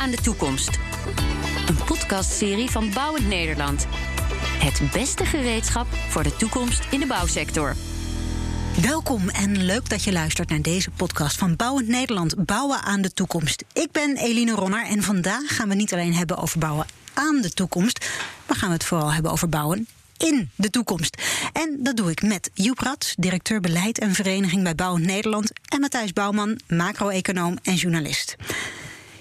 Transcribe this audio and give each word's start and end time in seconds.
aan 0.00 0.10
de 0.10 0.16
toekomst. 0.16 0.78
Een 1.68 1.84
podcastserie 1.84 2.70
van 2.70 2.90
Bouwend 2.94 3.26
Nederland. 3.26 3.86
Het 4.58 4.92
beste 4.92 5.24
gereedschap 5.24 5.86
voor 6.08 6.22
de 6.22 6.36
toekomst 6.36 6.86
in 6.90 7.00
de 7.00 7.06
bouwsector. 7.06 7.74
Welkom 8.82 9.28
en 9.28 9.64
leuk 9.64 9.88
dat 9.88 10.04
je 10.04 10.12
luistert 10.12 10.48
naar 10.48 10.62
deze 10.62 10.90
podcast 10.90 11.38
van 11.38 11.56
Bouwend 11.56 11.88
Nederland, 11.88 12.44
Bouwen 12.44 12.82
aan 12.82 13.02
de 13.02 13.12
Toekomst. 13.12 13.64
Ik 13.72 13.92
ben 13.92 14.16
Eline 14.16 14.52
Ronner 14.52 14.84
en 14.84 15.02
vandaag 15.02 15.56
gaan 15.56 15.68
we 15.68 15.74
niet 15.74 15.92
alleen 15.92 16.14
hebben 16.14 16.36
over 16.36 16.58
bouwen 16.58 16.86
aan 17.14 17.40
de 17.40 17.50
toekomst, 17.50 18.08
maar 18.46 18.56
gaan 18.56 18.68
we 18.68 18.74
het 18.74 18.84
vooral 18.84 19.12
hebben 19.12 19.32
over 19.32 19.48
bouwen 19.48 19.86
in 20.16 20.50
de 20.54 20.70
toekomst. 20.70 21.22
En 21.52 21.76
dat 21.78 21.96
doe 21.96 22.10
ik 22.10 22.22
met 22.22 22.50
Joep 22.54 22.78
Rats, 22.78 23.14
directeur 23.18 23.60
beleid 23.60 23.98
en 23.98 24.14
vereniging 24.14 24.62
bij 24.62 24.74
Bouwend 24.74 25.06
Nederland, 25.06 25.52
en 25.68 25.80
Matthijs 25.80 26.12
Bouwman, 26.12 26.60
macro-econoom 26.68 27.58
en 27.62 27.74
journalist. 27.74 28.36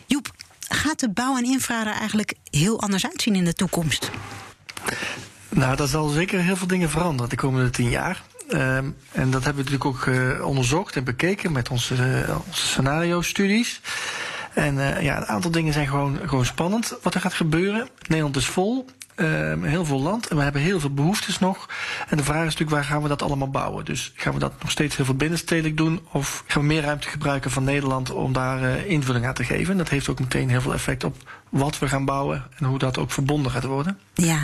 Joep, 0.05 0.31
gaat 0.70 1.00
de 1.00 1.09
bouw 1.09 1.38
en 1.38 1.44
infra 1.44 1.80
er 1.80 1.94
eigenlijk 1.94 2.34
heel 2.52 2.82
anders 2.82 3.05
uitzien 3.05 3.36
in 3.36 3.46
de 3.46 3.54
toekomst? 3.54 4.12
Nou, 5.50 5.76
dat 5.76 5.90
zal 5.90 6.08
zeker 6.08 6.40
heel 6.40 6.55
veel 6.55 6.68
dingen 6.68 6.90
veranderen 6.90 7.30
de 7.30 7.36
komende 7.36 7.70
tien 7.70 7.90
jaar. 7.90 8.22
Um, 8.54 8.95
en 9.12 9.32
dat 9.32 9.44
hebben 9.44 9.66
we 9.66 9.72
natuurlijk 9.72 9.86
ook 9.86 10.05
uh, 10.05 10.45
onderzocht 10.45 10.95
en 10.95 11.04
bekeken 11.04 11.52
met 11.52 11.70
onze, 11.70 11.95
uh, 11.95 12.38
onze 12.48 12.68
scenario-studies. 12.68 13.82
En 14.54 14.76
uh, 14.76 15.02
ja, 15.02 15.18
een 15.18 15.26
aantal 15.26 15.52
dingen 15.52 15.73
zijn 15.73 15.88
gewoon, 15.88 16.20
gewoon 16.26 16.45
spannend 16.45 16.98
wat 17.02 17.14
er 17.14 17.22
gaat 17.22 17.34
gebeuren. 17.34 17.90
Nederland 18.08 18.36
is 18.36 18.45
vol. 18.45 18.86
Um, 19.22 19.64
heel 19.64 19.86
veel 19.86 20.02
land 20.02 20.28
en 20.28 20.38
we 20.38 20.44
hebben 20.44 20.62
heel 20.62 20.80
veel 20.80 20.94
behoeftes 20.94 21.40
nog. 21.40 21.70
En 22.08 22.18
de 22.18 22.23
vraag 22.23 22.40
is 22.40 22.44
natuurlijk, 22.44 22.70
waar 22.70 22.84
gaan 22.84 23.02
we 23.02 23.08
dat 23.08 23.22
allemaal 23.22 23.50
bouwen? 23.50 23.86
Dus 23.86 24.12
gaan 24.16 24.34
we 24.34 24.40
dat 24.40 24.54
nog 24.62 24.72
steeds 24.72 24.95
heel 24.95 25.05
veel 25.05 25.16
binnenstedelijk 25.16 25.78
doen? 25.78 26.00
Of 26.12 26.44
gaan 26.48 26.62
we 26.62 26.68
meer 26.68 26.82
ruimte 26.82 27.08
gebruiken 27.08 27.52
van 27.52 27.64
Nederland 27.64 28.12
om 28.12 28.34
daar 28.34 28.62
uh, 28.62 28.90
invulling 28.90 29.26
aan 29.26 29.34
te 29.34 29.44
geven? 29.44 29.78
Dat 29.78 29.90
heeft 29.90 30.09
ook 30.09 30.20
meteen 30.20 30.50
heel 30.50 30.61
veel 30.61 30.73
effect 30.73 31.03
op 31.03 31.16
wat 31.50 31.80
we 31.80 31.88
gaan 31.88 32.06
bouwen 32.06 32.44
en 32.58 32.66
hoe 32.66 32.80
dat 32.80 32.98
ook 32.98 33.11
verbonden 33.11 33.52
gaat 33.52 33.64
worden. 33.64 34.00
Ja, 34.14 34.39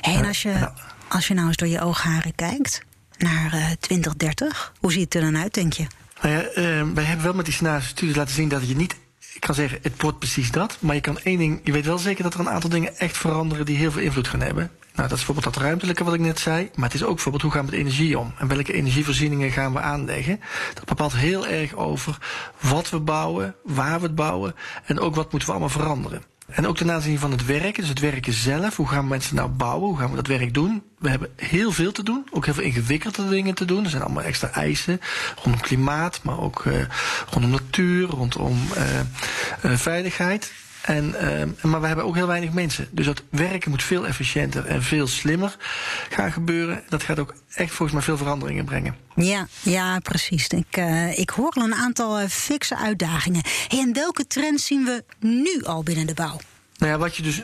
hey, 0.00 0.14
en 0.14 0.26
als 0.26 0.42
je, 0.42 0.52
nou, 0.52 0.72
als 1.08 1.28
je 1.28 1.34
nou 1.34 1.46
eens 1.46 1.56
door 1.56 1.68
je 1.68 1.80
oogharen 1.80 2.34
kijkt 2.34 2.82
naar 3.18 3.54
uh, 3.54 3.70
2030, 3.80 4.72
hoe 4.78 4.92
ziet 4.92 5.04
het 5.04 5.14
er 5.14 5.20
dan 5.20 5.42
uit, 5.42 5.54
denk 5.54 5.72
je? 5.72 5.86
Nou 6.22 6.34
ja, 6.34 6.40
uh, 6.40 6.92
wij 6.94 7.04
hebben 7.04 7.24
wel 7.24 7.34
met 7.34 7.44
die 7.44 7.54
scenario-studies 7.54 8.16
laten 8.16 8.34
zien 8.34 8.48
dat 8.48 8.68
je 8.68 8.76
niet 8.76 8.96
ik 9.40 9.46
kan 9.46 9.54
zeggen, 9.54 9.78
het 9.82 10.02
wordt 10.02 10.18
precies 10.18 10.50
dat. 10.50 10.76
Maar 10.80 10.94
je 10.94 11.00
kan 11.00 11.18
één 11.18 11.38
ding, 11.38 11.60
je 11.64 11.72
weet 11.72 11.84
wel 11.84 11.98
zeker 11.98 12.22
dat 12.22 12.34
er 12.34 12.40
een 12.40 12.50
aantal 12.50 12.70
dingen 12.70 12.96
echt 12.96 13.16
veranderen 13.16 13.66
die 13.66 13.76
heel 13.76 13.90
veel 13.90 14.02
invloed 14.02 14.28
gaan 14.28 14.40
hebben. 14.40 14.70
Nou, 14.94 15.08
dat 15.08 15.18
is 15.18 15.24
bijvoorbeeld 15.24 15.54
dat 15.54 15.62
ruimtelijke 15.62 16.04
wat 16.04 16.14
ik 16.14 16.20
net 16.20 16.38
zei. 16.38 16.70
Maar 16.74 16.84
het 16.84 16.94
is 16.94 17.04
ook 17.04 17.14
bijvoorbeeld 17.14 17.42
hoe 17.42 17.52
gaan 17.52 17.64
we 17.64 17.70
met 17.70 17.80
energie 17.80 18.18
om? 18.18 18.32
En 18.38 18.48
welke 18.48 18.72
energievoorzieningen 18.72 19.50
gaan 19.50 19.72
we 19.72 19.80
aanleggen? 19.80 20.40
Dat 20.74 20.84
bepaalt 20.84 21.16
heel 21.16 21.46
erg 21.46 21.74
over 21.74 22.18
wat 22.58 22.90
we 22.90 23.00
bouwen, 23.00 23.54
waar 23.64 24.00
we 24.00 24.06
het 24.06 24.14
bouwen. 24.14 24.54
En 24.84 25.00
ook 25.00 25.14
wat 25.14 25.30
moeten 25.30 25.48
we 25.48 25.54
allemaal 25.54 25.78
veranderen. 25.78 26.22
En 26.50 26.66
ook 26.66 26.76
ten 26.76 26.90
aanzien 26.90 27.18
van 27.18 27.30
het 27.30 27.46
werken, 27.46 27.80
dus 27.80 27.88
het 27.88 27.98
werken 28.00 28.32
zelf. 28.32 28.76
Hoe 28.76 28.88
gaan 28.88 29.08
mensen 29.08 29.36
nou 29.36 29.48
bouwen? 29.48 29.88
Hoe 29.88 29.98
gaan 29.98 30.10
we 30.10 30.16
dat 30.16 30.26
werk 30.26 30.54
doen? 30.54 30.82
We 30.98 31.08
hebben 31.08 31.28
heel 31.36 31.72
veel 31.72 31.92
te 31.92 32.02
doen. 32.02 32.26
Ook 32.30 32.44
heel 32.44 32.54
veel 32.54 32.62
ingewikkelde 32.62 33.28
dingen 33.28 33.54
te 33.54 33.64
doen. 33.64 33.84
Er 33.84 33.90
zijn 33.90 34.02
allemaal 34.02 34.22
extra 34.22 34.50
eisen 34.50 35.00
rondom 35.42 35.60
klimaat, 35.60 36.20
maar 36.22 36.38
ook 36.38 36.64
uh, 36.64 36.74
rondom 37.30 37.50
natuur, 37.50 38.08
rondom 38.08 38.58
uh, 38.76 39.00
uh, 39.70 39.76
veiligheid. 39.76 40.52
En, 40.80 41.14
uh, 41.62 41.70
maar 41.70 41.80
we 41.80 41.86
hebben 41.86 42.04
ook 42.04 42.14
heel 42.14 42.26
weinig 42.26 42.52
mensen. 42.52 42.88
Dus 42.90 43.06
dat 43.06 43.22
werken 43.28 43.70
moet 43.70 43.82
veel 43.82 44.06
efficiënter 44.06 44.66
en 44.66 44.82
veel 44.82 45.06
slimmer 45.06 45.56
gaan 46.10 46.32
gebeuren. 46.32 46.82
Dat 46.88 47.02
gaat 47.02 47.18
ook 47.18 47.34
echt 47.54 47.72
volgens 47.72 47.92
mij 47.92 48.02
veel 48.02 48.16
veranderingen 48.16 48.64
brengen. 48.64 48.96
Ja, 49.14 49.46
ja 49.62 49.98
precies. 49.98 50.48
Ik, 50.48 50.76
uh, 50.76 51.18
ik 51.18 51.30
hoor 51.30 51.50
al 51.50 51.62
een 51.62 51.74
aantal 51.74 52.20
uh, 52.20 52.26
fikse 52.28 52.76
uitdagingen. 52.76 53.42
Hey, 53.68 53.78
en 53.78 53.92
welke 53.92 54.26
trends 54.26 54.66
zien 54.66 54.84
we 54.84 55.04
nu 55.18 55.62
al 55.62 55.82
binnen 55.82 56.06
de 56.06 56.14
bouw? 56.14 56.40
Nou 56.78 56.92
ja, 56.92 56.98
wat 56.98 57.16
je 57.16 57.22
dus 57.22 57.42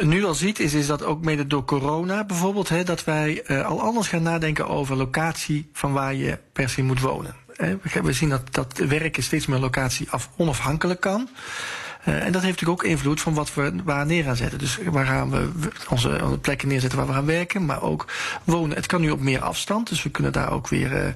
nu 0.00 0.24
al 0.24 0.34
ziet, 0.34 0.58
is, 0.58 0.74
is 0.74 0.86
dat 0.86 1.02
ook 1.02 1.24
mede 1.24 1.46
door 1.46 1.64
corona 1.64 2.24
bijvoorbeeld, 2.24 2.68
hè, 2.68 2.84
dat 2.84 3.04
wij 3.04 3.42
uh, 3.46 3.66
al 3.66 3.80
anders 3.80 4.08
gaan 4.08 4.22
nadenken 4.22 4.68
over 4.68 4.96
locatie 4.96 5.70
van 5.72 5.92
waar 5.92 6.14
je 6.14 6.38
per 6.52 6.68
se 6.68 6.82
moet 6.82 7.00
wonen. 7.00 7.34
We 8.02 8.12
zien 8.12 8.28
dat, 8.28 8.54
dat 8.54 8.78
werken 8.78 9.22
steeds 9.22 9.46
meer 9.46 9.58
locatie 9.58 10.10
af, 10.10 10.30
onafhankelijk 10.36 11.00
kan. 11.00 11.28
Uh, 12.04 12.14
en 12.14 12.32
dat 12.32 12.42
heeft 12.42 12.60
natuurlijk 12.60 12.82
ook 12.82 12.90
invloed 12.90 13.20
van 13.20 13.34
wat 13.34 13.54
we 13.54 13.72
waar 13.84 14.06
neer 14.06 14.24
gaan 14.24 14.36
zetten. 14.36 14.58
Dus 14.58 14.78
waar 14.84 15.06
gaan 15.06 15.30
we 15.30 15.50
onze, 15.88 16.20
onze 16.22 16.38
plekken 16.38 16.68
neerzetten 16.68 16.98
waar 16.98 17.06
we 17.06 17.12
gaan 17.12 17.26
werken, 17.26 17.64
maar 17.64 17.82
ook 17.82 18.06
wonen. 18.44 18.76
Het 18.76 18.86
kan 18.86 19.00
nu 19.00 19.10
op 19.10 19.20
meer 19.20 19.40
afstand, 19.40 19.88
dus 19.88 20.02
we 20.02 20.10
kunnen 20.10 20.32
daar 20.32 20.50
ook 20.50 20.68
weer 20.68 21.04
uh, 21.04 21.12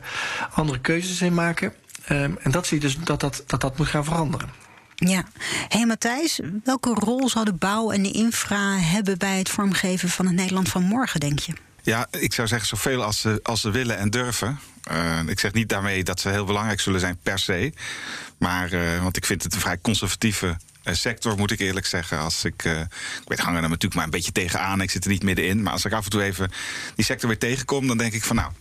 andere 0.50 0.80
keuzes 0.80 1.20
in 1.20 1.34
maken. 1.34 1.72
Um, 2.10 2.38
en 2.42 2.50
dat 2.50 2.66
zie 2.66 2.76
je 2.76 2.82
dus 2.82 2.98
dat 2.98 3.20
dat, 3.20 3.42
dat 3.46 3.60
dat 3.60 3.78
moet 3.78 3.88
gaan 3.88 4.04
veranderen. 4.04 4.50
Ja. 4.94 5.24
Hey 5.68 5.86
Matthijs, 5.86 6.40
welke 6.64 6.90
rol 6.90 7.28
zou 7.28 7.44
de 7.44 7.52
bouw 7.52 7.90
en 7.90 8.02
de 8.02 8.10
infra 8.10 8.78
hebben 8.78 9.18
bij 9.18 9.38
het 9.38 9.48
vormgeven 9.48 10.08
van 10.08 10.26
het 10.26 10.34
Nederland 10.34 10.68
van 10.68 10.82
morgen, 10.82 11.20
denk 11.20 11.38
je? 11.38 11.52
Ja, 11.82 12.06
ik 12.10 12.32
zou 12.32 12.48
zeggen 12.48 12.68
zoveel 12.68 13.02
als 13.02 13.20
ze, 13.20 13.40
als 13.42 13.60
ze 13.60 13.70
willen 13.70 13.98
en 13.98 14.10
durven. 14.10 14.58
Uh, 14.92 15.20
ik 15.26 15.40
zeg 15.40 15.52
niet 15.52 15.68
daarmee 15.68 16.04
dat 16.04 16.20
ze 16.20 16.28
heel 16.28 16.44
belangrijk 16.44 16.80
zullen 16.80 17.00
zijn 17.00 17.18
per 17.22 17.38
se. 17.38 17.72
Maar, 18.38 18.72
uh, 18.72 19.02
want 19.02 19.16
ik 19.16 19.24
vind 19.24 19.42
het 19.42 19.54
een 19.54 19.60
vrij 19.60 19.78
conservatieve 19.82 20.56
sector, 20.84 21.36
moet 21.36 21.50
ik 21.50 21.60
eerlijk 21.60 21.86
zeggen. 21.86 22.18
Als 22.18 22.44
ik, 22.44 22.64
uh, 22.64 22.80
ik 22.80 22.88
weet, 23.24 23.38
hang 23.38 23.56
er 23.56 23.62
natuurlijk 23.62 23.94
maar 23.94 24.04
een 24.04 24.10
beetje 24.10 24.32
tegenaan. 24.32 24.80
Ik 24.80 24.90
zit 24.90 25.04
er 25.04 25.10
niet 25.10 25.22
middenin. 25.22 25.62
Maar 25.62 25.72
als 25.72 25.84
ik 25.84 25.92
af 25.92 26.04
en 26.04 26.10
toe 26.10 26.22
even 26.22 26.50
die 26.94 27.04
sector 27.04 27.28
weer 27.28 27.38
tegenkom, 27.38 27.86
dan 27.86 27.96
denk 27.96 28.12
ik 28.12 28.24
van 28.24 28.36
nou. 28.36 28.52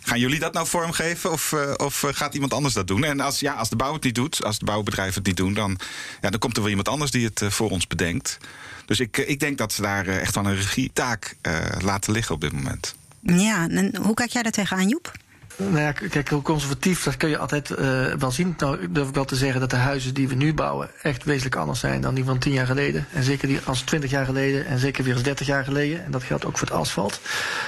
Gaan 0.00 0.18
jullie 0.18 0.38
dat 0.38 0.52
nou 0.52 0.66
vormgeven 0.66 1.32
of, 1.32 1.52
uh, 1.52 1.72
of 1.76 2.04
gaat 2.06 2.34
iemand 2.34 2.52
anders 2.52 2.74
dat 2.74 2.86
doen? 2.86 3.04
En 3.04 3.20
als, 3.20 3.40
ja, 3.40 3.52
als 3.52 3.68
de 3.68 3.76
bouw 3.76 3.92
het 3.92 4.02
niet 4.02 4.14
doet, 4.14 4.44
als 4.44 4.58
de 4.58 4.64
bouwbedrijven 4.64 5.14
het 5.14 5.26
niet 5.26 5.36
doen, 5.36 5.54
dan, 5.54 5.78
ja, 6.20 6.30
dan 6.30 6.38
komt 6.38 6.54
er 6.56 6.60
wel 6.62 6.70
iemand 6.70 6.88
anders 6.88 7.10
die 7.10 7.24
het 7.24 7.42
voor 7.54 7.70
ons 7.70 7.86
bedenkt. 7.86 8.38
Dus 8.86 9.00
ik, 9.00 9.16
ik 9.16 9.40
denk 9.40 9.58
dat 9.58 9.72
ze 9.72 9.82
daar 9.82 10.06
echt 10.06 10.34
wel 10.34 10.44
een 10.44 10.56
regietaak 10.56 11.36
laten 11.80 12.12
liggen 12.12 12.34
op 12.34 12.40
dit 12.40 12.52
moment. 12.52 12.94
Ja, 13.22 13.68
en 13.68 13.96
hoe 13.96 14.14
kijk 14.14 14.30
jij 14.30 14.42
daar 14.42 14.52
tegenaan, 14.52 14.88
Joep? 14.88 15.12
Nou 15.60 15.78
ja, 15.78 15.92
kijk, 15.92 16.28
hoe 16.28 16.42
conservatief, 16.42 17.02
dat 17.02 17.16
kun 17.16 17.28
je 17.28 17.38
altijd 17.38 17.70
uh, 17.70 17.78
wel 18.18 18.30
zien. 18.30 18.54
Nou 18.58 18.92
durf 18.92 19.08
ik 19.08 19.14
wel 19.14 19.24
te 19.24 19.36
zeggen 19.36 19.60
dat 19.60 19.70
de 19.70 19.76
huizen 19.76 20.14
die 20.14 20.28
we 20.28 20.34
nu 20.34 20.54
bouwen 20.54 20.90
echt 21.02 21.24
wezenlijk 21.24 21.56
anders 21.56 21.80
zijn 21.80 22.00
dan 22.00 22.14
die 22.14 22.24
van 22.24 22.38
tien 22.38 22.52
jaar 22.52 22.66
geleden. 22.66 23.06
En 23.12 23.22
zeker 23.22 23.48
die 23.48 23.60
als 23.64 23.80
twintig 23.80 24.10
jaar 24.10 24.24
geleden 24.24 24.66
en 24.66 24.78
zeker 24.78 25.04
weer 25.04 25.14
als 25.14 25.22
dertig 25.22 25.46
jaar 25.46 25.64
geleden. 25.64 26.04
En 26.04 26.10
dat 26.10 26.22
geldt 26.22 26.44
ook 26.44 26.58
voor 26.58 26.68
het 26.68 26.76
asfalt. 26.76 27.20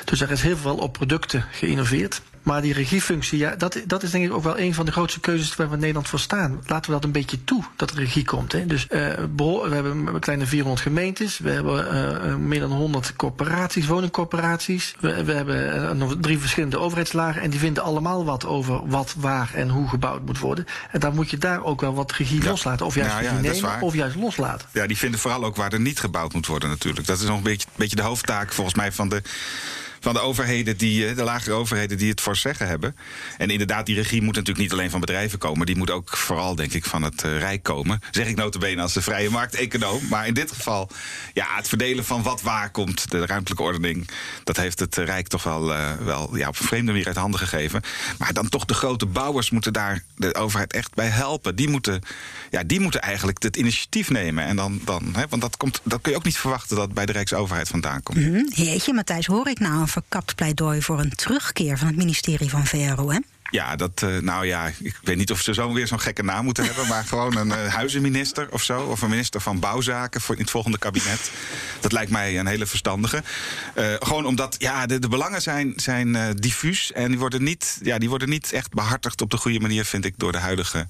Dus 0.04 0.20
er 0.20 0.30
is 0.30 0.42
heel 0.42 0.56
veel 0.56 0.76
op 0.76 0.92
producten 0.92 1.44
geïnnoveerd. 1.50 2.22
Maar 2.42 2.62
die 2.62 2.72
regiefunctie, 2.72 3.38
ja, 3.38 3.56
dat, 3.56 3.82
dat 3.86 4.02
is 4.02 4.10
denk 4.10 4.24
ik 4.24 4.32
ook 4.32 4.42
wel 4.42 4.58
een 4.58 4.74
van 4.74 4.86
de 4.86 4.92
grootste 4.92 5.20
keuzes 5.20 5.56
waar 5.56 5.68
we 5.68 5.74
in 5.74 5.80
Nederland 5.80 6.08
voor 6.08 6.18
staan. 6.18 6.60
Laten 6.66 6.86
we 6.86 6.96
dat 6.96 7.04
een 7.04 7.12
beetje 7.12 7.44
toe, 7.44 7.64
dat 7.76 7.90
er 7.90 7.96
regie 7.96 8.24
komt. 8.24 8.52
Hè. 8.52 8.66
Dus 8.66 8.86
uh, 8.90 9.06
we 9.36 9.68
hebben 9.70 10.06
een 10.06 10.20
kleine 10.20 10.46
400 10.46 10.82
gemeentes, 10.82 11.38
we 11.38 11.50
hebben 11.50 11.94
uh, 12.26 12.34
meer 12.34 12.60
dan 12.60 12.70
100 12.70 13.16
corporaties, 13.16 13.86
woningcorporaties. 13.86 14.94
We, 15.00 15.24
we 15.24 15.32
hebben 15.32 15.96
nog 15.96 16.16
drie 16.20 16.38
verschillende 16.38 16.78
overheidslagen 16.78 17.42
en 17.42 17.50
die 17.50 17.60
vinden 17.60 17.82
allemaal 17.82 18.24
wat 18.24 18.46
over 18.46 18.88
wat, 18.88 19.14
waar 19.18 19.50
en 19.54 19.68
hoe 19.68 19.88
gebouwd 19.88 20.26
moet 20.26 20.38
worden. 20.38 20.66
En 20.90 21.00
dan 21.00 21.14
moet 21.14 21.30
je 21.30 21.38
daar 21.38 21.64
ook 21.64 21.80
wel 21.80 21.94
wat 21.94 22.12
regie 22.12 22.42
ja. 22.42 22.48
loslaten. 22.48 22.86
Of 22.86 22.94
juist 22.94 23.12
ja, 23.12 23.18
regie 23.18 23.50
nemen, 23.50 23.80
of 23.80 23.94
juist 23.94 24.16
loslaten. 24.16 24.68
Ja, 24.72 24.86
die 24.86 24.98
vinden 24.98 25.20
vooral 25.20 25.44
ook 25.44 25.56
waar 25.56 25.72
er 25.72 25.80
niet 25.80 26.00
gebouwd 26.00 26.32
moet 26.32 26.46
worden 26.46 26.68
natuurlijk. 26.68 27.06
Dat 27.06 27.20
is 27.20 27.26
nog 27.26 27.36
een 27.36 27.42
beetje, 27.42 27.66
beetje 27.76 27.96
de 27.96 28.02
hoofdtaak 28.02 28.52
volgens 28.52 28.76
mij 28.76 28.92
van 28.92 29.08
de 29.08 29.22
van 30.00 30.14
de 30.14 30.20
overheden 30.20 30.76
die, 30.76 31.14
de 31.14 31.22
lagere 31.22 31.54
overheden 31.54 31.98
die 31.98 32.10
het 32.10 32.20
voor 32.20 32.36
zeggen 32.36 32.66
hebben. 32.66 32.96
En 33.38 33.50
inderdaad, 33.50 33.86
die 33.86 33.94
regie 33.94 34.22
moet 34.22 34.34
natuurlijk 34.34 34.58
niet 34.58 34.72
alleen 34.72 34.90
van 34.90 35.00
bedrijven 35.00 35.38
komen. 35.38 35.66
Die 35.66 35.76
moet 35.76 35.90
ook 35.90 36.16
vooral, 36.16 36.54
denk 36.54 36.72
ik, 36.72 36.84
van 36.84 37.02
het 37.02 37.24
uh, 37.24 37.38
Rijk 37.38 37.62
komen. 37.62 38.00
Zeg 38.10 38.26
ik 38.26 38.36
notabene 38.36 38.82
als 38.82 38.92
de 38.92 39.02
vrije 39.02 39.30
markteconoom. 39.30 40.00
Maar 40.10 40.26
in 40.26 40.34
dit 40.34 40.52
geval, 40.52 40.90
ja, 41.32 41.46
het 41.56 41.68
verdelen 41.68 42.04
van 42.04 42.22
wat 42.22 42.42
waar 42.42 42.70
komt, 42.70 43.10
de 43.10 43.26
ruimtelijke 43.26 43.62
ordening. 43.62 44.08
Dat 44.44 44.56
heeft 44.56 44.78
het 44.78 44.96
Rijk 44.96 45.28
toch 45.28 45.42
wel, 45.42 45.66
wel 46.04 46.36
ja, 46.36 46.48
op 46.48 46.58
een 46.58 46.66
vreemde 46.66 46.92
manier 46.92 47.06
uit 47.06 47.16
handen 47.16 47.40
gegeven. 47.40 47.82
Maar 48.18 48.32
dan 48.32 48.48
toch 48.48 48.64
de 48.64 48.74
grote 48.74 49.06
bouwers 49.06 49.50
moeten 49.50 49.72
daar 49.72 50.02
de 50.16 50.34
overheid 50.34 50.72
echt 50.72 50.94
bij 50.94 51.08
helpen. 51.08 51.56
Die 51.56 51.68
moeten, 51.68 52.02
ja, 52.50 52.62
die 52.62 52.80
moeten 52.80 53.02
eigenlijk 53.02 53.42
het 53.42 53.56
initiatief 53.56 54.10
nemen. 54.10 54.44
En 54.44 54.56
dan, 54.56 54.80
dan 54.84 55.08
hè, 55.12 55.24
want 55.28 55.42
dat, 55.42 55.56
komt, 55.56 55.80
dat 55.84 56.00
kun 56.00 56.12
je 56.12 56.18
ook 56.18 56.24
niet 56.24 56.38
verwachten 56.38 56.76
dat 56.76 56.94
bij 56.94 57.06
de 57.06 57.12
Rijksoverheid 57.12 57.68
vandaan 57.68 58.02
komt. 58.02 58.18
Mm 58.18 58.34
-hmm. 58.34 58.50
Jeetje, 58.54 58.92
Matthijs, 58.92 59.26
hoor 59.26 59.48
ik 59.48 59.58
nou 59.58 59.88
verkapt 59.90 60.34
pleidooi 60.34 60.82
voor 60.82 60.98
een 60.98 61.14
terugkeer 61.14 61.78
van 61.78 61.86
het 61.86 61.96
ministerie 61.96 62.50
van 62.50 62.66
VRO, 62.66 63.10
hè? 63.10 63.18
Ja, 63.50 63.76
dat, 63.76 64.02
uh, 64.04 64.18
nou 64.18 64.46
ja, 64.46 64.70
ik 64.78 64.98
weet 65.02 65.16
niet 65.16 65.30
of 65.30 65.40
ze 65.40 65.54
zo 65.54 65.72
weer 65.72 65.86
zo'n 65.86 66.00
gekke 66.00 66.22
naam 66.22 66.44
moeten 66.44 66.64
hebben, 66.64 66.86
maar 66.86 67.04
gewoon 67.04 67.36
een 67.36 67.48
uh, 67.48 67.74
huizenminister 67.74 68.48
of 68.50 68.62
zo, 68.62 68.82
of 68.82 69.02
een 69.02 69.10
minister 69.10 69.40
van 69.40 69.60
bouwzaken 69.60 70.20
voor 70.20 70.34
in 70.34 70.40
het 70.40 70.50
volgende 70.50 70.78
kabinet. 70.78 71.30
Dat 71.80 71.92
lijkt 71.92 72.10
mij 72.10 72.38
een 72.38 72.46
hele 72.46 72.66
verstandige. 72.66 73.22
Uh, 73.74 73.94
gewoon 73.98 74.26
omdat, 74.26 74.56
ja, 74.58 74.86
de, 74.86 74.98
de 74.98 75.08
belangen 75.08 75.42
zijn, 75.42 75.72
zijn 75.76 76.36
diffuus 76.36 76.92
en 76.92 77.08
die 77.08 77.18
worden, 77.18 77.42
niet, 77.42 77.78
ja, 77.82 77.98
die 77.98 78.08
worden 78.08 78.28
niet 78.28 78.52
echt 78.52 78.70
behartigd 78.74 79.20
op 79.20 79.30
de 79.30 79.36
goede 79.36 79.60
manier, 79.60 79.84
vind 79.84 80.04
ik, 80.04 80.14
door 80.16 80.32
de 80.32 80.38
huidige 80.38 80.88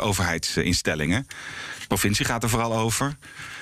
overheidsinstellingen. 0.00 1.26
provincie 1.88 2.24
gaat 2.24 2.42
er 2.42 2.48
vooral 2.48 2.76
over. 2.76 3.16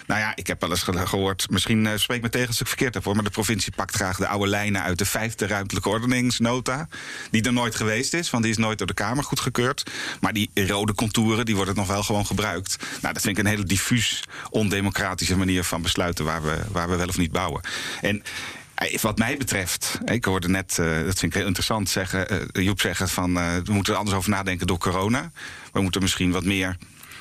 Nou 0.06 0.20
ja, 0.20 0.32
ik 0.36 0.46
heb 0.46 0.60
wel 0.60 0.70
eens 0.70 0.82
gehoord, 0.82 1.50
misschien 1.50 1.84
uh, 1.84 1.92
spreek 1.96 2.22
me 2.22 2.28
tegen 2.28 2.48
als 2.48 2.60
ik 2.60 2.66
verkeerd 2.66 2.94
heb 2.94 3.04
hoor, 3.04 3.14
maar 3.14 3.24
de 3.24 3.30
provincie 3.30 3.72
pakt 3.76 3.94
graag 3.94 4.16
de 4.16 4.26
oude 4.26 4.46
lijnen 4.46 4.82
uit 4.82 4.98
de 4.98 5.04
vijfde 5.04 5.46
ruimtelijke 5.46 5.88
ordeningsnota. 5.88 6.88
Die 7.30 7.42
er 7.42 7.52
nooit 7.52 7.74
geweest 7.74 8.14
is, 8.14 8.30
want 8.30 8.42
die 8.42 8.52
is 8.52 8.58
nooit 8.58 8.78
door 8.78 8.86
de 8.86 8.94
Kamer 8.94 9.24
goedgekeurd. 9.24 9.90
Maar 10.20 10.32
die 10.32 10.50
rode 10.54 10.94
contouren, 10.94 11.44
die 11.44 11.56
worden 11.56 11.74
nog 11.74 11.86
wel 11.86 12.02
gewoon 12.02 12.26
gebruikt. 12.26 12.76
Nou, 13.00 13.14
dat 13.14 13.22
vind 13.22 13.38
ik 13.38 13.44
een 13.44 13.50
hele 13.50 13.64
diffuus, 13.64 14.24
ondemocratische 14.50 15.36
manier 15.36 15.64
van 15.64 15.82
besluiten 15.82 16.24
waar 16.24 16.42
we, 16.42 16.58
waar 16.70 16.88
we 16.88 16.96
wel 16.96 17.08
of 17.08 17.18
niet 17.18 17.32
bouwen. 17.32 17.60
En 18.00 18.22
eh, 18.74 18.98
wat 18.98 19.18
mij 19.18 19.36
betreft, 19.36 19.98
ik 20.04 20.24
hoorde 20.24 20.48
net, 20.48 20.76
uh, 20.80 20.86
dat 20.86 21.18
vind 21.18 21.32
ik 21.32 21.34
heel 21.34 21.46
interessant, 21.46 21.88
zeggen, 21.88 22.32
uh, 22.32 22.64
Joep 22.64 22.80
zeggen 22.80 23.08
van 23.08 23.34
we 23.34 23.72
moeten 23.72 23.92
er 23.92 23.98
anders 23.98 24.16
over 24.16 24.30
nadenken 24.30 24.66
door 24.66 24.78
corona. 24.78 25.30
We 25.72 25.80
moeten 25.80 26.02
misschien 26.02 26.32
wat 26.32 26.44
meer 26.44 26.76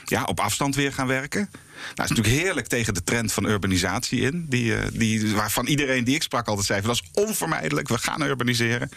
ja, 0.06 0.24
op 0.24 0.40
afstand 0.40 0.76
weer 0.76 0.94
gaan 0.94 1.08
werken. 1.08 1.50
Nou, 1.96 2.10
is 2.10 2.16
natuurlijk 2.16 2.44
heerlijk 2.44 2.68
tegen 2.68 2.94
de 2.94 3.04
trend 3.04 3.34
van 3.34 3.46
urbanisatie 3.46 4.22
in. 4.22 4.46
Die, 4.50 4.92
die, 4.92 5.36
waarvan 5.36 5.66
iedereen 5.66 6.04
die 6.04 6.16
ik 6.16 6.22
sprak 6.22 6.48
altijd 6.48 6.66
zei: 6.66 6.82
dat 6.82 6.96
is 6.96 7.04
onvermijdelijk, 7.14 7.88
we 7.88 7.98
gaan 7.98 8.22
urbaniseren. 8.22 8.90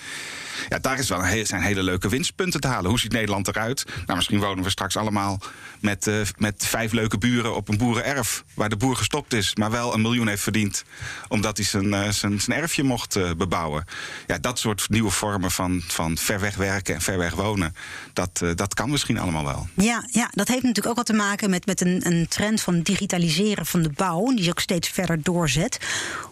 Ja, 0.68 0.78
daar 0.78 0.98
is 0.98 1.08
wel 1.08 1.24
een 1.24 1.46
zijn 1.46 1.62
hele 1.62 1.82
leuke 1.82 2.08
winstpunten 2.08 2.60
te 2.60 2.66
halen. 2.66 2.90
Hoe 2.90 2.98
ziet 2.98 3.12
Nederland 3.12 3.48
eruit? 3.48 3.84
Nou, 4.06 4.16
misschien 4.16 4.40
wonen 4.40 4.64
we 4.64 4.70
straks 4.70 4.96
allemaal 4.96 5.40
met, 5.80 6.06
uh, 6.06 6.20
met 6.36 6.66
vijf 6.66 6.92
leuke 6.92 7.18
buren 7.18 7.56
op 7.56 7.68
een 7.68 7.76
boerenerf. 7.76 8.44
Waar 8.54 8.68
de 8.68 8.76
boer 8.76 8.96
gestopt 8.96 9.32
is, 9.32 9.54
maar 9.54 9.70
wel 9.70 9.94
een 9.94 10.00
miljoen 10.00 10.28
heeft 10.28 10.42
verdiend. 10.42 10.84
Omdat 11.28 11.56
hij 11.56 11.66
zijn, 11.66 11.86
uh, 11.86 12.08
zijn, 12.08 12.40
zijn 12.40 12.60
erfje 12.60 12.82
mocht 12.82 13.36
bebouwen. 13.36 13.84
Ja, 14.26 14.38
dat 14.38 14.58
soort 14.58 14.88
nieuwe 14.88 15.10
vormen 15.10 15.50
van, 15.50 15.82
van 15.86 16.18
ver 16.18 16.40
weg 16.40 16.56
werken 16.56 16.94
en 16.94 17.00
ver 17.00 17.18
weg 17.18 17.34
wonen. 17.34 17.74
Dat, 18.12 18.42
dat 18.54 18.74
kan 18.74 18.90
misschien 18.90 19.18
allemaal 19.18 19.44
wel. 19.44 19.68
Ja, 19.74 20.08
ja, 20.10 20.30
dat 20.32 20.48
heeft 20.48 20.62
natuurlijk 20.62 20.88
ook 20.88 20.96
wat 20.96 21.06
te 21.06 21.12
maken 21.12 21.50
met, 21.50 21.66
met 21.66 21.80
een, 21.80 22.06
een 22.06 22.28
trend 22.28 22.60
van 22.60 22.75
digitaliseren 22.82 23.66
van 23.66 23.82
de 23.82 23.90
bouw. 23.94 24.26
Die 24.26 24.42
zich 24.42 24.50
ook 24.50 24.60
steeds 24.60 24.88
verder 24.88 25.22
doorzet. 25.22 25.78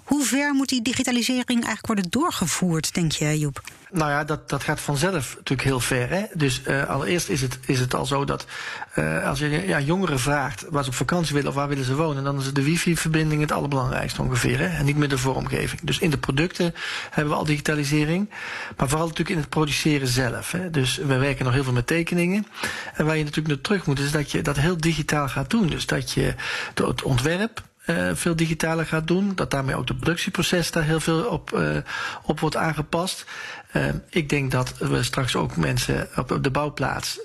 Hoe 0.04 0.24
ver 0.24 0.54
moet 0.54 0.68
die 0.68 0.82
digitalisering 0.82 1.64
eigenlijk 1.64 1.86
worden 1.86 2.10
doorgevoerd, 2.10 2.94
denk 2.94 3.12
je, 3.12 3.38
Joep? 3.38 3.62
Nou 3.90 4.10
ja, 4.10 4.24
dat, 4.24 4.48
dat 4.48 4.62
gaat 4.62 4.80
vanzelf 4.80 5.34
natuurlijk 5.34 5.68
heel 5.68 5.80
ver. 5.80 6.10
Hè? 6.10 6.24
Dus 6.34 6.62
uh, 6.66 6.88
allereerst 6.88 7.28
is 7.28 7.40
het, 7.40 7.58
is 7.66 7.80
het 7.80 7.94
al 7.94 8.06
zo 8.06 8.24
dat 8.24 8.46
uh, 8.94 9.28
als 9.28 9.38
je 9.38 9.66
ja, 9.66 9.80
jongeren 9.80 10.20
vraagt 10.20 10.64
waar 10.70 10.82
ze 10.82 10.88
op 10.88 10.96
vakantie 10.96 11.34
willen 11.34 11.48
of 11.48 11.54
waar 11.54 11.68
willen 11.68 11.84
ze 11.84 11.94
wonen, 11.94 12.24
dan 12.24 12.38
is 12.38 12.52
de 12.52 12.62
wifi-verbinding 12.62 13.40
het 13.40 13.52
allerbelangrijkste 13.52 14.22
ongeveer. 14.22 14.58
Hè? 14.58 14.66
En 14.66 14.84
niet 14.84 14.96
meer 14.96 15.08
de 15.08 15.18
vormgeving. 15.18 15.80
Dus 15.80 15.98
in 15.98 16.10
de 16.10 16.18
producten 16.18 16.74
hebben 17.10 17.32
we 17.32 17.38
al 17.38 17.44
digitalisering. 17.44 18.30
Maar 18.76 18.88
vooral 18.88 19.06
natuurlijk 19.06 19.36
in 19.36 19.42
het 19.42 19.50
produceren 19.50 20.08
zelf. 20.08 20.52
Hè? 20.52 20.70
Dus 20.70 20.96
we 20.96 21.16
werken 21.16 21.44
nog 21.44 21.54
heel 21.54 21.64
veel 21.64 21.72
met 21.72 21.86
tekeningen. 21.86 22.46
En 22.94 23.06
waar 23.06 23.16
je 23.16 23.24
natuurlijk 23.24 23.54
naar 23.54 23.64
terug 23.64 23.86
moet, 23.86 23.98
is 23.98 24.10
dat 24.10 24.30
je 24.30 24.42
dat 24.42 24.56
heel 24.56 24.76
digitaal 24.76 25.28
gaat 25.28 25.50
doen. 25.50 25.66
Dus 25.66 25.86
dat 25.86 26.10
je 26.10 26.34
het 26.74 27.02
ontwerp 27.02 27.62
uh, 27.86 28.10
veel 28.12 28.36
digitaler 28.36 28.86
gaat 28.86 29.06
doen. 29.06 29.32
Dat 29.34 29.50
daarmee 29.50 29.74
ook 29.76 29.86
de 29.86 29.94
productieproces 29.94 30.70
daar 30.70 30.84
heel 30.84 31.00
veel 31.00 31.24
op, 31.24 31.52
uh, 31.54 31.76
op 32.22 32.40
wordt 32.40 32.56
aangepast. 32.56 33.24
Uh, 33.72 33.82
ik 34.10 34.28
denk 34.28 34.50
dat 34.50 34.78
we 34.78 35.02
straks 35.02 35.36
ook 35.36 35.56
mensen 35.56 36.08
op 36.16 36.38
de 36.42 36.50
bouwplaats 36.50 37.20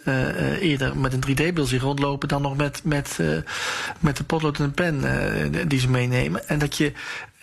eerder 0.59 0.97
met 0.97 1.13
een 1.13 1.23
3D-beeld 1.29 1.67
zien 1.67 1.79
rondlopen 1.79 2.27
dan 2.27 2.41
nog 2.41 2.57
met, 2.57 2.81
met, 2.83 3.19
met 3.99 4.17
de 4.17 4.23
potlood 4.23 4.57
en 4.57 4.63
een 4.63 4.71
pen 4.71 5.67
die 5.67 5.79
ze 5.79 5.89
meenemen. 5.89 6.47
En 6.47 6.59
dat 6.59 6.77
je 6.77 6.93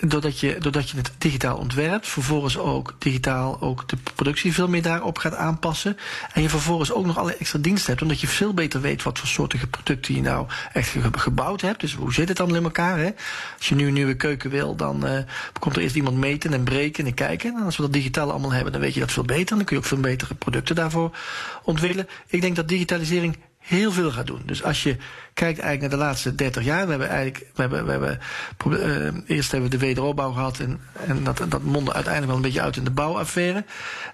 doordat 0.00 0.40
je, 0.40 0.56
doordat 0.58 0.90
je 0.90 0.96
het 0.96 1.10
digitaal 1.19 1.56
ontwerpt, 1.56 2.08
vervolgens 2.08 2.58
ook 2.58 2.94
digitaal 2.98 3.60
ook 3.60 3.88
de 3.88 3.96
productie 4.14 4.52
veel 4.52 4.69
meer 4.69 4.82
daarop 4.82 5.19
gaat 5.19 5.34
aanpassen. 5.34 5.96
En 6.32 6.43
je 6.43 6.48
vervolgens 6.48 6.93
ook 6.93 7.06
nog 7.06 7.19
alle 7.19 7.37
extra 7.37 7.58
diensten 7.58 7.90
hebt, 7.90 8.02
omdat 8.02 8.20
je 8.20 8.26
veel 8.26 8.54
beter 8.54 8.81
weet 8.81 9.02
wat 9.02 9.19
voor 9.19 9.28
soortige 9.28 9.66
producten 9.66 10.14
je 10.14 10.20
nou 10.20 10.46
echt 10.72 10.94
gebouwd 11.12 11.60
hebt. 11.60 11.81
Dus 11.81 11.94
hoe 11.94 12.12
zit 12.12 12.28
het 12.28 12.37
dan 12.37 12.56
in 12.56 12.64
elkaar? 12.64 12.98
Hè? 12.98 13.10
Als 13.56 13.69
je 13.69 13.75
nu 13.75 13.87
een 13.87 13.93
nieuwe 13.93 14.16
keuken 14.16 14.50
wil, 14.50 14.76
dan 14.76 15.06
uh, 15.06 15.19
komt 15.60 15.76
er 15.76 15.82
eerst 15.82 15.96
iemand 15.96 16.16
meten 16.16 16.52
en 16.52 16.64
breken 16.64 17.06
en 17.06 17.14
kijken. 17.14 17.54
En 17.54 17.62
als 17.62 17.76
we 17.76 17.82
dat 17.82 17.92
digitaal 17.92 18.31
allemaal 18.31 18.52
hebben, 18.52 18.72
dan 18.72 18.81
weet 18.81 18.94
je 18.94 19.00
dat 19.00 19.12
veel 19.12 19.25
beter. 19.25 19.56
Dan 19.56 19.64
kun 19.64 19.76
je 19.76 19.82
ook 19.82 19.88
veel 19.88 20.00
betere 20.00 20.34
producten 20.34 20.75
daarvoor 20.75 21.16
ontwikkelen. 21.62 22.08
Ik 22.26 22.40
denk 22.40 22.56
dat 22.56 22.69
digitalisering 22.69 23.37
heel 23.66 23.92
veel 23.92 24.10
gaat 24.10 24.26
doen. 24.26 24.42
Dus 24.44 24.62
als 24.62 24.82
je 24.82 24.96
kijkt 25.34 25.58
eigenlijk 25.58 25.80
naar 25.80 26.00
de 26.00 26.06
laatste 26.06 26.34
30 26.34 26.64
jaar, 26.64 26.84
we 26.84 26.90
hebben 26.90 27.08
eigenlijk, 27.08 27.46
we 27.54 27.60
hebben, 27.60 27.84
we 27.84 27.90
hebben 27.90 28.20
uh, 28.66 29.36
eerst 29.36 29.50
hebben 29.50 29.70
we 29.70 29.76
de 29.76 29.86
wederopbouw 29.86 30.32
gehad 30.32 30.58
en, 30.58 30.80
en 31.06 31.24
dat, 31.24 31.36
dat 31.48 31.62
mondde 31.62 31.92
uiteindelijk 31.92 32.26
wel 32.26 32.36
een 32.36 32.48
beetje 32.48 32.62
uit 32.62 32.76
in 32.76 32.84
de 32.84 32.90
bouwaffaire. 32.90 33.64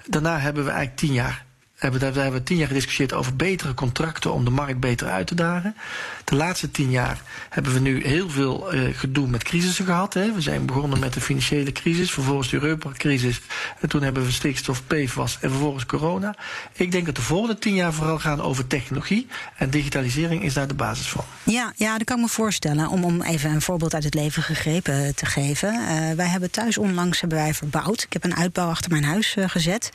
Daarna 0.06 0.38
hebben 0.38 0.64
we 0.64 0.70
eigenlijk 0.70 0.98
10 0.98 1.12
jaar 1.12 1.44
hebben, 1.82 2.00
hebben 2.00 2.32
we 2.32 2.42
tien 2.42 2.56
jaar 2.56 2.66
gediscussieerd 2.66 3.12
over 3.12 3.36
betere 3.36 3.74
contracten 3.74 4.32
om 4.32 4.44
de 4.44 4.50
markt 4.50 4.80
beter 4.80 5.08
uit 5.08 5.26
te 5.26 5.34
dagen. 5.34 5.76
De 6.24 6.34
laatste 6.34 6.70
tien 6.70 6.90
jaar 6.90 7.20
hebben 7.48 7.72
we 7.72 7.80
nu 7.80 8.06
heel 8.06 8.30
veel 8.30 8.74
uh, 8.74 8.98
gedoe 8.98 9.26
met 9.26 9.42
crisissen 9.42 9.84
gehad. 9.84 10.14
Hè. 10.14 10.32
We 10.32 10.40
zijn 10.40 10.66
begonnen 10.66 10.98
met 10.98 11.12
de 11.12 11.20
financiële 11.20 11.72
crisis, 11.72 12.10
vervolgens 12.10 12.48
de 12.48 12.60
Europa-crisis. 12.60 13.40
En 13.80 13.88
toen 13.88 14.02
hebben 14.02 14.24
we 14.24 14.30
stikstof, 14.30 14.82
PFAS 14.86 15.38
en 15.40 15.50
vervolgens 15.50 15.86
corona. 15.86 16.34
Ik 16.72 16.92
denk 16.92 17.06
dat 17.06 17.16
de 17.16 17.22
volgende 17.22 17.58
tien 17.58 17.74
jaar 17.74 17.92
vooral 17.92 18.18
gaan 18.18 18.40
over 18.40 18.66
technologie. 18.66 19.26
En 19.56 19.70
digitalisering 19.70 20.42
is 20.42 20.54
daar 20.54 20.68
de 20.68 20.74
basis 20.74 21.08
van. 21.08 21.24
Ja, 21.42 21.72
ja 21.76 21.98
dat 21.98 22.06
kan 22.06 22.16
ik 22.16 22.22
me 22.22 22.28
voorstellen. 22.28 22.88
Om, 22.88 23.04
om 23.04 23.22
even 23.22 23.50
een 23.50 23.62
voorbeeld 23.62 23.94
uit 23.94 24.04
het 24.04 24.14
leven 24.14 24.42
gegrepen 24.42 25.14
te 25.14 25.26
geven. 25.26 25.74
Uh, 25.74 26.12
wij 26.12 26.26
hebben 26.26 26.50
thuis 26.50 26.78
onlangs 26.78 27.20
hebben 27.20 27.38
wij 27.38 27.54
verbouwd. 27.54 28.02
Ik 28.02 28.12
heb 28.12 28.24
een 28.24 28.36
uitbouw 28.36 28.68
achter 28.68 28.90
mijn 28.90 29.04
huis 29.04 29.36
gezet. 29.46 29.90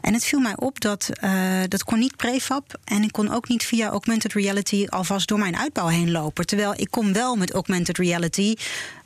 En 0.00 0.12
het 0.12 0.24
viel 0.24 0.40
mij 0.40 0.56
op 0.56 0.80
dat 0.80 1.10
uh, 1.26 1.62
dat 1.68 1.84
kon 1.84 1.98
niet 1.98 2.16
prefab. 2.16 2.78
En 2.84 3.02
ik 3.02 3.12
kon 3.12 3.32
ook 3.32 3.48
niet 3.48 3.64
via 3.64 3.88
augmented 3.88 4.32
reality 4.32 4.86
alvast 4.88 5.28
door 5.28 5.38
mijn 5.38 5.56
uitbouw 5.56 5.86
heen 5.86 6.10
lopen. 6.10 6.46
Terwijl 6.46 6.74
ik 6.76 6.90
kon 6.90 7.12
wel 7.12 7.36
met 7.36 7.52
augmented 7.52 7.98
reality 7.98 8.54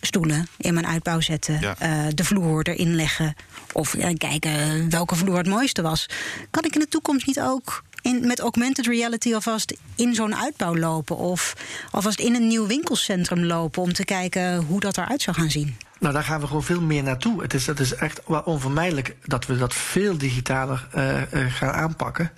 stoelen 0.01 0.49
in 0.57 0.75
mijn 0.75 0.87
uitbouw 0.87 1.21
zetten. 1.21 1.61
Ja. 1.61 1.77
Uh, 1.83 2.13
de 2.15 2.25
vloer 2.25 2.69
erin 2.69 2.95
leggen. 2.95 3.35
Of 3.73 3.95
uh, 3.95 4.07
kijken 4.19 4.91
welke 4.91 5.17
vloer 5.17 5.37
het 5.37 5.47
mooiste 5.47 5.83
was. 5.83 6.07
Kan 6.51 6.65
ik 6.65 6.75
in 6.75 6.81
de 6.81 6.89
toekomst 6.89 7.27
niet 7.27 7.41
ook 7.41 7.85
in, 8.03 8.27
met 8.27 8.41
augmented 8.41 8.87
reality 8.87 9.35
alvast 9.35 9.75
in 9.95 10.15
zo'n 10.15 10.37
uitbouw 10.37 10.77
lopen? 10.77 11.17
Of 11.17 11.57
alvast 11.91 12.21
in 12.21 12.35
een 12.35 12.47
nieuw 12.47 12.67
winkelcentrum 12.67 13.45
lopen 13.45 13.83
om 13.83 13.93
te 13.93 14.05
kijken 14.05 14.57
hoe 14.57 14.81
dat 14.81 14.97
eruit 14.97 15.23
zou 15.23 15.37
gaan 15.37 15.51
zien? 15.51 15.77
Nou, 16.01 16.15
daar 16.15 16.25
gaan 16.25 16.41
we 16.41 16.47
gewoon 16.47 16.63
veel 16.63 16.81
meer 16.81 17.03
naartoe. 17.03 17.43
Het 17.43 17.55
is, 17.55 17.67
het 17.67 17.81
is 17.81 17.95
echt 17.95 18.21
wel 18.27 18.41
onvermijdelijk 18.41 19.17
dat 19.25 19.47
we 19.47 19.57
dat 19.57 19.75
veel 19.75 20.19
digitaler 20.19 20.87
uh, 20.97 21.17
uh, 21.17 21.53
gaan 21.53 21.73
aanpakken. 21.73 22.31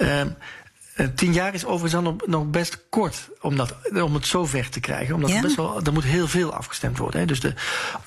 Uh, 0.00 0.20
tien 1.14 1.32
jaar 1.32 1.54
is 1.54 1.64
overigens 1.64 2.02
nog, 2.02 2.26
nog 2.26 2.46
best 2.46 2.78
kort 2.88 3.28
om, 3.40 3.56
dat, 3.56 3.74
om 4.02 4.14
het 4.14 4.26
zo 4.26 4.46
ver 4.46 4.68
te 4.68 4.80
krijgen. 4.80 5.14
Omdat 5.14 5.30
ja? 5.30 5.40
best 5.40 5.56
wel, 5.56 5.82
er 5.82 5.92
moet 5.92 6.04
heel 6.04 6.28
veel 6.28 6.54
afgestemd 6.54 6.98
worden. 6.98 7.20
Hè. 7.20 7.26
Dus 7.26 7.40
de 7.40 7.54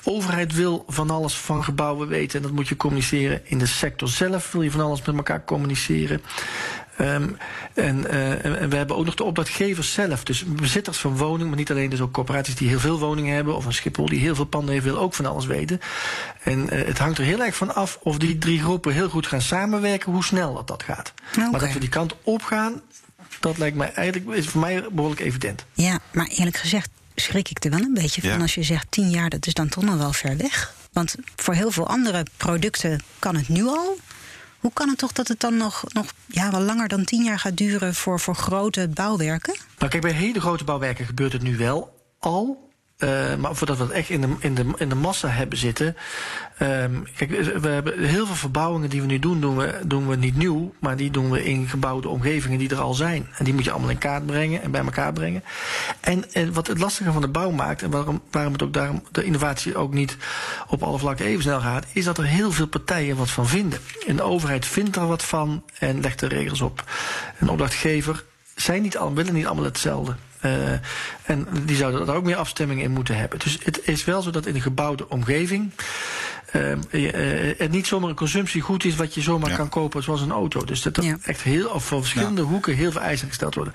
overheid 0.02 0.54
wil 0.54 0.84
van 0.88 1.10
alles 1.10 1.34
van 1.34 1.64
gebouwen 1.64 2.08
weten. 2.08 2.36
En 2.36 2.42
dat 2.42 2.54
moet 2.54 2.68
je 2.68 2.76
communiceren. 2.76 3.40
In 3.44 3.58
de 3.58 3.66
sector 3.66 4.08
zelf 4.08 4.52
wil 4.52 4.62
je 4.62 4.70
van 4.70 4.80
alles 4.80 5.02
met 5.02 5.16
elkaar 5.16 5.44
communiceren. 5.44 6.22
Um, 7.00 7.36
en, 7.74 7.98
uh, 7.98 8.44
en, 8.44 8.68
we 8.68 8.76
hebben 8.76 8.96
ook 8.96 9.04
nog 9.04 9.14
de 9.14 9.24
opdrachtgevers 9.24 9.92
zelf. 9.92 10.24
Dus 10.24 10.44
bezitters 10.44 10.98
van 10.98 11.16
woningen, 11.16 11.48
maar 11.48 11.56
niet 11.56 11.70
alleen 11.70 11.90
dus 11.90 12.00
ook 12.00 12.12
corporaties 12.12 12.54
die 12.54 12.68
heel 12.68 12.80
veel 12.80 12.98
woningen 12.98 13.34
hebben. 13.34 13.56
Of 13.56 13.64
een 13.64 13.74
Schiphol 13.74 14.08
die 14.08 14.20
heel 14.20 14.34
veel 14.34 14.44
panden 14.44 14.72
heeft, 14.72 14.84
wil 14.84 14.98
ook 14.98 15.14
van 15.14 15.26
alles 15.26 15.46
weten. 15.46 15.80
En 16.42 16.74
uh, 16.74 16.86
het 16.86 16.98
hangt 16.98 17.18
er 17.18 17.24
heel 17.24 17.44
erg 17.44 17.56
van 17.56 17.74
af 17.74 17.98
of 18.02 18.18
die 18.18 18.38
drie 18.38 18.60
groepen 18.60 18.92
heel 18.92 19.08
goed 19.08 19.26
gaan 19.26 19.40
samenwerken, 19.40 20.12
hoe 20.12 20.24
snel 20.24 20.54
dat, 20.54 20.66
dat 20.66 20.82
gaat. 20.82 21.12
Okay. 21.32 21.50
Maar 21.50 21.60
dat 21.60 21.72
we 21.72 21.78
die 21.78 21.88
kant 21.88 22.14
op 22.22 22.42
gaan, 22.42 22.80
dat 23.40 23.58
lijkt 23.58 23.76
mij 23.76 23.92
eigenlijk, 23.92 24.36
is 24.36 24.46
voor 24.46 24.60
mij 24.60 24.84
behoorlijk 24.92 25.20
evident. 25.20 25.64
Ja, 25.72 25.98
maar 26.12 26.26
eerlijk 26.26 26.56
gezegd 26.56 26.88
schrik 27.14 27.50
ik 27.50 27.64
er 27.64 27.70
wel 27.70 27.80
een 27.80 27.94
beetje 27.94 28.20
van 28.20 28.30
ja. 28.30 28.36
als 28.36 28.54
je 28.54 28.62
zegt 28.62 28.86
tien 28.90 29.10
jaar, 29.10 29.30
dat 29.30 29.46
is 29.46 29.54
dan 29.54 29.68
toch 29.68 29.84
nog 29.84 29.96
wel 29.96 30.12
ver 30.12 30.36
weg. 30.36 30.74
Want 30.92 31.14
voor 31.36 31.54
heel 31.54 31.70
veel 31.70 31.88
andere 31.88 32.26
producten 32.36 33.02
kan 33.18 33.36
het 33.36 33.48
nu 33.48 33.66
al. 33.66 33.98
Hoe 34.66 34.74
kan 34.74 34.88
het 34.88 34.98
toch 34.98 35.12
dat 35.12 35.28
het 35.28 35.40
dan 35.40 35.56
nog, 35.56 35.84
nog 35.92 36.06
ja, 36.26 36.50
wel 36.50 36.60
langer 36.60 36.88
dan 36.88 37.04
tien 37.04 37.24
jaar 37.24 37.38
gaat 37.38 37.56
duren 37.56 37.94
voor, 37.94 38.20
voor 38.20 38.34
grote 38.34 38.88
bouwwerken? 38.88 39.56
Nou, 39.78 39.90
kijk, 39.90 40.02
bij 40.02 40.12
hele 40.12 40.40
grote 40.40 40.64
bouwwerken 40.64 41.06
gebeurt 41.06 41.32
het 41.32 41.42
nu 41.42 41.56
wel 41.56 41.94
al. 42.18 42.65
Uh, 42.98 43.34
maar 43.34 43.54
voordat 43.54 43.76
we 43.76 43.82
het 43.82 43.92
echt 43.92 44.08
in 44.08 44.20
de, 44.20 44.34
in 44.38 44.54
de, 44.54 44.64
in 44.76 44.88
de 44.88 44.94
massa 44.94 45.28
hebben 45.28 45.58
zitten. 45.58 45.96
Um, 46.62 47.06
kijk, 47.16 47.30
we 47.60 47.68
hebben 47.68 48.04
heel 48.04 48.26
veel 48.26 48.34
verbouwingen 48.34 48.90
die 48.90 49.00
we 49.00 49.06
nu 49.06 49.18
doen, 49.18 49.40
doen 49.40 49.56
we, 49.56 49.80
doen 49.86 50.08
we 50.08 50.16
niet 50.16 50.36
nieuw, 50.36 50.74
maar 50.78 50.96
die 50.96 51.10
doen 51.10 51.30
we 51.30 51.44
in 51.44 51.68
gebouwde 51.68 52.08
omgevingen 52.08 52.58
die 52.58 52.70
er 52.70 52.80
al 52.80 52.94
zijn. 52.94 53.28
En 53.38 53.44
die 53.44 53.54
moet 53.54 53.64
je 53.64 53.70
allemaal 53.70 53.90
in 53.90 53.98
kaart 53.98 54.26
brengen 54.26 54.62
en 54.62 54.70
bij 54.70 54.84
elkaar 54.84 55.12
brengen. 55.12 55.42
En, 56.00 56.32
en 56.32 56.52
wat 56.52 56.66
het 56.66 56.78
lastige 56.78 57.12
van 57.12 57.20
de 57.20 57.28
bouw 57.28 57.50
maakt, 57.50 57.82
en 57.82 57.90
waarom, 57.90 58.22
waarom 58.30 58.52
het 58.52 58.62
ook 58.62 58.72
daarom 58.72 59.02
de 59.12 59.24
innovatie 59.24 59.76
ook 59.76 59.92
niet 59.92 60.16
op 60.68 60.82
alle 60.82 60.98
vlakken 60.98 61.26
even 61.26 61.42
snel 61.42 61.60
gaat, 61.60 61.86
is 61.92 62.04
dat 62.04 62.18
er 62.18 62.24
heel 62.24 62.52
veel 62.52 62.66
partijen 62.66 63.16
wat 63.16 63.30
van 63.30 63.46
vinden. 63.46 63.78
En 64.06 64.16
de 64.16 64.22
overheid 64.22 64.66
vindt 64.66 64.96
er 64.96 65.06
wat 65.06 65.24
van 65.24 65.62
en 65.78 66.00
legt 66.00 66.22
er 66.22 66.28
regels 66.28 66.60
op. 66.60 66.84
Een 67.38 67.48
opdrachtgever 67.48 68.24
zijn 68.54 68.82
niet, 68.82 68.98
willen 69.14 69.34
niet 69.34 69.46
allemaal 69.46 69.64
hetzelfde. 69.64 70.16
Uh, 70.46 70.72
en 71.22 71.46
die 71.64 71.76
zouden 71.76 72.06
daar 72.06 72.16
ook 72.16 72.24
meer 72.24 72.36
afstemming 72.36 72.82
in 72.82 72.90
moeten 72.90 73.16
hebben. 73.16 73.38
Dus 73.38 73.58
het 73.62 73.80
is 73.84 74.04
wel 74.04 74.22
zo 74.22 74.30
dat 74.30 74.46
in 74.46 74.54
een 74.54 74.60
gebouwde 74.60 75.08
omgeving. 75.08 75.72
Uh, 76.90 77.56
het 77.58 77.70
niet 77.70 77.86
zomaar 77.86 78.08
een 78.08 78.16
consumptiegoed 78.16 78.84
is 78.84 78.96
wat 78.96 79.14
je 79.14 79.20
zomaar 79.20 79.50
ja. 79.50 79.56
kan 79.56 79.68
kopen 79.68 80.02
zoals 80.02 80.20
een 80.20 80.30
auto. 80.30 80.64
Dus 80.64 80.82
dat 80.82 80.96
er 80.96 81.04
ja. 81.04 81.16
echt 81.22 81.42
heel, 81.42 81.68
of 81.68 81.86
van 81.86 82.00
verschillende 82.00 82.40
ja. 82.40 82.46
hoeken 82.46 82.74
heel 82.74 82.92
veel 82.92 83.00
eisen 83.00 83.28
gesteld 83.28 83.54
worden. 83.54 83.74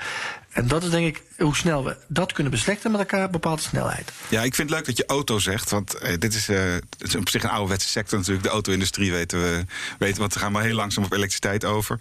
En 0.52 0.68
dat 0.68 0.84
is 0.84 0.90
denk 0.90 1.08
ik 1.08 1.24
hoe 1.38 1.56
snel 1.56 1.84
we 1.84 1.98
dat 2.08 2.34
kunnen 2.34 2.52
beslechten 2.52 2.92
met 2.92 3.00
elkaar, 3.00 3.30
bepaalde 3.30 3.62
snelheid. 3.62 4.12
Ja, 4.28 4.42
ik 4.44 4.56
vind 4.56 4.70
het 4.70 4.78
leuk 4.78 4.88
dat 4.88 4.98
je 4.98 5.06
auto 5.06 5.40
zegt. 5.40 5.70
Want 5.70 5.94
eh, 5.94 6.18
dit 6.20 6.34
is, 6.34 6.50
uh, 6.50 6.74
het 6.74 6.96
is 6.98 7.16
op 7.16 7.30
zich 7.30 7.44
een 7.44 7.50
ouderwetse 7.50 7.88
sector 7.88 8.18
natuurlijk. 8.18 8.46
De 8.46 8.52
auto-industrie 8.52 9.12
weten 9.12 9.42
we, 9.42 9.66
weten, 10.00 10.20
want 10.20 10.34
we 10.34 10.40
gaan 10.40 10.52
maar 10.52 10.64
heel 10.64 10.76
langzaam 10.76 11.04
op 11.04 11.12
elektriciteit 11.12 11.66
over. 11.66 12.00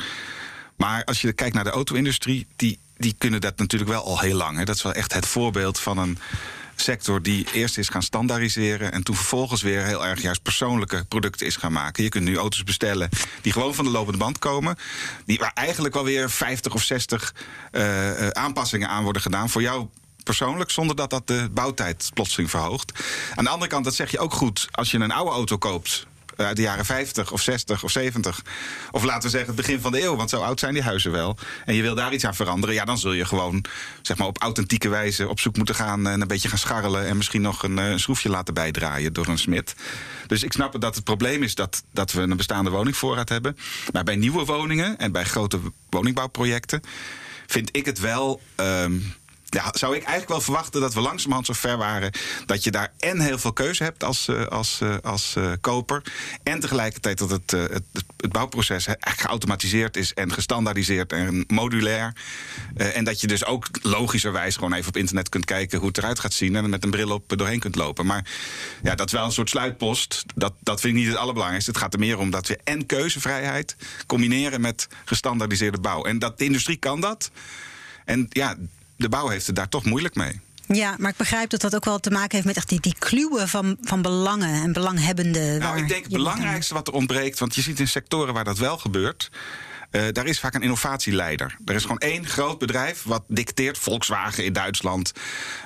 Maar 0.77 1.05
als 1.05 1.21
je 1.21 1.33
kijkt 1.33 1.55
naar 1.55 1.65
de 1.65 1.71
auto-industrie, 1.71 2.47
die, 2.57 2.79
die 3.00 3.14
kunnen 3.19 3.40
dat 3.40 3.57
natuurlijk 3.57 3.90
wel 3.90 4.04
al 4.04 4.21
heel 4.21 4.37
lang. 4.37 4.59
Hè. 4.59 4.64
Dat 4.64 4.76
is 4.76 4.83
wel 4.83 4.92
echt 4.92 5.12
het 5.12 5.26
voorbeeld 5.26 5.78
van 5.78 5.99
een 5.99 6.19
sector 6.76 7.23
die 7.23 7.47
eerst 7.52 7.78
is 7.78 7.88
gaan 7.88 8.02
standaardiseren 8.02 8.92
en 8.92 9.02
toen 9.02 9.14
vervolgens 9.16 9.62
weer 9.62 9.85
heel 9.85 10.07
erg 10.07 10.23
juist 10.23 10.42
persoonlijke 10.42 11.04
producten 11.09 11.47
is 11.47 11.57
gaan 11.57 11.73
maken. 11.73 12.02
Je 12.02 12.09
kunt 12.09 12.25
nu 12.25 12.37
auto's 12.37 12.64
bestellen 12.64 13.09
die 13.40 13.52
gewoon 13.52 13.75
van 13.75 13.85
de 13.85 13.90
lopende 13.90 14.19
band 14.19 14.38
komen, 14.38 14.76
die 15.25 15.38
waar 15.38 15.52
eigenlijk 15.54 15.95
wel 15.95 16.04
weer 16.04 16.30
50 16.30 16.75
of 16.75 16.83
60 16.83 17.35
uh, 17.73 18.28
aanpassingen 18.28 18.88
aan 18.88 19.02
worden 19.02 19.23
gedaan 19.23 19.49
voor 19.49 19.62
jou 19.62 19.87
persoonlijk, 20.25 20.71
zonder 20.71 20.97
dat 20.97 21.11
dat 21.11 21.26
de 21.26 21.49
bouwtijd 21.52 22.11
plotseling 22.14 22.50
verhoogt. 22.50 22.92
Aan 23.35 23.45
de 23.45 23.50
andere 23.50 23.71
kant, 23.71 23.85
dat 23.85 23.95
zeg 23.95 24.11
je 24.11 24.19
ook 24.19 24.33
goed, 24.33 24.69
als 24.71 24.90
je 24.90 24.99
een 24.99 25.12
oude 25.12 25.30
auto 25.30 25.59
koopt 25.59 26.07
uit 26.47 26.57
de 26.57 26.63
jaren 26.63 26.85
50 26.85 27.33
of 27.33 27.41
60 27.41 27.85
of 27.85 27.91
70. 27.91 28.43
Of 28.91 29.05
laten 29.05 29.23
we 29.23 29.29
zeggen 29.29 29.55
het 29.55 29.67
begin 29.67 29.81
van 29.81 29.93
de 29.93 30.03
eeuw, 30.03 30.17
want 30.17 30.31
zo 30.31 30.41
oud 30.41 30.61
zijn 30.61 30.75
die 30.75 30.83
huizen 30.83 31.13
wel. 31.13 31.37
En 31.65 31.75
je 31.75 31.83
wil 31.83 31.95
daar 31.95 32.13
iets 32.13 32.25
aan 32.25 32.35
veranderen, 32.35 32.75
ja, 32.75 32.85
dan 32.85 32.99
zul 32.99 33.13
je 33.13 33.25
gewoon 33.25 33.65
zeg 34.03 34.17
maar, 34.17 34.27
op 34.27 34.43
authentieke 34.43 34.89
wijze 34.89 35.29
op 35.29 35.41
zoek 35.41 35.57
moeten 35.57 35.75
gaan 35.75 36.07
en 36.07 36.21
een 36.21 36.29
beetje 36.29 36.49
gaan 36.49 36.59
scharrelen 36.59 37.07
en 37.07 37.17
misschien 37.17 37.43
nog 37.43 37.63
een, 37.63 37.77
een 37.77 38.01
schroefje 38.01 38.29
laten 38.29 38.55
bijdraaien 38.55 39.13
door 39.13 39.27
een 39.27 39.39
smid. 39.39 39.75
Dus 40.27 40.43
ik 40.43 40.53
snap 40.53 40.81
dat 40.81 40.95
het 40.95 41.05
probleem 41.05 41.43
is 41.43 41.55
dat, 41.55 41.83
dat 41.93 42.13
we 42.13 42.21
een 42.21 42.37
bestaande 42.37 42.71
woningvoorraad 42.71 43.29
hebben. 43.29 43.57
Maar 43.93 44.05
bij 44.05 44.17
nieuwe 44.17 44.45
woningen 44.45 44.99
en 44.99 45.13
bij 45.13 45.25
grote 45.25 45.59
woningbouwprojecten 45.91 46.83
vind 47.47 47.77
ik 47.77 47.85
het 47.85 47.99
wel. 47.99 48.41
Um, 48.57 49.15
ja, 49.50 49.69
zou 49.73 49.92
ik 49.95 50.00
eigenlijk 50.00 50.28
wel 50.28 50.40
verwachten 50.40 50.80
dat 50.80 50.95
we 50.95 51.00
langzamerhand 51.00 51.47
zo 51.47 51.52
ver 51.52 51.76
waren 51.76 52.12
dat 52.47 52.64
je 52.64 52.71
daar 52.71 52.92
en 52.99 53.21
heel 53.21 53.38
veel 53.38 53.52
keuze 53.52 53.83
hebt 53.83 54.04
als, 54.04 54.28
uh, 54.28 54.47
als, 54.47 54.80
uh, 54.83 54.97
als 55.02 55.35
uh, 55.38 55.52
koper. 55.61 56.02
En 56.42 56.61
tegelijkertijd 56.61 57.19
dat 57.19 57.30
het, 57.30 57.50
het, 57.50 57.83
het, 58.16 58.33
bouwproces 58.33 58.87
geautomatiseerd 59.00 59.97
is 59.97 60.14
en 60.14 60.33
gestandaardiseerd 60.33 61.12
en 61.12 61.45
modulair. 61.49 62.12
en 62.76 63.04
dat 63.04 63.21
je 63.21 63.26
dus 63.26 63.45
ook 63.45 63.66
logischerwijs 63.83 64.54
gewoon 64.54 64.73
even 64.73 64.88
op 64.88 64.97
internet 64.97 65.28
kunt 65.28 65.45
kijken 65.45 65.78
hoe 65.78 65.88
het 65.88 65.99
eruit 65.99 66.21
gaat 66.21 66.33
zien. 66.33 66.57
En 66.57 66.71
met 66.71 66.85
een 66.85 66.90
bril 66.90 67.11
op 67.11 67.33
doorheen 67.37 67.61
kunt 67.61 67.76
lopen. 67.76 68.07
Maar 68.07 68.25
ja, 68.83 68.95
dat 68.95 69.07
is 69.07 69.12
wel 69.12 69.25
een 69.25 69.33
soort 69.33 69.49
sluitpost. 69.49 70.25
Dat, 70.35 70.52
dat 70.61 70.80
vind 70.80 70.95
ik 70.95 70.99
niet 70.99 71.09
het 71.09 71.19
allerbelangrijkste. 71.19 71.71
Het 71.71 71.80
gaat 71.80 71.92
er 71.92 71.99
meer 71.99 72.19
om 72.19 72.30
dat 72.30 72.47
we 72.47 72.59
en 72.64 72.87
keuzevrijheid 72.87 73.76
combineren 74.07 74.61
met 74.61 74.88
gestandaardiseerde 75.04 75.80
bouw. 75.80 76.04
En 76.04 76.19
dat 76.19 76.38
de 76.38 76.45
industrie 76.45 76.76
kan 76.76 77.00
dat. 77.00 77.30
En 78.04 78.26
ja, 78.28 78.57
de 79.00 79.09
bouw 79.09 79.28
heeft 79.28 79.47
het 79.47 79.57
daar 79.57 79.69
toch 79.69 79.85
moeilijk 79.85 80.14
mee. 80.14 80.40
Ja, 80.66 80.95
maar 80.99 81.11
ik 81.11 81.16
begrijp 81.16 81.50
dat 81.50 81.61
dat 81.61 81.75
ook 81.75 81.85
wel 81.85 81.99
te 81.99 82.11
maken 82.11 82.35
heeft 82.35 82.47
met 82.47 82.57
echt 82.57 82.69
die, 82.69 82.80
die 82.80 82.95
kluwen 82.99 83.49
van, 83.49 83.76
van 83.80 84.02
belangen 84.02 84.62
en 84.62 84.73
belanghebbenden. 84.73 85.59
Nou, 85.59 85.78
ik 85.78 85.88
denk 85.88 86.02
het 86.02 86.12
belangrijkste 86.12 86.75
wat 86.75 86.88
er 86.88 86.95
ontbreekt, 86.95 87.38
want 87.38 87.54
je 87.54 87.61
ziet 87.61 87.80
in 87.80 87.88
sectoren 87.88 88.35
waar 88.35 88.45
dat 88.45 88.59
wel 88.59 88.78
gebeurt. 88.78 89.30
Uh, 89.91 90.03
daar 90.13 90.27
is 90.27 90.41
vaak 90.41 90.55
een 90.55 90.63
innovatieleider. 90.63 91.57
Er 91.65 91.75
is 91.75 91.83
gewoon 91.83 91.99
één 91.99 92.27
groot 92.27 92.59
bedrijf 92.59 93.03
wat 93.03 93.23
dicteert. 93.29 93.79
Volkswagen 93.79 94.45
in 94.45 94.53
Duitsland, 94.53 95.13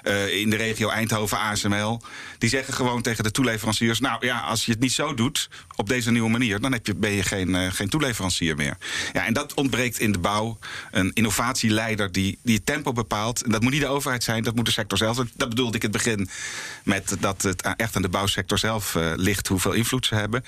uh, 0.02 0.40
in 0.40 0.50
de 0.50 0.56
regio 0.56 0.88
Eindhoven, 0.88 1.38
ASML. 1.38 2.00
Die 2.38 2.48
zeggen 2.48 2.74
gewoon 2.74 3.02
tegen 3.02 3.24
de 3.24 3.30
toeleveranciers: 3.30 4.00
Nou 4.00 4.26
ja, 4.26 4.40
als 4.40 4.64
je 4.64 4.72
het 4.72 4.80
niet 4.80 4.92
zo 4.92 5.14
doet, 5.14 5.48
op 5.76 5.88
deze 5.88 6.10
nieuwe 6.10 6.30
manier, 6.30 6.60
dan 6.60 6.72
heb 6.72 6.86
je, 6.86 6.94
ben 6.94 7.10
je 7.10 7.22
geen, 7.22 7.48
uh, 7.48 7.72
geen 7.72 7.88
toeleverancier 7.88 8.56
meer. 8.56 8.76
Ja, 9.12 9.26
en 9.26 9.32
dat 9.32 9.54
ontbreekt 9.54 9.98
in 9.98 10.12
de 10.12 10.18
bouw. 10.18 10.58
Een 10.90 11.10
innovatieleider 11.14 12.12
die, 12.12 12.38
die 12.42 12.56
het 12.56 12.66
tempo 12.66 12.92
bepaalt. 12.92 13.42
En 13.42 13.50
dat 13.50 13.62
moet 13.62 13.72
niet 13.72 13.80
de 13.80 13.86
overheid 13.86 14.24
zijn, 14.24 14.42
dat 14.42 14.54
moet 14.54 14.66
de 14.66 14.72
sector 14.72 14.98
zelf. 14.98 15.16
Dat 15.34 15.48
bedoelde 15.48 15.76
ik 15.76 15.82
het 15.82 15.92
begin 15.92 16.28
met 16.84 17.16
dat 17.20 17.42
het 17.42 17.74
echt 17.76 17.96
aan 17.96 18.02
de 18.02 18.08
bouwsector 18.08 18.58
zelf 18.58 18.96
ligt 19.16 19.48
hoeveel 19.48 19.72
invloed 19.72 20.06
ze 20.06 20.14
hebben. 20.14 20.44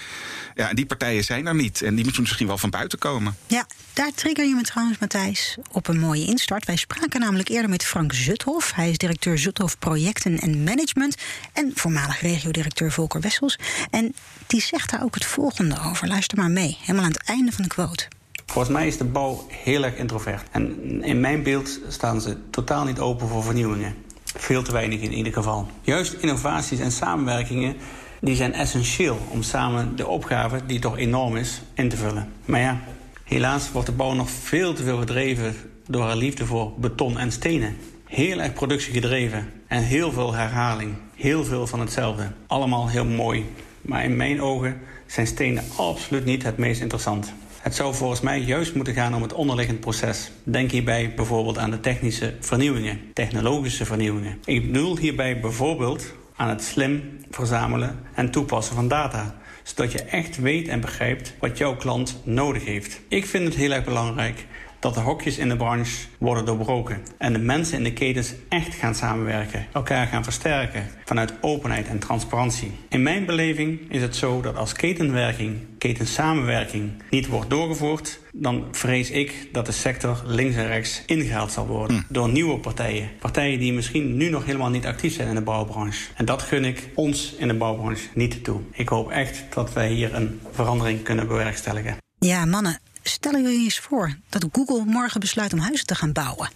Ja, 0.55 0.69
en 0.69 0.77
die 0.77 0.87
partijen 0.87 1.25
zijn 1.25 1.47
er 1.47 1.55
niet. 1.55 1.83
En 1.83 1.95
die 1.95 2.05
moeten 2.05 2.23
misschien 2.23 2.47
wel 2.47 2.59
van 2.59 2.71
buiten 2.71 2.99
komen. 2.99 3.37
Ja, 3.47 3.66
daar 3.93 4.13
trigger 4.15 4.45
je 4.45 4.55
me 4.55 4.63
trouwens, 4.63 4.99
Matthijs, 4.99 5.57
op 5.73 5.89
een 5.89 5.99
mooie 5.99 6.27
instart. 6.27 6.67
Wij 6.67 6.77
spraken 6.77 7.21
namelijk 7.21 7.49
eerder 7.49 7.71
met 7.71 7.85
Frank 7.85 8.13
Zuthof. 8.13 8.73
Hij 8.75 8.91
is 8.91 8.99
directeur 8.99 9.39
Zuthof 9.39 9.79
Projecten 9.79 10.39
en 10.39 10.65
Management. 10.65 11.17
En 11.53 11.73
voormalig 11.75 12.21
regiodirecteur 12.21 12.93
Volker 12.93 13.21
Wessels. 13.21 13.59
En 13.91 14.15
die 14.47 14.61
zegt 14.61 14.91
daar 14.91 15.03
ook 15.03 15.15
het 15.15 15.25
volgende 15.25 15.77
over. 15.87 16.09
Luister 16.09 16.39
maar 16.39 16.51
mee, 16.51 16.79
helemaal 16.81 17.05
aan 17.05 17.13
het 17.13 17.29
einde 17.29 17.53
van 17.53 17.63
de 17.63 17.71
quote. 17.71 18.09
Volgens 18.47 18.75
mij 18.75 18.87
is 18.87 18.99
de 18.99 19.05
bouw 19.05 19.47
heel 19.51 19.85
erg 19.85 19.95
introvert. 19.95 20.49
En 20.51 21.03
in 21.03 21.21
mijn 21.21 21.43
beeld 21.43 21.81
staan 21.89 22.21
ze 22.21 22.37
totaal 22.51 22.85
niet 22.85 22.99
open 22.99 23.29
voor 23.29 23.43
vernieuwingen. 23.43 23.95
Veel 24.25 24.63
te 24.63 24.73
weinig 24.73 25.01
in 25.01 25.13
ieder 25.13 25.33
geval. 25.33 25.71
Juist 25.81 26.13
innovaties 26.13 26.79
en 26.79 26.93
samenwerkingen 26.93 27.77
die 28.21 28.37
zijn 28.37 28.53
essentieel 28.53 29.19
om 29.31 29.43
samen 29.43 29.97
de 29.97 30.07
opgave, 30.07 30.67
die 30.67 30.79
toch 30.79 30.99
enorm 30.99 31.37
is, 31.37 31.63
in 31.75 31.89
te 31.89 31.97
vullen. 31.97 32.33
Maar 32.45 32.61
ja, 32.61 32.81
Helaas 33.27 33.73
wordt 33.73 33.89
de 33.89 33.95
bouw 33.95 34.13
nog 34.13 34.31
veel 34.31 34.73
te 34.73 34.83
veel 34.83 34.99
gedreven 34.99 35.55
door 35.87 36.03
haar 36.03 36.17
liefde 36.17 36.47
voor 36.47 36.73
beton 36.77 37.19
en 37.19 37.33
stenen. 37.33 37.77
Heel 38.05 38.41
erg 38.41 38.53
productiegedreven 38.53 39.53
en 39.67 39.83
heel 39.83 40.13
veel 40.13 40.35
herhaling. 40.35 40.95
Heel 41.15 41.45
veel 41.45 41.67
van 41.67 41.81
hetzelfde. 41.81 42.33
Allemaal 42.47 42.89
heel 42.89 43.05
mooi. 43.05 43.45
Maar 43.81 44.05
in 44.05 44.17
mijn 44.17 44.43
ogen 44.43 44.81
zijn 45.07 45.27
stenen 45.27 45.65
absoluut 45.77 46.25
niet 46.25 46.43
het 46.43 46.57
meest 46.57 46.81
interessant. 46.81 47.33
Het 47.61 47.75
zou 47.75 47.95
volgens 47.95 48.21
mij 48.21 48.41
juist 48.41 48.75
moeten 48.75 48.95
gaan 48.95 49.15
om 49.15 49.23
het 49.23 49.33
onderliggend 49.33 49.81
proces. 49.81 50.31
Denk 50.43 50.71
hierbij 50.71 51.15
bijvoorbeeld 51.15 51.59
aan 51.59 51.71
de 51.71 51.81
technische 51.81 52.35
vernieuwingen, 52.41 53.01
technologische 53.13 53.85
vernieuwingen. 53.85 54.39
Ik 54.45 54.73
bedoel 54.73 54.99
hierbij 54.99 55.41
bijvoorbeeld 55.41 56.13
aan 56.37 56.49
het 56.49 56.63
slim 56.63 57.19
verzamelen 57.31 57.99
en 58.15 58.31
toepassen 58.31 58.75
van 58.75 58.89
data 58.89 59.35
zodat 59.67 59.93
je 59.93 60.03
echt 60.03 60.37
weet 60.37 60.69
en 60.69 60.81
begrijpt 60.81 61.35
wat 61.39 61.59
jouw 61.59 61.77
klant 61.77 62.21
nodig 62.25 62.65
heeft. 62.65 63.01
Ik 63.09 63.27
vind 63.27 63.45
het 63.45 63.55
heel 63.55 63.73
erg 63.73 63.85
belangrijk 63.85 64.47
dat 64.87 64.95
de 64.95 65.01
hokjes 65.01 65.39
in 65.39 65.49
de 65.49 65.57
branche 65.57 66.07
worden 66.19 66.45
doorbroken 66.45 67.03
en 67.19 67.33
de 67.33 67.39
mensen 67.39 67.79
in 67.79 67.85
de 67.85 67.93
ketens 67.93 68.35
echt 68.49 68.75
gaan 68.75 68.95
samenwerken, 68.95 69.67
elkaar 69.73 70.07
gaan 70.07 70.25
versterken 70.25 70.89
vanuit 71.05 71.33
openheid 71.41 71.87
en 71.87 71.99
transparantie. 71.99 72.73
In 72.89 73.03
mijn 73.03 73.25
beleving 73.25 73.81
is 73.89 74.03
het 74.03 74.17
zo 74.17 74.41
dat 74.41 74.57
als 74.57 74.73
ketenwerking, 74.73 75.59
ketensamenwerking 75.79 76.91
niet 77.11 77.27
wordt 77.27 77.51
doorgevoerd, 77.51 78.21
dan 78.33 78.65
vrees 78.73 79.11
ik 79.11 79.49
dat 79.53 79.67
de 79.67 79.73
sector 79.73 80.23
links 80.27 80.57
en 80.57 80.67
rechts 80.67 81.03
ingehaald 81.07 81.53
zal 81.53 81.67
worden 81.67 81.97
hm. 81.97 82.13
door 82.13 82.29
nieuwe 82.29 82.59
partijen. 82.59 83.09
Partijen 83.19 83.59
die 83.59 83.73
misschien 83.73 84.17
nu 84.17 84.29
nog 84.29 84.45
helemaal 84.45 84.71
niet 84.71 84.87
actief 84.87 85.15
zijn 85.15 85.29
in 85.29 85.35
de 85.35 85.41
bouwbranche. 85.41 86.09
En 86.15 86.25
dat 86.25 86.43
gun 86.43 86.65
ik 86.65 86.89
ons 86.95 87.35
in 87.39 87.49
de 87.49 87.55
bouwbranche 87.55 88.09
niet 88.15 88.45
toe. 88.45 88.61
Ik 88.73 88.89
hoop 88.89 89.11
echt 89.11 89.45
dat 89.55 89.73
wij 89.73 89.89
hier 89.89 90.15
een 90.15 90.41
verandering 90.53 91.03
kunnen 91.03 91.27
bewerkstelligen. 91.27 91.97
Ja, 92.19 92.45
mannen, 92.45 92.81
Stellen 93.09 93.43
jullie 93.43 93.65
eens 93.65 93.79
voor 93.79 94.17
dat 94.29 94.47
Google 94.53 94.85
morgen 94.85 95.21
besluit 95.21 95.53
om 95.53 95.59
huizen 95.59 95.87
te 95.87 95.95
gaan 95.95 96.13
bouwen. 96.13 96.51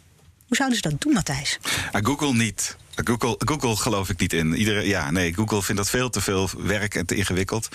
Hoe 0.46 0.56
zouden 0.56 0.78
ze 0.78 0.88
dat 0.88 1.00
doen, 1.00 1.12
Matthijs? 1.12 1.58
Google 1.92 2.32
niet. 2.32 2.76
Google, 2.94 3.36
Google 3.44 3.76
geloof 3.76 4.08
ik 4.08 4.20
niet 4.20 4.32
in. 4.32 4.54
Iedere, 4.54 4.86
ja, 4.86 5.10
nee, 5.10 5.34
Google 5.34 5.62
vindt 5.62 5.80
dat 5.80 5.90
veel 5.90 6.10
te 6.10 6.20
veel 6.20 6.50
werk 6.58 6.94
en 6.94 7.06
te 7.06 7.14
ingewikkeld. 7.14 7.68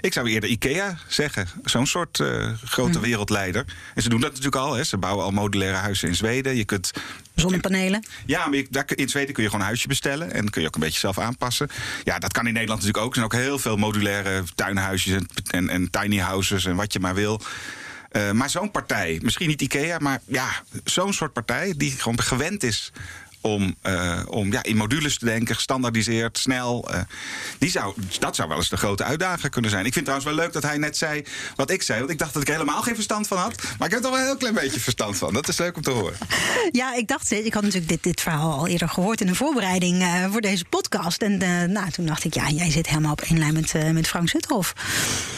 Ik 0.00 0.12
zou 0.12 0.28
eerder 0.28 0.50
IKEA 0.50 0.98
zeggen. 1.08 1.48
Zo'n 1.64 1.86
soort 1.86 2.18
uh, 2.18 2.52
grote 2.64 2.98
mhm. 2.98 3.06
wereldleider. 3.06 3.64
En 3.94 4.02
ze 4.02 4.08
doen 4.08 4.20
dat 4.20 4.28
natuurlijk 4.28 4.56
al. 4.56 4.74
Hè. 4.74 4.84
Ze 4.84 4.96
bouwen 4.96 5.24
al 5.24 5.30
modulaire 5.30 5.76
huizen 5.76 6.08
in 6.08 6.14
Zweden. 6.14 6.56
Je 6.56 6.64
kunt. 6.64 6.90
Zonnepanelen? 7.34 8.04
Ja, 8.26 8.46
maar 8.46 8.62
daar, 8.70 8.84
in 8.94 9.08
Zweden 9.08 9.34
kun 9.34 9.42
je 9.42 9.48
gewoon 9.48 9.64
een 9.64 9.70
huisje 9.70 9.88
bestellen. 9.88 10.32
En 10.32 10.50
kun 10.50 10.60
je 10.60 10.66
ook 10.66 10.74
een 10.74 10.80
beetje 10.80 11.00
zelf 11.00 11.18
aanpassen. 11.18 11.68
Ja, 12.04 12.18
dat 12.18 12.32
kan 12.32 12.46
in 12.46 12.52
Nederland 12.52 12.80
natuurlijk 12.80 13.06
ook. 13.06 13.16
Er 13.16 13.20
zijn 13.20 13.32
ook 13.32 13.46
heel 13.46 13.58
veel 13.58 13.76
modulaire 13.76 14.42
tuinhuisjes 14.54 15.14
en, 15.14 15.28
en, 15.50 15.68
en 15.68 15.90
tiny 15.90 16.18
houses 16.18 16.64
en 16.64 16.76
wat 16.76 16.92
je 16.92 17.00
maar 17.00 17.14
wil. 17.14 17.40
Uh, 18.16 18.30
maar 18.30 18.50
zo'n 18.50 18.70
partij, 18.70 19.18
misschien 19.22 19.48
niet 19.48 19.62
IKEA, 19.62 19.98
maar 19.98 20.20
ja, 20.26 20.48
zo'n 20.84 21.12
soort 21.12 21.32
partij 21.32 21.74
die 21.76 21.90
gewoon 21.90 22.20
gewend 22.20 22.62
is 22.62 22.92
om, 23.44 23.74
uh, 23.86 24.20
om 24.26 24.52
ja, 24.52 24.62
in 24.62 24.76
modules 24.76 25.18
te 25.18 25.24
denken, 25.24 25.54
gestandaardiseerd, 25.54 26.38
snel. 26.38 26.88
Uh, 26.90 27.00
die 27.58 27.70
zou, 27.70 27.94
dat 28.18 28.36
zou 28.36 28.48
wel 28.48 28.56
eens 28.56 28.68
de 28.68 28.76
grote 28.76 29.04
uitdaging 29.04 29.52
kunnen 29.52 29.70
zijn. 29.70 29.86
Ik 29.86 29.92
vind 29.92 30.06
het 30.06 30.14
trouwens 30.16 30.36
wel 30.36 30.44
leuk 30.44 30.54
dat 30.54 30.70
hij 30.70 30.78
net 30.78 30.96
zei 30.96 31.24
wat 31.56 31.70
ik 31.70 31.82
zei. 31.82 31.98
Want 31.98 32.10
ik 32.10 32.18
dacht 32.18 32.32
dat 32.32 32.42
ik 32.42 32.48
helemaal 32.48 32.82
geen 32.82 32.94
verstand 32.94 33.28
van 33.28 33.38
had. 33.38 33.62
Maar 33.78 33.88
ik 33.88 33.94
heb 33.94 34.04
er 34.04 34.10
wel 34.10 34.18
een 34.18 34.24
heel 34.24 34.36
klein 34.36 34.54
beetje 34.54 34.80
verstand 34.80 35.16
van. 35.16 35.32
Dat 35.32 35.48
is 35.48 35.58
leuk 35.58 35.76
om 35.76 35.82
te 35.82 35.90
horen. 35.90 36.16
Ja, 36.70 36.94
ik 36.94 37.08
dacht, 37.08 37.30
ik 37.30 37.54
had 37.54 37.62
natuurlijk 37.62 37.88
dit, 37.88 38.02
dit 38.02 38.20
verhaal 38.20 38.52
al 38.52 38.66
eerder 38.66 38.88
gehoord 38.88 39.20
in 39.20 39.26
de 39.26 39.34
voorbereiding 39.34 40.02
uh, 40.02 40.30
voor 40.30 40.40
deze 40.40 40.64
podcast. 40.64 41.22
En 41.22 41.38
nou, 41.72 41.90
toen 41.90 42.06
dacht 42.06 42.24
ik, 42.24 42.34
ja, 42.34 42.48
jij 42.48 42.70
zit 42.70 42.86
helemaal 42.88 43.12
op 43.12 43.20
één 43.20 43.38
lijn 43.38 43.52
met, 43.52 43.92
met 43.92 44.08
Frank 44.08 44.28
Zuthoff. 44.28 44.74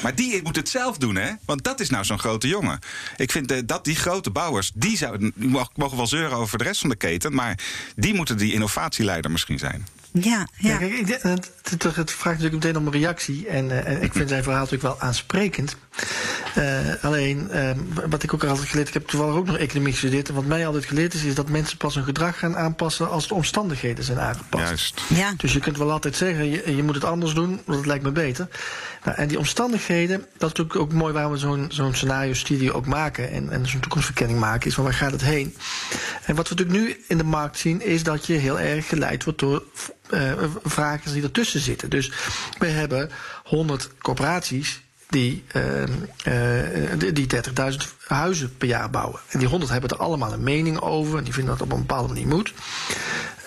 Maar 0.02 0.14
die 0.14 0.42
moet 0.42 0.56
het 0.56 0.68
zelf 0.68 0.98
doen, 0.98 1.16
hè? 1.16 1.30
Want 1.44 1.64
dat 1.64 1.80
is 1.80 1.90
nou 1.90 2.04
zo'n 2.04 2.18
grote 2.18 2.48
jongen. 2.48 2.78
Ik 3.16 3.30
vind 3.30 3.68
dat 3.68 3.84
die 3.84 3.96
grote 3.96 4.30
bouwers, 4.30 4.70
die, 4.74 4.96
zouden, 4.96 5.32
die 5.34 5.48
mogen 5.74 5.96
wel 5.96 6.06
zeuren 6.06 6.36
over 6.36 6.58
de 6.58 6.64
rest 6.64 6.80
van 6.80 6.90
de 6.90 6.96
keten. 6.96 7.34
Maar 7.34 7.58
Die 7.96 8.14
moeten 8.14 8.36
die 8.36 8.52
innovatieleider 8.52 9.30
misschien 9.30 9.58
zijn. 9.58 9.86
Ja, 10.20 10.48
ja. 10.56 10.76
Kijk, 10.76 11.08
het, 11.08 11.22
het, 11.22 11.82
het, 11.82 12.10
vraagt 12.10 12.36
natuurlijk 12.36 12.64
meteen 12.64 12.76
om 12.76 12.86
een 12.86 12.92
reactie. 12.92 13.48
En, 13.48 13.70
eh, 13.70 13.92
en 13.92 14.02
ik 14.02 14.12
vind 14.12 14.28
zijn 14.28 14.42
verhaal 14.42 14.62
natuurlijk 14.62 14.98
wel 14.98 15.00
aansprekend. 15.08 15.76
Eh, 16.54 16.64
alleen, 17.02 17.50
eh, 17.50 17.70
wat 18.08 18.22
ik 18.22 18.34
ook 18.34 18.42
al 18.42 18.48
altijd 18.48 18.68
geleerd, 18.68 18.88
ik 18.88 18.94
heb 18.94 19.06
toevallig 19.06 19.34
ook 19.34 19.46
nog 19.46 19.56
economie 19.56 19.92
gestudeerd. 19.92 20.28
En 20.28 20.34
wat 20.34 20.44
mij 20.44 20.66
altijd 20.66 20.84
geleerd 20.84 21.14
is, 21.14 21.24
is 21.24 21.34
dat 21.34 21.48
mensen 21.48 21.76
pas 21.76 21.94
hun 21.94 22.04
gedrag 22.04 22.38
gaan 22.38 22.56
aanpassen 22.56 23.10
als 23.10 23.28
de 23.28 23.34
omstandigheden 23.34 24.04
zijn 24.04 24.20
aangepast. 24.20 24.66
Juist. 24.66 25.02
ja. 25.08 25.34
Dus 25.36 25.52
je 25.52 25.60
kunt 25.60 25.78
wel 25.78 25.90
altijd 25.90 26.16
zeggen, 26.16 26.50
je, 26.50 26.76
je 26.76 26.82
moet 26.82 26.94
het 26.94 27.04
anders 27.04 27.34
doen, 27.34 27.60
want 27.64 27.78
het 27.78 27.86
lijkt 27.86 28.04
me 28.04 28.10
beter. 28.10 28.48
Nou, 29.04 29.18
en 29.18 29.28
die 29.28 29.38
omstandigheden, 29.38 30.18
dat 30.18 30.50
is 30.50 30.56
natuurlijk 30.56 30.76
ook 30.76 30.92
mooi 30.92 31.12
waarom 31.12 31.32
we 31.32 31.38
zo'n 31.38 31.66
zo'n 31.68 31.94
scenario-studie 31.94 32.72
ook 32.72 32.86
maken 32.86 33.30
en, 33.30 33.50
en 33.50 33.68
zo'n 33.68 33.80
toekomstverkenning 33.80 34.40
maken, 34.40 34.68
is 34.68 34.74
van 34.74 34.84
waar 34.84 34.94
gaat 34.94 35.12
het 35.12 35.22
heen? 35.22 35.56
En 36.24 36.34
wat 36.34 36.48
we 36.48 36.54
natuurlijk 36.54 36.86
nu 36.86 37.04
in 37.08 37.18
de 37.18 37.24
markt 37.24 37.58
zien, 37.58 37.82
is 37.82 38.02
dat 38.02 38.26
je 38.26 38.32
heel 38.32 38.60
erg 38.60 38.88
geleid 38.88 39.24
wordt 39.24 39.38
door 39.38 39.62
eh 40.10 40.32
vragers 40.64 41.12
die 41.12 41.22
ertussen 41.22 41.60
zitten. 41.60 41.90
Dus 41.90 42.12
we 42.58 42.66
hebben 42.66 43.10
100 43.44 43.90
corporaties 44.02 44.80
die, 45.08 45.44
eh, 45.52 45.82
eh, 45.82 46.98
die- 46.98 47.12
die 47.12 47.26
30.000 47.26 47.94
huizen 48.06 48.56
per 48.56 48.68
jaar 48.68 48.90
bouwen. 48.90 49.20
En 49.28 49.38
die 49.38 49.48
100 49.48 49.70
hebben 49.72 49.90
er 49.90 49.96
allemaal 49.96 50.32
een 50.32 50.42
mening 50.42 50.80
over 50.80 51.18
en 51.18 51.24
die 51.24 51.32
vinden 51.32 51.52
dat 51.58 51.66
op 51.66 51.72
een 51.72 51.78
bepaalde 51.86 52.08
manier 52.08 52.26
moet. 52.26 52.52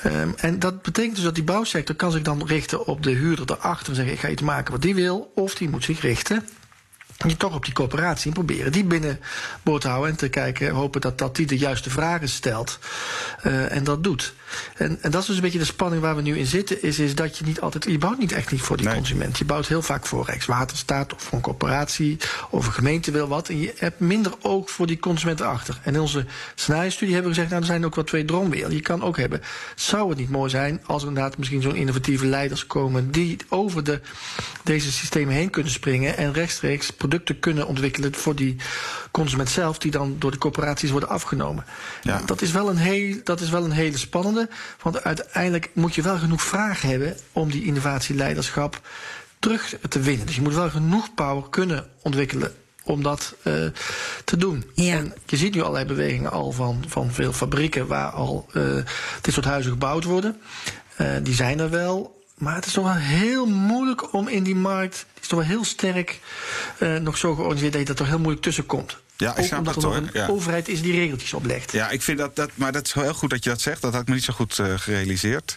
Ehm, 0.04 0.30
en 0.36 0.60
dat 0.60 0.82
betekent 0.82 1.16
dus 1.16 1.24
dat 1.24 1.36
die 1.36 1.44
bouwsector 1.44 1.96
kan 1.96 2.12
zich 2.12 2.22
dan 2.22 2.46
richten 2.48 2.86
op 2.86 3.04
de 3.04 3.12
huurder 3.12 3.46
erachter 3.58 3.90
en 3.90 3.96
zeggen: 3.96 4.14
ik 4.14 4.20
ga 4.20 4.28
iets 4.30 4.42
maken 4.42 4.72
wat 4.72 4.82
die 4.82 4.96
wil, 4.96 5.32
of 5.36 5.56
die 5.56 5.70
moet 5.70 5.84
zich 5.84 6.02
richten. 6.02 6.48
Je 7.28 7.38
toch 7.38 7.56
op 7.56 7.66
die 7.66 7.74
coöperatie 7.74 8.28
en 8.28 8.34
proberen 8.34 8.72
die 8.72 8.84
binnen 8.84 9.20
boord 9.64 9.82
te 9.82 9.88
houden 9.88 10.10
en 10.10 10.18
te 10.18 10.30
kijken, 10.30 10.72
hopen 10.72 11.02
dat, 11.02 11.18
dat 11.18 11.36
die 11.36 11.46
de 11.46 11.58
juiste 11.58 11.90
vragen 11.90 12.30
stelt 12.30 12.80
eh, 13.42 13.76
en 13.76 13.84
dat 13.84 14.04
doet. 14.04 14.34
En, 14.76 14.98
en 15.02 15.12
dat 15.12 15.22
is 15.22 15.28
dus 15.28 15.36
een 15.36 15.42
beetje 15.42 15.60
de 15.60 15.66
spanning 15.66 16.02
waar 16.02 16.16
we 16.16 16.22
nu 16.22 16.38
in 16.38 16.46
zitten, 16.46 16.84
is, 16.84 17.00
is 17.00 17.16
dat 17.16 17.38
je 17.38 17.46
niet 17.46 17.62
altijd, 17.62 17.84
je 17.86 17.98
bouwt 17.98 18.18
niet 18.18 18.32
echt 18.32 18.52
niet 18.52 18.62
voor 18.62 18.78
die 18.78 18.86
Nee. 18.86 18.96
consument. 18.96 19.38
Je 19.38 19.46
bouwt 19.46 19.68
heel 19.68 19.82
vaak 19.82 20.06
voor 20.06 20.26
Rijkswaterstaat 20.26 21.14
of 21.14 21.22
voor 21.22 21.34
een 21.34 21.44
coöperatie 21.44 22.18
of 22.50 22.66
een 22.66 22.74
gemeente 22.74 23.12
wil 23.12 23.28
wat. 23.28 23.50
En 23.50 23.60
je 23.60 23.74
hebt 23.78 24.00
minder 24.00 24.34
oog 24.42 24.72
voor 24.72 24.88
die 24.88 25.00
consument 25.00 25.40
erachter. 25.40 25.80
En 25.84 25.94
in 25.94 26.00
onze 26.00 26.26
scenario-studie 26.56 27.14
hebben 27.14 27.32
we 27.32 27.38
gezegd, 27.38 27.54
nou 27.54 27.62
er 27.62 27.74
zijn 27.74 27.86
ook 27.86 27.96
wel 27.96 28.04
twee 28.04 28.26
droomwerelden. 28.26 28.78
Je 28.78 28.84
kan 28.84 29.04
ook 29.04 29.18
hebben, 29.18 29.42
zou 29.76 30.10
het 30.10 30.18
niet 30.18 30.30
mooi 30.30 30.50
zijn 30.50 30.82
als 30.86 31.02
er 31.02 31.08
inderdaad 31.08 31.38
misschien 31.38 31.62
zo'n 31.62 31.76
innovatieve 31.76 32.26
leiders 32.26 32.68
komen 32.68 33.12
die 33.12 33.38
over 33.50 33.84
de, 33.84 34.02
deze 34.64 34.92
systemen 34.92 35.34
heen 35.34 35.50
kunnen 35.50 35.72
springen 35.72 36.18
en 36.18 36.34
rechtstreeks 36.34 36.92
producten 37.10 37.40
kunnen 37.40 37.68
ontwikkelen 37.68 38.16
voor 38.16 38.36
die 38.36 38.56
consument 39.12 39.50
zelf, 39.50 39.78
die 39.78 39.92
dan 39.92 40.16
door 40.20 40.32
de 40.32 40.38
corporaties 40.38 40.92
worden 40.92 41.10
afgenomen. 41.10 41.66
Ja. 42.02 42.22
Dat, 42.26 42.42
is 42.42 42.52
wel 42.52 42.70
een 42.70 42.78
heel, 42.78 43.16
dat 43.24 43.42
is 43.42 43.50
wel 43.50 43.64
een 43.64 43.72
hele 43.72 43.98
spannende, 43.98 44.50
want 44.82 45.04
uiteindelijk 45.04 45.70
moet 45.74 45.96
je 45.96 46.02
wel 46.02 46.18
genoeg 46.18 46.42
vragen 46.42 46.90
hebben 46.90 47.18
om 47.32 47.52
die 47.52 47.66
innovatieleiderschap 47.66 48.82
terug 49.40 49.76
te 49.90 50.00
winnen. 50.00 50.26
Dus 50.26 50.36
je 50.36 50.42
moet 50.42 50.54
wel 50.54 50.70
genoeg 50.70 51.14
power 51.14 51.50
kunnen 51.50 51.88
ontwikkelen 52.02 52.54
om 52.84 53.04
dat 53.04 53.36
eh, 53.44 53.54
te 54.24 54.38
doen. 54.38 54.64
Ja. 54.74 54.98
En 54.98 55.14
je 55.26 55.38
ziet 55.38 55.54
nu 55.54 55.62
allerlei 55.62 55.86
bewegingen 55.86 56.32
al 56.32 56.52
van, 56.52 56.84
van 56.88 57.12
veel 57.12 57.34
fabrieken 57.34 57.88
waar 57.88 58.12
al 58.12 58.46
eh, 58.54 58.64
dit 59.22 59.34
soort 59.34 59.46
huizen 59.46 59.72
gebouwd 59.72 60.04
worden. 60.04 60.38
Eh, 60.96 61.08
die 61.24 61.34
zijn 61.34 61.60
er 61.60 61.70
wel. 61.70 62.18
Maar 62.38 62.56
het 62.56 62.66
is 62.66 62.74
toch 62.74 62.84
wel 62.84 62.94
heel 62.94 63.46
moeilijk 63.46 64.14
om 64.14 64.28
in 64.28 64.44
die 64.44 64.56
markt. 64.56 65.06
Toch 65.30 65.40
wel 65.40 65.48
heel 65.48 65.64
sterk 65.64 66.20
eh, 66.78 66.96
nog 66.96 67.18
zo 67.18 67.36
georganiseerd 67.36 67.74
dat 67.74 67.82
je 67.82 67.88
er 67.88 67.96
toch 67.96 68.08
heel 68.08 68.20
moeilijk 68.20 68.42
tussen 68.42 68.66
komt. 68.66 68.98
Ja, 69.18 69.38
ik 69.38 69.46
snap 69.46 69.66
dat, 69.66 69.76
er 69.76 69.84
hoor. 69.84 69.96
een 69.96 70.10
Ja. 70.14 70.28
overheid 70.28 70.68
is 70.68 70.82
die 70.82 70.94
regeltjes 70.94 71.34
oplegt. 71.34 71.72
Ja, 71.72 71.90
ik 71.90 72.02
vind 72.02 72.18
dat, 72.18 72.36
dat. 72.36 72.50
Maar 72.56 72.72
dat 72.72 72.86
is 72.86 72.94
wel 72.94 73.04
heel 73.04 73.14
goed 73.14 73.30
dat 73.30 73.44
je 73.44 73.50
dat 73.50 73.62
zegt. 73.62 73.82
Dat 73.82 73.92
had 73.94 74.02
ik 74.02 74.08
me 74.08 74.14
niet 74.14 74.24
zo 74.24 74.34
goed 74.34 74.60
eh, 74.60 74.74
gerealiseerd. 74.78 75.56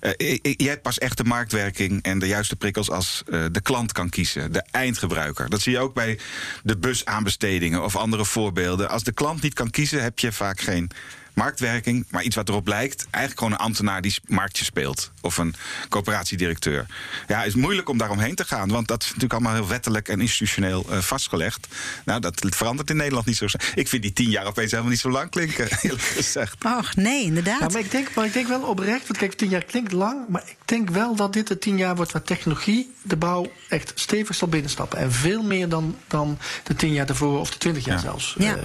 Eh, 0.00 0.10
i- 0.32 0.38
i- 0.42 0.54
jij 0.56 0.68
hebt 0.68 0.82
pas 0.82 0.98
echt 0.98 1.16
de 1.16 1.24
marktwerking 1.24 2.02
en 2.02 2.18
de 2.18 2.26
juiste 2.26 2.56
prikkels 2.56 2.90
als 2.90 3.22
eh, 3.30 3.44
de 3.52 3.60
klant 3.60 3.92
kan 3.92 4.08
kiezen, 4.08 4.52
de 4.52 4.64
eindgebruiker. 4.70 5.50
Dat 5.50 5.60
zie 5.60 5.72
je 5.72 5.78
ook 5.78 5.94
bij 5.94 6.18
de 6.62 6.76
busaanbestedingen 6.76 7.84
of 7.84 7.96
andere 7.96 8.24
voorbeelden. 8.24 8.88
Als 8.90 9.02
de 9.04 9.12
klant 9.12 9.42
niet 9.42 9.54
kan 9.54 9.70
kiezen, 9.70 10.02
heb 10.02 10.18
je 10.18 10.32
vaak 10.32 10.60
geen 10.60 10.90
marktwerking, 11.36 12.06
maar 12.10 12.22
iets 12.22 12.36
wat 12.36 12.48
erop 12.48 12.66
lijkt. 12.66 13.06
Eigenlijk 13.10 13.38
gewoon 13.38 13.52
een 13.52 13.64
ambtenaar 13.66 14.00
die 14.02 14.14
marktje 14.26 14.64
speelt. 14.64 15.10
Of 15.20 15.36
een 15.38 15.54
coöperatiedirecteur. 15.88 16.86
Ja, 17.28 17.38
het 17.38 17.46
is 17.46 17.54
moeilijk 17.54 17.88
om 17.88 17.98
daaromheen 17.98 18.34
te 18.34 18.44
gaan, 18.44 18.68
want 18.68 18.88
dat 18.88 19.00
is 19.02 19.06
natuurlijk 19.06 19.32
allemaal 19.32 19.54
heel 19.54 19.68
wettelijk 19.68 20.08
en 20.08 20.20
institutioneel 20.20 20.86
eh, 20.90 20.98
vastgelegd. 20.98 21.66
Nou, 22.04 22.20
dat 22.20 22.46
verandert 22.48 22.90
in 22.90 22.96
Nederland 22.96 23.26
niet 23.26 23.36
zo. 23.36 23.46
snel. 23.46 23.66
Ik 23.74 23.88
vind 23.88 24.02
die 24.02 24.12
tien 24.12 24.30
jaar 24.30 24.46
opeens 24.46 24.70
helemaal 24.70 24.90
niet 24.92 25.00
zo 25.00 25.10
lang 25.10 25.30
klinken, 25.30 25.68
eerlijk 25.82 26.02
gezegd. 26.02 26.64
Och, 26.64 26.94
nee, 26.96 27.24
inderdaad. 27.24 27.60
Ja, 27.60 27.66
maar 27.68 27.80
ik, 27.80 27.90
denk, 27.90 28.14
maar 28.14 28.24
ik 28.24 28.32
denk 28.32 28.48
wel 28.48 28.60
oprecht, 28.62 29.06
want 29.06 29.18
kijk, 29.18 29.34
tien 29.34 29.48
jaar 29.48 29.64
klinkt 29.64 29.92
lang, 29.92 30.28
maar 30.28 30.42
ik 30.46 30.56
denk 30.64 30.90
wel 30.90 31.14
dat 31.16 31.32
dit 31.32 31.46
de 31.46 31.58
tien 31.58 31.76
jaar 31.76 31.96
wordt 31.96 32.12
waar 32.12 32.22
technologie 32.22 32.94
de 33.02 33.16
bouw 33.16 33.52
echt 33.68 33.92
stevig 33.94 34.36
zal 34.36 34.48
binnenstappen. 34.48 34.98
En 34.98 35.12
veel 35.12 35.42
meer 35.42 35.68
dan, 35.68 35.96
dan 36.06 36.38
de 36.62 36.74
tien 36.74 36.92
jaar 36.92 37.06
daarvoor 37.06 37.38
of 37.40 37.50
de 37.50 37.58
twintig 37.58 37.84
jaar 37.84 37.94
Ja. 37.96 38.02
zelfs 38.02 38.34
Ja. 38.38 38.56
eh, 38.56 38.62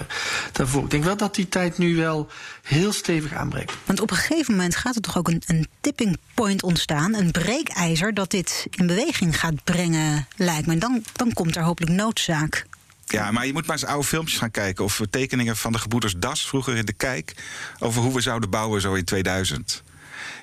daarvoor. 0.51 0.83
Ik 0.83 0.89
denk 0.89 1.03
wel 1.03 1.17
dat 1.17 1.35
die 1.35 1.49
tijd 1.49 1.77
nu 1.77 1.95
wel 1.95 2.29
heel 2.61 2.93
stevig 2.93 3.33
aanbreekt. 3.33 3.73
Want 3.85 3.99
op 3.99 4.11
een 4.11 4.17
gegeven 4.17 4.53
moment 4.53 4.75
gaat 4.75 4.95
er 4.95 5.01
toch 5.01 5.17
ook 5.17 5.27
een, 5.27 5.43
een 5.45 5.67
tipping 5.81 6.17
point 6.33 6.63
ontstaan, 6.63 7.15
een 7.15 7.31
breekijzer 7.31 8.13
dat 8.13 8.31
dit 8.31 8.67
in 8.69 8.87
beweging 8.87 9.39
gaat 9.39 9.63
brengen, 9.63 10.27
lijkt 10.35 10.67
me. 10.67 10.73
En 10.73 10.79
dan, 10.79 11.03
dan 11.13 11.33
komt 11.33 11.55
er 11.55 11.63
hopelijk 11.63 11.91
noodzaak. 11.91 12.65
Ja, 13.05 13.31
maar 13.31 13.45
je 13.45 13.53
moet 13.53 13.65
maar 13.65 13.75
eens 13.75 13.85
oude 13.85 14.07
filmpjes 14.07 14.37
gaan 14.37 14.51
kijken. 14.51 14.83
Of 14.83 15.01
tekeningen 15.09 15.57
van 15.57 15.71
de 15.71 15.77
gebroeders 15.77 16.13
Das 16.17 16.47
vroeger 16.47 16.75
in 16.75 16.85
de 16.85 16.93
kijk. 16.93 17.33
Over 17.79 18.01
hoe 18.01 18.13
we 18.13 18.21
zouden 18.21 18.49
bouwen 18.49 18.81
zo 18.81 18.93
in 18.93 19.05
2000. 19.05 19.83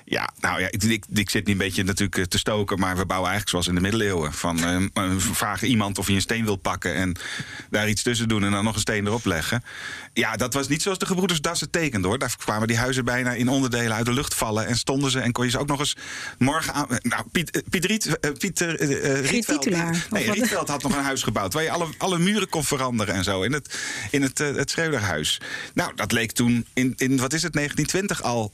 Ja, 0.09 0.29
nou 0.39 0.61
ja, 0.61 0.67
ik, 0.71 0.83
ik, 0.83 1.05
ik 1.13 1.29
zit 1.29 1.45
niet 1.45 1.55
een 1.55 1.65
beetje 1.65 1.83
natuurlijk 1.83 2.17
eh, 2.17 2.23
te 2.23 2.37
stoken, 2.37 2.79
maar 2.79 2.97
we 2.97 3.05
bouwen 3.05 3.29
eigenlijk 3.29 3.49
zoals 3.49 3.67
in 3.67 3.75
de 3.75 3.81
middeleeuwen. 3.81 4.33
Van 4.33 4.63
eh, 4.93 5.11
vragen 5.17 5.67
iemand 5.67 5.97
of 5.97 6.05
hij 6.05 6.15
een 6.15 6.21
steen 6.21 6.45
wil 6.45 6.55
pakken 6.55 6.95
en 6.95 7.15
daar 7.69 7.89
iets 7.89 8.01
tussen 8.01 8.27
doen 8.27 8.43
en 8.43 8.51
dan 8.51 8.63
nog 8.63 8.73
een 8.73 8.79
steen 8.79 9.05
erop 9.05 9.25
leggen. 9.25 9.63
Ja, 10.13 10.35
dat 10.35 10.53
was 10.53 10.67
niet 10.67 10.81
zoals 10.81 10.97
de 10.97 11.05
gebroeders 11.05 11.41
Das 11.41 11.61
het 11.61 11.71
tekende 11.71 12.07
hoor. 12.07 12.19
Daar 12.19 12.35
kwamen 12.37 12.67
die 12.67 12.77
huizen 12.77 13.05
bijna 13.05 13.33
in 13.33 13.47
onderdelen 13.47 13.93
uit 13.93 14.05
de 14.05 14.13
lucht 14.13 14.35
vallen 14.35 14.65
en 14.65 14.77
stonden 14.77 15.11
ze 15.11 15.19
en 15.19 15.31
kon 15.31 15.45
je 15.45 15.51
ze 15.51 15.59
ook 15.59 15.67
nog 15.67 15.79
eens 15.79 15.97
morgen 16.37 16.73
aan. 16.73 16.87
Nou, 17.01 17.23
Piet, 17.31 17.63
Piet 17.69 17.85
Riet, 17.85 18.17
Pieter 18.37 18.83
Rietveld. 19.21 19.61
Titulaar, 19.61 19.89
of 19.89 20.09
Nee, 20.09 20.27
wat? 20.27 20.35
Rietveld 20.35 20.67
had 20.67 20.83
nog 20.83 20.95
een 20.95 21.03
huis 21.03 21.23
gebouwd 21.23 21.53
waar 21.53 21.63
je 21.63 21.71
alle, 21.71 21.87
alle 21.97 22.19
muren 22.19 22.49
kon 22.49 22.63
veranderen 22.63 23.15
en 23.15 23.23
zo 23.23 23.41
in 23.41 23.53
het, 23.53 23.79
in 24.11 24.21
het, 24.21 24.37
het 24.37 24.69
Schreuderhuis. 24.69 25.41
Nou, 25.73 25.91
dat 25.95 26.11
leek 26.11 26.31
toen 26.31 26.65
in, 26.73 26.93
in 26.97 27.17
wat 27.17 27.33
is 27.33 27.43
het, 27.43 27.53
1920 27.53 28.23
al, 28.23 28.53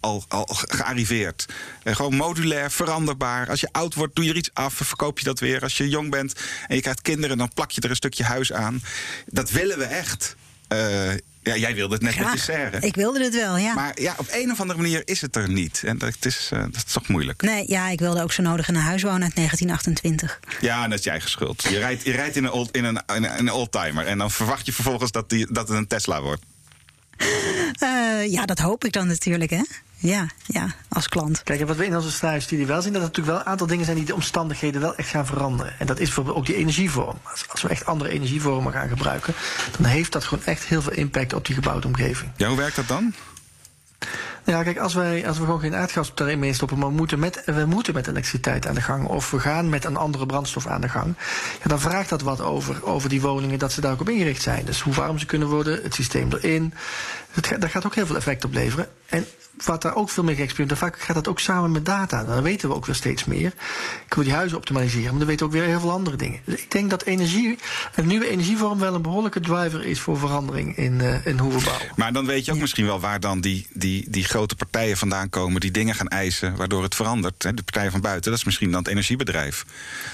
al, 0.00 0.24
al 0.28 0.48
gearriveerd. 0.94 1.46
Eh, 1.82 1.94
gewoon 1.94 2.14
modulair, 2.14 2.70
veranderbaar. 2.70 3.50
Als 3.50 3.60
je 3.60 3.68
oud 3.72 3.94
wordt, 3.94 4.14
doe 4.14 4.24
je 4.24 4.30
er 4.30 4.36
iets 4.36 4.50
af, 4.52 4.74
verkoop 4.74 5.18
je 5.18 5.24
dat 5.24 5.40
weer. 5.40 5.62
Als 5.62 5.76
je 5.76 5.88
jong 5.88 6.10
bent 6.10 6.34
en 6.66 6.74
je 6.74 6.82
krijgt 6.82 7.02
kinderen, 7.02 7.38
dan 7.38 7.50
plak 7.54 7.70
je 7.70 7.80
er 7.80 7.90
een 7.90 7.96
stukje 7.96 8.24
huis 8.24 8.52
aan. 8.52 8.82
Dat 9.26 9.50
willen 9.50 9.78
we 9.78 9.84
echt. 9.84 10.36
Eh, 10.68 11.12
ja, 11.42 11.56
jij 11.56 11.74
wilde 11.74 11.94
het 11.94 12.02
net 12.02 12.18
met 12.18 12.32
je 12.32 12.38
serre. 12.38 12.80
Ik 12.80 12.94
wilde 12.94 13.24
het 13.24 13.34
wel, 13.34 13.56
ja. 13.56 13.74
Maar 13.74 14.00
ja, 14.00 14.14
op 14.16 14.28
een 14.32 14.50
of 14.50 14.60
andere 14.60 14.80
manier 14.80 15.02
is 15.04 15.20
het 15.20 15.36
er 15.36 15.48
niet. 15.48 15.82
En 15.84 15.98
dat 15.98 16.16
is, 16.20 16.48
eh, 16.52 16.60
dat 16.60 16.82
is 16.86 16.92
toch 16.92 17.08
moeilijk. 17.08 17.42
Nee, 17.42 17.64
ja, 17.68 17.88
ik 17.88 17.98
wilde 17.98 18.22
ook 18.22 18.32
zo 18.32 18.42
nodig 18.42 18.68
in 18.68 18.74
een 18.74 18.80
huis 18.80 19.02
wonen 19.02 19.22
uit 19.22 19.34
1928. 19.34 20.40
Ja, 20.60 20.84
en 20.84 20.90
dat 20.90 20.98
is 20.98 21.04
jij 21.04 21.20
geschuld. 21.20 21.62
Je 21.62 21.78
rijdt, 21.78 22.04
je 22.04 22.12
rijdt 22.12 22.36
in, 22.36 22.44
een 22.44 22.50
old, 22.50 22.76
in, 22.76 22.84
een, 22.84 23.02
in 23.14 23.24
een 23.24 23.52
oldtimer. 23.52 24.06
En 24.06 24.18
dan 24.18 24.30
verwacht 24.30 24.66
je 24.66 24.72
vervolgens 24.72 25.10
dat, 25.10 25.30
die, 25.30 25.52
dat 25.52 25.68
het 25.68 25.76
een 25.76 25.86
Tesla 25.86 26.22
wordt. 26.22 26.42
Ja, 28.28 28.44
dat 28.44 28.58
hoop 28.58 28.84
ik 28.84 28.92
dan 28.92 29.06
natuurlijk, 29.06 29.50
hè? 29.50 29.62
Ja, 30.04 30.26
ja, 30.46 30.66
als 30.88 31.08
klant. 31.08 31.42
Kijk, 31.42 31.60
en 31.60 31.66
wat 31.66 31.76
we 31.76 31.86
in 31.86 31.96
onze 31.96 32.10
scenario-studie 32.10 32.66
wel 32.66 32.82
zien, 32.82 32.92
dat 32.92 33.02
er 33.02 33.08
natuurlijk 33.08 33.36
wel 33.36 33.44
een 33.44 33.50
aantal 33.50 33.66
dingen 33.66 33.84
zijn 33.84 33.96
die 33.96 34.06
de 34.06 34.14
omstandigheden 34.14 34.80
wel 34.80 34.94
echt 34.96 35.08
gaan 35.08 35.26
veranderen. 35.26 35.78
En 35.78 35.86
dat 35.86 35.98
is 35.98 36.04
bijvoorbeeld 36.04 36.36
ook 36.36 36.46
die 36.46 36.56
energievorm. 36.56 37.18
Als, 37.22 37.44
als 37.48 37.62
we 37.62 37.68
echt 37.68 37.86
andere 37.86 38.10
energievormen 38.10 38.72
gaan 38.72 38.88
gebruiken, 38.88 39.34
dan 39.76 39.86
heeft 39.86 40.12
dat 40.12 40.24
gewoon 40.24 40.44
echt 40.44 40.64
heel 40.64 40.82
veel 40.82 40.92
impact 40.92 41.32
op 41.32 41.46
die 41.46 41.54
gebouwde 41.54 41.86
omgeving. 41.86 42.30
Ja, 42.36 42.48
hoe 42.48 42.56
werkt 42.56 42.76
dat 42.76 42.88
dan? 42.88 43.14
Ja, 44.44 44.62
kijk, 44.62 44.78
als, 44.78 44.94
wij, 44.94 45.26
als 45.28 45.38
we 45.38 45.44
gewoon 45.44 45.60
geen 45.60 45.74
aardgas 45.74 46.12
erin 46.14 46.38
mee 46.38 46.52
stoppen, 46.52 46.78
maar 46.78 46.88
we 46.88 46.94
moeten, 46.94 47.18
met, 47.18 47.42
we 47.44 47.64
moeten 47.66 47.94
met 47.94 48.06
elektriciteit 48.06 48.66
aan 48.66 48.74
de 48.74 48.80
gang, 48.80 49.06
of 49.06 49.30
we 49.30 49.40
gaan 49.40 49.68
met 49.68 49.84
een 49.84 49.96
andere 49.96 50.26
brandstof 50.26 50.66
aan 50.66 50.80
de 50.80 50.88
gang, 50.88 51.14
ja, 51.62 51.68
dan 51.68 51.80
vraagt 51.80 52.08
dat 52.08 52.22
wat 52.22 52.40
over, 52.40 52.84
over 52.84 53.08
die 53.08 53.20
woningen, 53.20 53.58
dat 53.58 53.72
ze 53.72 53.80
daar 53.80 53.92
ook 53.92 54.00
op 54.00 54.08
ingericht 54.08 54.42
zijn. 54.42 54.64
Dus 54.64 54.80
hoe 54.80 54.94
warm 54.94 55.18
ze 55.18 55.26
kunnen 55.26 55.48
worden, 55.48 55.82
het 55.82 55.94
systeem 55.94 56.28
erin. 56.32 56.74
Het, 57.30 57.46
gaat- 57.46 57.60
dat 57.60 57.70
gaat 57.70 57.86
ook 57.86 57.94
heel 57.94 58.06
veel 58.06 58.16
effect 58.16 58.44
op 58.44 58.52
leveren. 58.52 58.88
En 59.06 59.26
wat 59.64 59.82
daar 59.82 59.94
ook 59.96 60.10
veel 60.10 60.24
mee 60.24 60.34
geëxperimenteerd 60.34 60.90
vaak 60.90 61.00
gaat 61.02 61.14
dat 61.14 61.28
ook 61.28 61.40
samen 61.40 61.72
met 61.72 61.86
data. 61.86 62.24
Dan 62.24 62.42
weten 62.42 62.68
we 62.68 62.74
ook 62.74 62.86
weer 62.86 62.94
steeds 62.94 63.24
meer. 63.24 63.52
Kunnen 64.08 64.18
we 64.18 64.24
die 64.24 64.32
huizen 64.32 64.56
optimaliseren, 64.58 65.10
maar 65.10 65.18
dan 65.18 65.26
weten 65.28 65.46
we 65.48 65.52
ook 65.52 65.58
weer 65.60 65.68
heel 65.68 65.80
veel 65.80 65.90
andere 65.90 66.16
dingen. 66.16 66.40
Dus 66.44 66.62
ik 66.62 66.70
denk 66.70 66.90
dat 66.90 67.02
energie, 67.02 67.58
een 67.94 68.06
nieuwe 68.06 68.28
energievorm 68.28 68.78
wel 68.78 68.94
een 68.94 69.02
behoorlijke 69.02 69.40
driver 69.40 69.84
is 69.84 70.00
voor 70.00 70.18
verandering 70.18 70.76
in, 70.76 71.00
eh, 71.00 71.26
in 71.26 71.38
hoe 71.38 71.52
we 71.52 71.64
bouwen. 71.64 71.86
Maar 71.96 72.12
dan 72.12 72.26
weet 72.26 72.44
je 72.44 72.52
ook 72.52 72.58
misschien 72.58 72.86
wel 72.86 73.00
waar 73.00 73.20
dan 73.20 73.40
die, 73.40 73.66
die, 73.72 74.10
die 74.10 74.24
grote 74.34 74.54
partijen 74.56 74.96
vandaan 74.96 75.28
komen... 75.28 75.60
die 75.60 75.70
dingen 75.70 75.94
gaan 75.94 76.08
eisen, 76.08 76.56
waardoor 76.56 76.82
het 76.82 76.94
verandert. 76.94 77.42
Hè, 77.42 77.54
De 77.54 77.62
partijen 77.62 77.90
van 77.90 78.00
buiten, 78.00 78.30
dat 78.30 78.38
is 78.40 78.44
misschien 78.44 78.70
dan 78.70 78.78
het 78.80 78.88
energiebedrijf. 78.88 79.64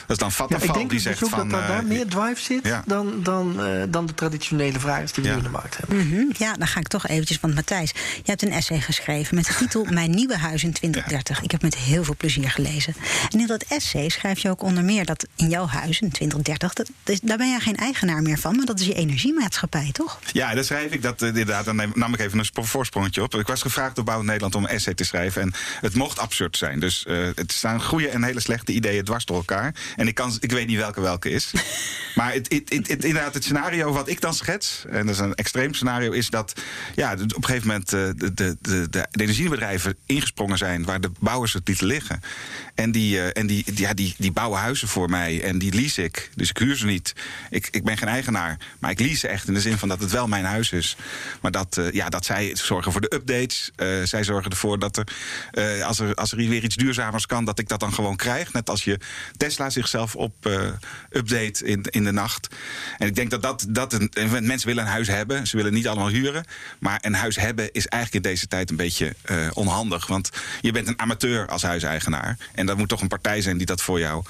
Dat 0.01 0.11
is 0.11 0.17
dan 0.17 0.29
Ja, 0.29 0.35
Vattenfall 0.35 0.69
ik 0.69 0.75
denk 0.75 0.91
die 0.91 1.01
zegt 1.01 1.19
van... 1.19 1.31
dat 1.49 1.51
daar, 1.51 1.69
daar 1.69 1.79
eh, 1.79 1.85
meer 1.85 2.07
drive 2.07 2.41
zit 2.41 2.67
ja. 2.67 2.83
dan, 2.87 3.23
dan, 3.23 3.65
eh, 3.65 3.83
dan 3.89 4.07
de 4.07 4.15
traditionele 4.15 4.81
vragers 4.81 5.13
die 5.13 5.23
we 5.23 5.29
Ja. 5.29 5.35
nu 5.37 5.41
in 5.41 5.47
de 5.47 5.57
markt 5.59 5.77
hebben. 5.77 6.07
Mhm, 6.07 6.25
Ja, 6.39 6.53
dan 6.55 6.67
ga 6.67 6.81
ik 6.81 6.89
toch 6.89 7.07
eventjes, 7.07 7.41
want 7.41 7.55
Matthijs, 7.55 7.91
je 8.17 8.23
hebt 8.25 8.43
een 8.43 8.53
essay 8.53 8.81
geschreven 8.81 9.35
met 9.35 9.47
de 9.47 9.55
titel 9.55 9.85
Mijn 10.01 10.11
nieuwe 10.11 10.37
huis 10.37 10.63
in 10.65 10.73
2030. 10.73 11.43
Ik 11.43 11.51
heb 11.51 11.63
met 11.63 11.77
heel 11.77 12.05
veel 12.05 12.17
plezier 12.17 12.51
gelezen. 12.51 12.95
En 13.31 13.41
in 13.41 13.47
dat 13.47 13.63
essay 13.69 14.09
schrijf 14.09 14.39
je 14.39 14.51
ook 14.51 14.63
onder 14.63 14.85
meer 14.85 15.05
dat 15.05 15.27
in 15.37 15.49
jouw 15.49 15.67
huis 15.67 16.01
in 16.01 16.11
2030, 16.11 16.73
dat, 16.73 16.91
daar 17.23 17.37
ben 17.37 17.49
jij 17.51 17.61
geen 17.61 17.77
eigenaar 17.77 18.23
meer 18.23 18.39
van, 18.39 18.57
maar 18.57 18.67
dat 18.67 18.81
is 18.81 18.87
je 18.87 18.95
energiemaatschappij, 18.95 19.91
toch? 19.93 20.19
Ja, 20.33 20.55
daar 20.55 20.65
schrijf 20.65 20.93
ik 20.93 21.03
dat 21.03 21.23
uh, 21.23 21.29
inderdaad. 21.29 21.65
Dan 21.65 21.93
nam 21.95 22.15
ik 22.15 22.21
even 22.21 22.39
een 22.39 22.49
voorsprongetje 22.65 23.23
op. 23.23 23.35
Ik 23.35 23.47
was 23.47 23.63
gevraagd 23.63 23.95
door 23.97 24.05
Nederland 24.19 24.55
om 24.55 24.65
een 24.65 24.71
essay 24.71 24.95
te 24.95 25.05
schrijven. 25.05 25.43
En 25.43 25.53
het 25.81 25.95
mocht 25.95 26.19
absurd 26.19 26.57
zijn. 26.57 26.81
Dus 26.81 27.05
uh, 27.09 27.29
het 27.35 27.53
staan 27.53 27.83
goede 27.83 28.09
en 28.09 28.25
hele 28.25 28.41
slechte 28.41 28.73
ideeën 28.73 29.05
dwars 29.05 29.25
door 29.25 29.37
elkaar. 29.37 29.75
En 29.97 30.09
ik, 30.09 30.15
kan, 30.15 30.37
ik 30.41 30.53
weet 30.53 30.67
niet 30.67 30.77
welke 30.77 31.01
welke 31.01 31.31
is. 31.31 31.51
maar 32.15 32.33
het, 32.33 32.53
het, 32.53 32.89
het, 32.89 33.05
inderdaad, 33.05 33.35
het 33.35 33.45
scenario 33.45 33.93
wat 33.93 34.09
ik 34.09 34.21
dan 34.21 34.35
schets, 34.35 34.85
en 34.89 35.07
dat 35.07 35.15
is 35.15 35.21
een 35.21 35.35
extreem 35.35 35.75
scenario, 35.75 36.11
is 36.11 36.31
dat 36.31 36.53
ja, 36.95 37.13
op 37.13 37.21
een 37.21 37.45
gegeven 37.45 37.69
moment 37.69 37.93
uh, 37.95 38.09
de, 38.17 38.35
de, 38.35 38.57
de, 38.61 38.89
de, 38.91 39.07
energiebedrijven 39.11 39.97
ingesprongen 40.07 40.59
zijn 40.59 40.85
waar 40.85 41.01
de 41.01 41.11
bouwers 41.19 41.53
het 41.53 41.69
lieten 41.69 41.87
liggen. 41.87 42.21
En 42.75 42.93
die, 42.93 43.17
uh, 43.17 43.29
en 43.33 43.47
die, 43.47 43.65
ja, 43.75 43.95
die, 43.95 44.15
die 44.19 44.33
bouwen 44.33 44.61
huizen 44.61 44.89
voor 44.89 45.11
mij 45.11 45.43
en 45.43 45.59
die 45.59 45.75
lease 45.75 46.03
ik. 46.03 46.31
Dus 46.35 46.51
ik 46.51 46.59
huur 46.59 46.77
ze 46.77 46.87
niet. 46.87 47.15
Ik, 47.51 47.69
ik 47.71 47.85
ben 47.85 47.99
geen 47.99 48.09
eigenaar, 48.09 48.57
maar 48.79 48.91
ik 48.91 49.01
lease 49.01 49.29
echt 49.29 49.49
in 49.49 49.55
de 49.55 49.61
zin 49.61 49.79
van 49.79 49.89
dat 49.89 50.01
het 50.01 50.11
wel 50.11 50.27
mijn 50.27 50.45
huis 50.45 50.73
is. 50.73 50.97
Maar 51.41 51.51
dat, 51.51 51.77
uh, 51.77 51.91
ja, 51.93 52.09
dat 52.09 52.25
zij 52.25 52.51
zorgen 52.55 52.93
voor 52.93 53.01
de 53.01 53.15
updates. 53.15 53.71
Uh, 53.77 54.00
zij 54.05 54.25
zorgen 54.25 54.51
ervoor 54.51 54.79
dat 54.79 54.97
er, 54.97 55.07
uh, 55.53 55.87
als 55.87 55.99
er, 55.99 56.15
als 56.15 56.33
er 56.33 56.37
weer 56.37 56.65
iets 56.65 56.77
duurzamers 56.77 57.27
kan, 57.27 57.45
dat 57.45 57.59
ik 57.59 57.69
dat 57.69 57.81
dan 57.81 57.95
gewoon 57.95 58.17
krijg. 58.17 58.53
Net 58.53 58.71
als 58.71 58.85
je 58.85 58.99
Tesla 59.37 59.71
zichzelf 59.71 60.17
op 60.17 60.49
update 61.11 61.65
in, 61.65 61.83
in 61.83 62.05
de 62.05 62.13
nacht. 62.13 62.49
En 62.99 63.07
ik 63.07 63.15
denk 63.15 63.31
dat 63.31 63.43
dat, 63.43 63.67
dat 63.69 63.93
een, 63.93 64.11
mensen 64.31 64.69
willen 64.69 64.85
een 64.85 64.91
huis 64.91 65.09
hebben. 65.09 65.47
Ze 65.47 65.57
willen 65.57 65.73
niet 65.73 65.89
allemaal 65.89 66.09
huren. 66.09 66.45
Maar 66.79 66.99
een 67.01 67.15
huis 67.15 67.37
hebben 67.37 67.73
is 67.73 67.87
eigenlijk 67.87 68.25
in 68.25 68.31
deze 68.31 68.47
tijd 68.47 68.71
een 68.71 68.77
beetje 68.77 69.15
onhandig. 69.53 70.07
Want 70.07 70.31
je 70.61 70.73
bent 70.73 70.89
een 70.89 70.99
amateur 70.99 71.49
als 71.49 71.63
huiseigenaar. 71.63 72.37
En 72.55 72.67
dat 72.67 72.77
moet 72.77 72.89
toch 72.89 73.01
een 73.01 73.09
partij 73.09 73.41
zijn 73.41 73.57
die 73.57 73.67
dat 73.67 73.83
voor 73.83 73.99
jou 73.99 74.25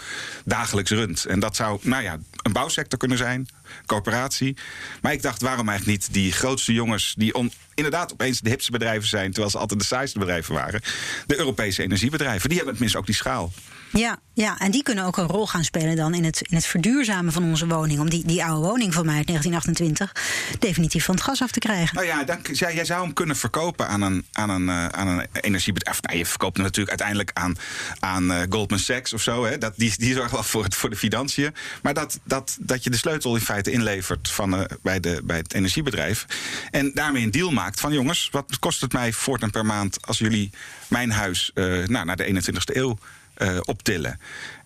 dagelijks 0.44 0.90
runt. 0.90 1.24
En 1.24 1.40
dat 1.40 1.56
zou, 1.56 1.78
nou 1.82 2.02
ja, 2.02 2.18
een 2.42 2.52
bouwsector 2.52 2.98
kunnen 2.98 3.18
zijn, 3.18 3.48
coöperatie. 3.86 4.56
Maar 5.02 5.12
ik 5.12 5.22
dacht, 5.22 5.42
waarom 5.42 5.68
eigenlijk 5.68 5.98
niet 5.98 6.12
die 6.14 6.32
grootste 6.32 6.72
jongens 6.72 7.14
die 7.16 7.34
inderdaad 7.74 8.12
opeens 8.12 8.40
de 8.40 8.50
hipste 8.50 8.70
bedrijven 8.70 9.08
zijn, 9.08 9.30
terwijl 9.30 9.50
ze 9.50 9.58
altijd 9.58 9.80
de 9.80 9.86
saaiste 9.86 10.18
bedrijven 10.18 10.54
waren. 10.54 10.80
De 11.26 11.38
Europese 11.38 11.82
energiebedrijven. 11.82 12.48
Die 12.48 12.56
hebben 12.56 12.74
tenminste 12.74 12.98
ook 12.98 13.06
die 13.06 13.14
schaal. 13.14 13.52
Ja, 13.92 14.18
ja, 14.34 14.58
en 14.58 14.70
die 14.70 14.82
kunnen 14.82 15.04
ook 15.04 15.16
een 15.16 15.26
rol 15.26 15.46
gaan 15.46 15.64
spelen 15.64 15.96
dan 15.96 16.14
in 16.14 16.24
het, 16.24 16.40
in 16.40 16.56
het 16.56 16.66
verduurzamen 16.66 17.32
van 17.32 17.44
onze 17.44 17.66
woning. 17.66 18.00
Om 18.00 18.10
die, 18.10 18.24
die 18.26 18.44
oude 18.44 18.66
woning 18.68 18.94
van 18.94 19.06
mij 19.06 19.16
uit 19.16 19.26
1928 19.26 20.58
definitief 20.58 21.04
van 21.04 21.14
het 21.14 21.24
gas 21.24 21.42
af 21.42 21.50
te 21.50 21.58
krijgen. 21.58 21.94
Nou 21.94 22.06
ja, 22.06 22.24
dan, 22.24 22.38
jij, 22.52 22.74
jij 22.74 22.84
zou 22.84 23.02
hem 23.02 23.12
kunnen 23.12 23.36
verkopen 23.36 23.88
aan 23.88 24.02
een, 24.02 24.26
aan 24.32 24.50
een, 24.50 24.62
uh, 24.62 24.86
aan 24.86 25.08
een 25.08 25.26
energiebedrijf. 25.32 26.02
Nou, 26.02 26.18
je 26.18 26.26
verkoopt 26.26 26.56
hem 26.56 26.64
natuurlijk 26.64 27.00
uiteindelijk 27.00 27.30
aan, 27.34 27.56
aan 27.98 28.30
uh, 28.30 28.42
Goldman 28.48 28.78
Sachs 28.78 29.12
of 29.12 29.22
zo. 29.22 29.44
Hè. 29.44 29.58
Dat, 29.58 29.72
die, 29.76 29.92
die 29.96 30.14
zorgen 30.14 30.32
wel 30.32 30.42
voor, 30.42 30.64
het, 30.64 30.74
voor 30.74 30.90
de 30.90 30.96
financiën. 30.96 31.54
Maar 31.82 31.94
dat, 31.94 32.20
dat, 32.24 32.56
dat 32.60 32.84
je 32.84 32.90
de 32.90 32.96
sleutel 32.96 33.34
in 33.34 33.40
feite 33.40 33.70
inlevert 33.70 34.30
van, 34.30 34.54
uh, 34.54 34.64
bij, 34.82 35.00
de, 35.00 35.20
bij 35.24 35.36
het 35.36 35.54
energiebedrijf. 35.54 36.26
En 36.70 36.90
daarmee 36.94 37.22
een 37.22 37.30
deal 37.30 37.50
maakt 37.50 37.80
van 37.80 37.92
jongens, 37.92 38.28
wat 38.32 38.58
kost 38.58 38.80
het 38.80 38.92
mij 38.92 39.12
voortaan 39.12 39.50
per 39.50 39.66
maand 39.66 40.06
als 40.06 40.18
jullie 40.18 40.50
mijn 40.88 41.10
huis 41.10 41.50
nou, 41.54 42.04
naar 42.04 42.16
de 42.16 42.42
21ste 42.42 42.76
eeuw 42.76 42.90
uh, 42.90 43.19
optillen. 43.64 44.18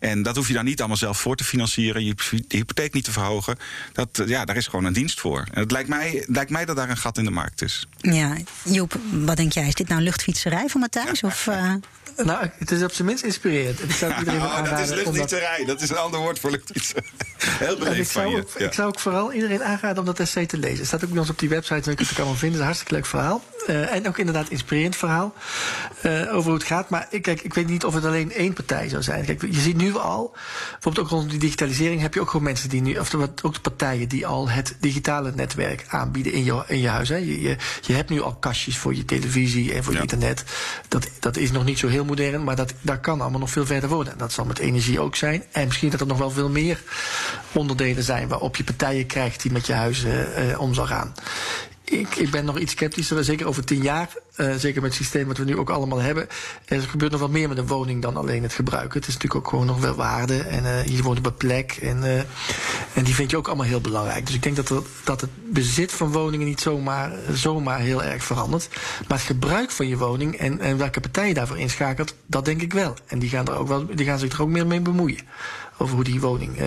En 0.05 0.23
dat 0.23 0.37
hoef 0.37 0.49
je 0.49 0.55
dan 0.55 0.64
niet 0.64 0.79
allemaal 0.79 0.97
zelf 0.97 1.21
voor 1.21 1.37
te 1.37 1.45
financieren, 1.45 2.05
je 2.05 2.14
hypotheek 2.49 2.93
niet 2.93 3.05
te 3.05 3.12
verhogen. 3.12 3.57
Dat, 3.93 4.23
ja, 4.27 4.45
daar 4.45 4.57
is 4.57 4.67
gewoon 4.67 4.85
een 4.85 4.93
dienst 4.93 5.21
voor. 5.21 5.47
En 5.53 5.61
het 5.61 5.71
lijkt 5.71 5.88
mij, 5.88 6.25
lijkt 6.27 6.51
mij 6.51 6.64
dat 6.64 6.77
daar 6.77 6.90
een 6.90 6.97
gat 6.97 7.19
in 7.19 7.25
de 7.25 7.31
markt 7.31 7.62
is. 7.62 7.87
Ja, 7.97 8.37
Joep, 8.62 8.97
wat 9.11 9.37
denk 9.37 9.53
jij? 9.53 9.67
Is 9.67 9.75
dit 9.75 9.88
nou 9.88 10.03
luchtfietserij 10.03 10.69
van 10.69 10.81
Matthijs? 10.81 11.23
Of, 11.23 11.47
uh... 11.47 11.75
Nou, 12.17 12.49
het 12.59 12.71
is 12.71 12.83
op 12.83 12.93
zijn 12.93 13.09
minst 13.09 13.25
inspirerend. 13.25 13.83
Ik 13.83 13.90
zou 13.90 14.14
iedereen 14.19 14.40
oh, 14.40 14.71
dat 14.71 14.79
is 14.79 14.88
luchtfietserij, 14.88 15.57
dat... 15.59 15.67
dat 15.67 15.83
is 15.83 15.90
een 15.90 15.97
ander 15.97 16.21
woord 16.21 16.38
voor 16.38 16.51
luchtfietserij. 16.51 17.11
Heel 17.64 17.79
beleefd 17.79 18.12
van 18.12 18.31
je. 18.31 18.37
Ook, 18.37 18.51
ja. 18.59 18.67
Ik 18.67 18.73
zou 18.73 18.88
ook 18.88 18.99
vooral 18.99 19.33
iedereen 19.33 19.64
aanraden 19.64 19.99
om 19.99 20.05
dat 20.05 20.21
essay 20.21 20.47
te 20.47 20.59
lezen. 20.59 20.79
Het 20.79 20.87
staat 20.87 21.05
ook 21.05 21.11
bij 21.11 21.19
ons 21.19 21.31
op 21.31 21.38
die 21.38 21.49
website, 21.49 21.81
waar 21.85 21.95
je 21.99 22.05
het 22.07 22.17
allemaal 22.17 22.35
vinden. 22.35 22.43
Het 22.43 22.53
is 22.53 22.59
een 22.59 22.64
hartstikke 22.64 22.95
leuk 22.95 23.07
verhaal. 23.07 23.43
Uh, 23.67 23.95
en 23.95 24.09
ook 24.09 24.19
inderdaad 24.19 24.49
inspirerend 24.49 24.97
verhaal 24.97 25.35
uh, 26.03 26.35
over 26.35 26.51
hoe 26.51 26.59
het 26.59 26.64
gaat. 26.64 26.88
Maar 26.90 27.07
ik, 27.11 27.23
kijk, 27.23 27.40
ik 27.40 27.55
weet 27.55 27.67
niet 27.67 27.85
of 27.85 27.95
het 27.95 28.05
alleen 28.05 28.33
één 28.33 28.53
partij 28.53 28.88
zou 28.88 29.03
zijn. 29.03 29.25
Kijk, 29.25 29.43
je 29.43 29.61
ziet 29.61 29.77
nu 29.77 29.94
al, 30.01 30.37
bijvoorbeeld 30.73 31.07
ook 31.07 31.13
rond 31.13 31.31
die 31.31 31.39
digitalisering, 31.39 32.01
heb 32.01 32.15
je 32.15 32.21
ook 32.21 32.31
gewoon 32.31 32.45
mensen 32.45 32.69
die 32.69 32.83
nu, 32.83 32.99
of 32.99 33.15
ook 33.15 33.55
de 33.55 33.61
partijen 33.61 34.09
die 34.09 34.27
al 34.27 34.49
het 34.49 34.77
digitale 34.81 35.33
netwerk 35.35 35.85
aanbieden 35.89 36.33
in 36.33 36.45
je, 36.45 36.65
in 36.67 36.81
je 36.81 36.89
huis. 36.89 37.09
Hè. 37.09 37.17
Je, 37.17 37.41
je, 37.41 37.57
je 37.81 37.93
hebt 37.93 38.11
nu 38.11 38.23
al 38.23 38.35
kastjes 38.35 38.79
voor 38.79 38.95
je 38.95 39.05
televisie 39.05 39.75
en 39.75 39.85
voor 39.85 39.93
ja. 39.93 39.99
je 39.99 40.05
internet. 40.05 40.45
Dat, 40.89 41.09
dat 41.21 41.37
is 41.37 41.51
nog 41.51 41.65
niet 41.65 41.79
zo 41.79 41.89
heel 41.89 42.05
modern, 42.05 42.45
maar 42.45 42.57
dat, 42.57 42.75
dat 42.81 43.01
kan 43.01 43.21
allemaal 43.21 43.41
nog 43.41 43.51
veel 43.51 43.67
verder 43.67 43.89
worden. 43.89 44.13
En 44.13 44.19
dat 44.19 44.33
zal 44.33 44.45
met 44.45 44.59
energie 44.59 45.01
ook 45.01 45.17
zijn. 45.17 45.45
En 45.53 45.67
misschien 45.67 45.91
dat 45.91 46.01
er 46.01 46.07
nog 46.07 46.19
wel 46.19 46.31
veel 46.31 46.51
meer 46.51 46.83
onderdelen 47.53 48.03
zijn 48.03 48.29
waarop 48.29 48.57
je 48.57 48.65
partijen 48.65 49.07
krijgt 49.07 49.43
die 49.43 49.53
met 49.53 49.67
je 49.67 49.73
huis 49.73 50.05
uh, 50.05 50.61
om 50.61 50.75
zal 50.75 50.87
gaan. 50.87 51.15
Ik, 51.85 52.17
ik, 52.17 52.31
ben 52.31 52.45
nog 52.45 52.59
iets 52.59 52.73
sceptischer, 52.73 53.25
zeker 53.25 53.47
over 53.47 53.65
tien 53.65 53.83
jaar. 53.83 54.09
Uh, 54.37 54.55
zeker 54.55 54.83
met 54.83 54.90
het 54.90 55.01
systeem 55.01 55.27
wat 55.27 55.38
we 55.38 55.44
nu 55.44 55.57
ook 55.57 55.70
allemaal 55.70 56.01
hebben. 56.01 56.29
Er 56.64 56.81
gebeurt 56.81 57.12
nog 57.12 57.20
wat 57.20 57.31
meer 57.31 57.49
met 57.49 57.59
een 57.59 57.66
woning 57.66 58.03
dan 58.03 58.16
alleen 58.16 58.42
het 58.42 58.53
gebruiken. 58.53 58.99
Het 58.99 59.09
is 59.09 59.14
natuurlijk 59.14 59.44
ook 59.44 59.49
gewoon 59.51 59.66
nog 59.66 59.81
wel 59.81 59.94
waarde. 59.94 60.42
En 60.42 60.64
uh, 60.64 60.87
je 60.87 61.03
woont 61.03 61.18
op 61.18 61.27
een 61.27 61.35
plek. 61.35 61.79
En, 61.83 61.97
uh, 61.97 62.18
en 62.92 63.05
die 63.05 63.14
vind 63.14 63.31
je 63.31 63.37
ook 63.37 63.47
allemaal 63.47 63.66
heel 63.66 63.81
belangrijk. 63.81 64.27
Dus 64.27 64.35
ik 64.35 64.42
denk 64.42 64.57
dat, 64.57 64.73
dat 65.05 65.20
het 65.20 65.31
bezit 65.53 65.92
van 65.92 66.12
woningen 66.12 66.47
niet 66.47 66.61
zomaar, 66.61 67.12
zomaar 67.33 67.79
heel 67.79 68.03
erg 68.03 68.25
verandert. 68.25 68.68
Maar 69.09 69.18
het 69.18 69.27
gebruik 69.27 69.70
van 69.70 69.88
je 69.88 69.97
woning 69.97 70.37
en, 70.37 70.61
en 70.61 70.77
welke 70.77 71.01
partij 71.01 71.29
je 71.29 71.35
daarvoor 71.35 71.59
inschakelt, 71.59 72.14
dat 72.27 72.44
denk 72.44 72.62
ik 72.62 72.73
wel. 72.73 72.94
En 73.07 73.18
die 73.18 73.29
gaan, 73.29 73.47
er 73.47 73.57
ook 73.57 73.68
wel, 73.68 73.87
die 73.94 74.07
gaan 74.07 74.18
zich 74.18 74.33
er 74.33 74.42
ook 74.42 74.49
meer 74.49 74.66
mee 74.66 74.81
bemoeien 74.81 75.20
over 75.79 75.94
hoe 75.94 76.05
die 76.05 76.20
woning 76.20 76.59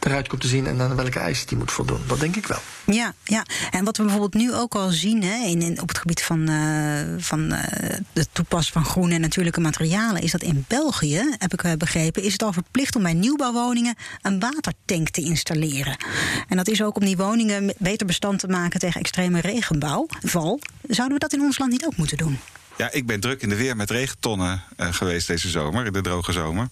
eruit 0.00 0.28
komt 0.28 0.40
te 0.40 0.48
zien 0.48 0.66
en 0.66 0.80
aan 0.80 0.96
welke 0.96 1.18
eisen 1.18 1.46
die 1.46 1.58
moet 1.58 1.72
voldoen. 1.72 2.00
Dat 2.06 2.20
denk 2.20 2.36
ik 2.36 2.46
wel. 2.46 2.58
Ja, 2.84 3.14
ja. 3.24 3.46
en 3.70 3.84
wat 3.84 3.96
we 3.96 4.02
bijvoorbeeld 4.02 4.42
nu 4.42 4.54
ook 4.54 4.74
al 4.74 4.90
zien 4.90 5.22
hè, 5.22 5.46
in, 5.46 5.80
op 5.80 5.88
het 5.88 5.98
gebied 5.98 6.22
van, 6.22 6.48
van 7.18 7.52
uh, 7.52 7.58
de 8.12 8.26
toepassing 8.32 8.74
van 8.74 8.84
groene 8.84 9.14
en 9.14 9.20
natuurlijke 9.20 9.60
materialen, 9.60 10.22
is 10.22 10.30
dat 10.30 10.42
in 10.42 10.64
België, 10.68 11.36
heb 11.38 11.52
ik 11.52 11.78
begrepen, 11.78 12.22
is 12.22 12.32
het 12.32 12.42
al 12.42 12.52
verplicht 12.52 12.96
om 12.96 13.02
bij 13.02 13.14
nieuwbouwwoningen 13.14 13.94
een 14.22 14.40
watertank 14.40 15.08
te 15.08 15.20
installeren. 15.20 15.96
En 16.48 16.56
dat 16.56 16.68
is 16.68 16.82
ook 16.82 16.96
om 16.96 17.04
die 17.04 17.16
woningen 17.16 17.74
beter 17.78 18.06
bestand 18.06 18.38
te 18.38 18.48
maken 18.48 18.80
tegen 18.80 19.00
extreme 19.00 19.40
regenbouw. 19.40 20.06
Val. 20.22 20.60
Zouden 20.88 21.18
we 21.18 21.22
dat 21.22 21.32
in 21.32 21.40
ons 21.40 21.58
land 21.58 21.70
niet 21.70 21.84
ook 21.84 21.96
moeten 21.96 22.16
doen? 22.16 22.38
Ja, 22.76 22.92
ik 22.92 23.06
ben 23.06 23.20
druk 23.20 23.42
in 23.42 23.48
de 23.48 23.56
weer 23.56 23.76
met 23.76 23.90
regentonnen 23.90 24.62
geweest 24.76 25.26
deze 25.26 25.48
zomer, 25.48 25.92
de 25.92 26.00
droge 26.00 26.32
zomer. 26.32 26.68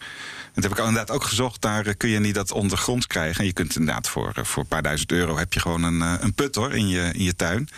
Dat 0.60 0.70
heb 0.70 0.78
ik 0.78 0.86
inderdaad 0.86 1.16
ook 1.16 1.24
gezocht. 1.24 1.60
Daar 1.60 1.86
uh, 1.86 1.92
kun 1.96 2.08
je 2.08 2.18
niet 2.18 2.34
dat 2.34 2.52
ondergronds 2.52 3.06
krijgen. 3.06 3.40
En 3.40 3.46
je 3.46 3.52
kunt 3.52 3.76
inderdaad 3.76 4.08
voor, 4.08 4.32
uh, 4.38 4.44
voor 4.44 4.62
een 4.62 4.68
paar 4.68 4.82
duizend 4.82 5.12
euro 5.12 5.36
heb 5.36 5.52
je 5.52 5.60
gewoon 5.60 5.82
een, 5.82 6.00
een 6.00 6.34
put 6.34 6.54
hoor, 6.54 6.74
in 6.74 6.88
je, 6.88 7.10
in 7.12 7.22
je 7.22 7.36
tuin. 7.36 7.68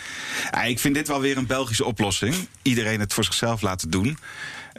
ik 0.66 0.78
vind 0.78 0.94
dit 0.94 1.08
wel 1.08 1.20
weer 1.20 1.36
een 1.36 1.46
Belgische 1.46 1.84
oplossing. 1.84 2.48
Iedereen 2.62 3.00
het 3.00 3.12
voor 3.12 3.24
zichzelf 3.24 3.62
laten 3.62 3.90
doen. 3.90 4.18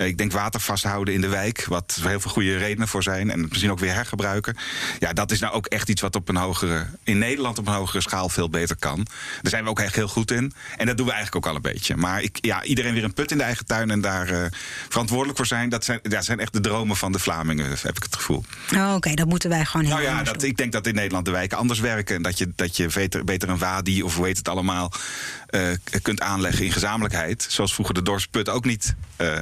Ik 0.06 0.18
denk 0.18 0.32
water 0.32 0.60
vasthouden 0.60 1.14
in 1.14 1.22
de 1.22 1.28
wijk, 1.28 1.66
wat 1.66 2.00
er 2.02 2.10
heel 2.10 2.20
veel 2.20 2.32
goede 2.32 2.58
redenen 2.58 2.88
voor 2.88 3.04
zijn. 3.04 3.32
En 3.32 3.46
misschien 3.50 3.72
ook 3.72 3.80
weer 3.80 3.94
hergebruiken. 3.94 4.58
Ja, 5.00 5.14
dat 5.14 5.32
is 5.32 5.40
nou 5.40 5.54
ook 5.54 5.66
echt 5.66 5.90
iets 5.90 6.02
wat 6.02 6.16
op 6.16 6.30
een 6.30 6.36
hogere, 6.36 6.86
in 7.04 7.18
Nederland 7.18 7.58
op 7.58 7.68
een 7.68 7.74
hogere 7.74 8.02
schaal 8.02 8.30
veel 8.30 8.50
beter 8.50 8.76
kan. 8.76 9.08
Daar 9.42 9.52
zijn 9.52 9.64
we 9.64 9.70
ook 9.70 9.80
echt 9.80 9.96
heel 9.96 10.08
goed 10.08 10.32
in. 10.32 10.54
En 10.78 10.86
dat 10.86 10.98
doen 10.98 11.06
we 11.06 11.12
eigenlijk 11.12 11.46
ook 11.46 11.52
al 11.52 11.56
een 11.56 11.74
beetje. 11.74 11.96
Maar 11.96 12.22
ik, 12.22 12.38
ja, 12.42 12.64
iedereen 12.64 12.94
weer 12.94 13.04
een 13.04 13.14
put 13.14 13.32
in 13.32 13.38
de 13.38 13.44
eigen 13.44 13.66
tuin 13.66 13.92
en 13.92 14.02
daar 14.02 14.32
uh, 14.32 14.46
verantwoordelijk 14.90 15.38
voor 15.38 15.48
zijn. 15.48 15.70
Dat 15.70 15.86
zijn, 15.86 16.00
dat 16.04 16.26
zijn 16.26 16.40
echt 16.40 16.54
de 16.54 16.60
dromen 16.60 16.96
van 16.96 17.12
de 17.12 17.20
Vlamingen, 17.20 17.70
heb 17.82 17.98
ik 17.98 18.04
het 18.04 18.16
gevoel. 18.16 18.44
Oh, 18.74 18.86
Oké, 18.86 18.96
okay, 18.96 19.16
dat 19.16 19.28
moeten 19.28 19.50
wij 19.50 19.66
gewoon 19.66 19.86
heel 19.86 19.96
Nou 19.96 20.08
ja, 20.08 20.24
dat, 20.24 20.44
ik 20.44 20.58
denk 20.58 20.72
dat 20.72 20.88
in 20.88 20.96
Nederland 20.96 21.26
de 21.26 21.32
wijken 21.32 21.58
anders 21.58 21.80
werken. 21.80 22.16
En 22.16 22.22
dat 22.22 22.38
je, 22.38 22.52
dat 22.56 22.78
je 22.78 22.90
beter, 22.94 23.24
beter 23.24 23.50
een 23.50 23.58
wadi 23.58 24.04
of 24.04 24.16
hoe 24.16 24.26
heet 24.26 24.38
het 24.38 24.48
allemaal 24.48 24.92
uh, 25.50 25.70
kunt 26.02 26.22
aanleggen 26.22 26.66
in 26.66 26.72
gezamenlijkheid. 26.72 27.46
Zoals 27.50 27.74
vroeger 27.74 27.94
de 27.94 28.02
dorpsput 28.02 28.50
ook 28.50 28.66
niet. 28.66 28.96
Uh, 29.18 29.38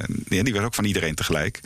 die 0.53 0.61
ook 0.61 0.75
van 0.75 0.85
iedereen 0.85 1.15
tegelijk. 1.15 1.59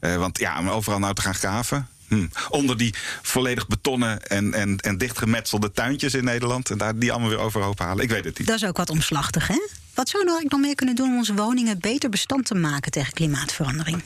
Uh, 0.00 0.16
want 0.16 0.38
ja, 0.38 0.58
om 0.58 0.68
overal 0.68 0.98
nou 0.98 1.14
te 1.14 1.22
gaan 1.22 1.34
graven. 1.34 1.88
Hm. 2.08 2.26
Onder 2.48 2.76
die 2.76 2.94
volledig 3.22 3.66
betonnen 3.66 4.26
en, 4.26 4.54
en, 4.54 4.76
en 4.78 4.98
dichtgemetselde 4.98 5.72
tuintjes 5.72 6.14
in 6.14 6.24
Nederland. 6.24 6.70
En 6.70 6.78
daar 6.78 6.98
die 6.98 7.10
allemaal 7.12 7.28
weer 7.28 7.38
overhoop 7.38 7.78
halen. 7.78 8.04
Ik 8.04 8.10
weet 8.10 8.24
het 8.24 8.38
niet. 8.38 8.46
Dat 8.46 8.56
is 8.56 8.64
ook 8.64 8.76
wat 8.76 8.90
omslachtig, 8.90 9.46
hè? 9.46 9.66
Wat 9.94 10.08
zouden 10.08 10.34
we 10.34 10.46
nog 10.48 10.60
meer 10.60 10.74
kunnen 10.74 10.94
doen 10.94 11.08
om 11.08 11.16
onze 11.16 11.34
woningen 11.34 11.78
beter 11.78 12.10
bestand 12.10 12.46
te 12.46 12.54
maken 12.54 12.92
tegen 12.92 13.12
klimaatverandering? 13.12 14.02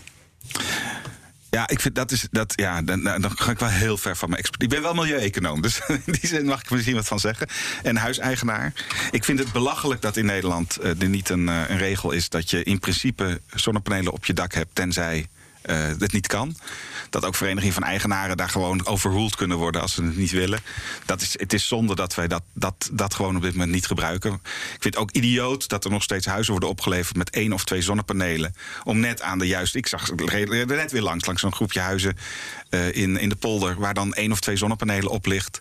Ja, 1.56 1.68
ik 1.68 1.80
vind 1.80 1.94
dat 1.94 2.10
is 2.10 2.26
dat. 2.30 2.52
Ja, 2.56 2.82
dan, 2.82 3.02
dan 3.02 3.30
ga 3.38 3.50
ik 3.50 3.58
wel 3.58 3.68
heel 3.68 3.96
ver 3.96 4.16
van 4.16 4.28
mijn 4.28 4.40
expertise. 4.40 4.70
Ik 4.70 4.82
ben 4.82 4.92
wel 4.92 5.04
milieueconoom, 5.04 5.60
dus 5.60 5.80
in 6.04 6.12
die 6.12 6.26
zin 6.26 6.44
mag 6.44 6.60
ik 6.60 6.70
misschien 6.70 6.94
wat 6.94 7.06
van 7.06 7.20
zeggen. 7.20 7.48
En 7.82 7.96
huiseigenaar. 7.96 8.72
Ik 9.10 9.24
vind 9.24 9.38
het 9.38 9.52
belachelijk 9.52 10.02
dat 10.02 10.16
in 10.16 10.26
Nederland 10.26 10.78
uh, 10.82 11.02
er 11.02 11.08
niet 11.08 11.28
een, 11.28 11.48
uh, 11.48 11.62
een 11.68 11.78
regel 11.78 12.10
is 12.10 12.28
dat 12.28 12.50
je 12.50 12.62
in 12.62 12.78
principe 12.78 13.40
zonnepanelen 13.54 14.12
op 14.12 14.24
je 14.24 14.32
dak 14.32 14.54
hebt, 14.54 14.74
tenzij 14.74 15.28
eh, 15.66 15.86
het 15.98 16.12
niet 16.12 16.26
kan. 16.26 16.56
Dat 17.10 17.24
ook 17.24 17.34
verenigingen 17.34 17.74
van 17.74 17.82
eigenaren 17.82 18.36
daar 18.36 18.48
gewoon 18.48 18.86
overruled 18.86 19.36
kunnen 19.36 19.56
worden 19.56 19.80
als 19.80 19.94
ze 19.94 20.02
het 20.02 20.16
niet 20.16 20.30
willen. 20.30 20.60
Dat 21.06 21.20
is, 21.20 21.38
het 21.38 21.52
is 21.52 21.68
zonde 21.68 21.94
dat 21.94 22.14
wij 22.14 22.28
dat, 22.28 22.42
dat, 22.54 22.88
dat 22.92 23.14
gewoon 23.14 23.36
op 23.36 23.42
dit 23.42 23.52
moment 23.52 23.70
niet 23.70 23.86
gebruiken. 23.86 24.32
Ik 24.32 24.40
vind 24.70 24.94
het 24.94 24.96
ook 24.96 25.10
idioot 25.10 25.68
dat 25.68 25.84
er 25.84 25.90
nog 25.90 26.02
steeds 26.02 26.26
huizen 26.26 26.50
worden 26.52 26.68
opgeleverd 26.68 27.16
met 27.16 27.30
één 27.30 27.52
of 27.52 27.64
twee 27.64 27.82
zonnepanelen. 27.82 28.54
Om 28.84 29.00
net 29.00 29.22
aan 29.22 29.38
de 29.38 29.46
juiste. 29.46 29.78
Ik 29.78 29.86
zag 29.86 30.08
er 30.08 30.66
net 30.66 30.92
weer 30.92 31.02
langs, 31.02 31.26
langs 31.26 31.40
zo'n 31.40 31.54
groepje 31.54 31.80
huizen 31.80 32.16
uh, 32.70 32.94
in, 32.94 33.16
in 33.16 33.28
de 33.28 33.36
polder, 33.36 33.74
waar 33.78 33.94
dan 33.94 34.14
één 34.14 34.32
of 34.32 34.40
twee 34.40 34.56
zonnepanelen 34.56 35.10
op 35.10 35.26
ligt. 35.26 35.58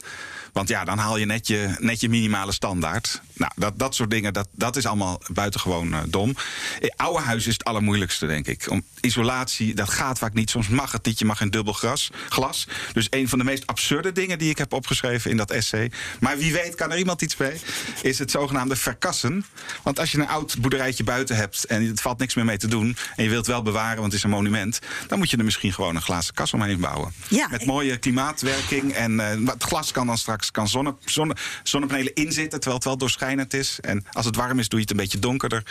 Want 0.56 0.70
ja, 0.70 0.86
dan 0.86 0.98
haal 0.98 1.18
je 1.18 1.26
net 1.26 1.48
je, 1.48 1.76
net 1.80 2.02
je 2.02 2.10
minimale 2.10 2.52
standaard. 2.52 3.22
Nou, 3.36 3.52
dat, 3.56 3.80
dat 3.80 3.96
soort 3.96 4.10
dingen, 4.10 4.34
dat, 4.34 4.48
dat 4.52 4.76
is 4.76 4.86
allemaal 4.86 5.22
buitengewoon 5.32 5.88
uh, 5.88 6.00
dom. 6.08 6.36
In 6.80 6.94
oude 6.96 7.24
huis 7.24 7.48
is 7.48 7.54
het 7.54 7.64
allermoeilijkste, 7.64 8.26
denk 8.26 8.48
ik. 8.48 8.70
Om 8.70 8.84
isolatie, 9.02 9.74
dat 9.76 9.90
gaat 9.90 10.18
vaak 10.18 10.34
niet. 10.34 10.50
Soms 10.50 10.68
mag 10.68 10.92
het 10.92 11.06
niet, 11.06 11.20
je 11.20 11.26
mag 11.26 11.38
geen 11.38 11.50
dubbel 11.52 11.74
gras, 11.74 12.12
glas. 12.30 12.68
Dus 12.94 13.08
een 13.10 13.30
van 13.30 13.38
de 13.38 13.46
meest 13.46 13.68
absurde 13.68 14.12
dingen 14.12 14.38
die 14.38 14.50
ik 14.50 14.58
heb 14.58 14.74
opgeschreven 14.74 15.32
in 15.32 15.38
dat 15.38 15.52
essay. 15.52 15.92
Maar 16.20 16.38
wie 16.38 16.54
weet 16.54 16.76
kan 16.76 16.92
er 16.92 16.98
iemand 16.98 17.22
iets 17.22 17.38
mee. 17.38 17.60
Is 18.02 18.20
het 18.20 18.32
zogenaamde 18.32 18.76
verkassen. 18.76 19.46
Want 19.84 20.00
als 20.00 20.12
je 20.12 20.18
een 20.18 20.28
oud 20.28 20.60
boerderijtje 20.60 21.04
buiten 21.04 21.36
hebt 21.36 21.66
en 21.66 21.88
het 21.88 22.02
valt 22.02 22.20
niks 22.20 22.34
meer 22.34 22.46
mee 22.46 22.58
te 22.58 22.68
doen. 22.68 22.98
En 23.16 23.24
je 23.24 23.30
wilt 23.30 23.48
wel 23.48 23.62
bewaren, 23.62 23.96
want 24.00 24.06
het 24.06 24.14
is 24.14 24.24
een 24.24 24.30
monument. 24.30 24.80
Dan 25.08 25.18
moet 25.18 25.30
je 25.30 25.38
er 25.38 25.44
misschien 25.44 25.74
gewoon 25.74 25.96
een 25.96 26.02
glazen 26.02 26.34
kas 26.34 26.54
omheen 26.54 26.80
bouwen. 26.80 27.14
Ja, 27.28 27.48
Met 27.48 27.66
mooie 27.66 27.98
klimaatwerking. 27.98 28.94
En 28.94 29.12
uh, 29.12 29.48
het 29.48 29.64
glas 29.64 29.92
kan 29.92 30.08
dan 30.08 30.18
straks 30.18 30.52
kan 30.52 30.68
zonne, 30.68 30.96
zonne, 31.06 31.36
zonnepanelen 31.64 32.14
inzitten, 32.14 32.60
terwijl 32.60 32.76
het 32.76 32.84
wel 32.84 32.98
doorschijnend 33.26 33.54
is. 33.54 33.80
En 33.80 34.06
als 34.12 34.26
het 34.26 34.36
warm 34.36 34.60
is, 34.60 34.70
doe 34.70 34.80
je 34.80 34.86
het 34.86 34.94
een 34.94 35.02
beetje 35.02 35.20
donkerder. 35.20 35.64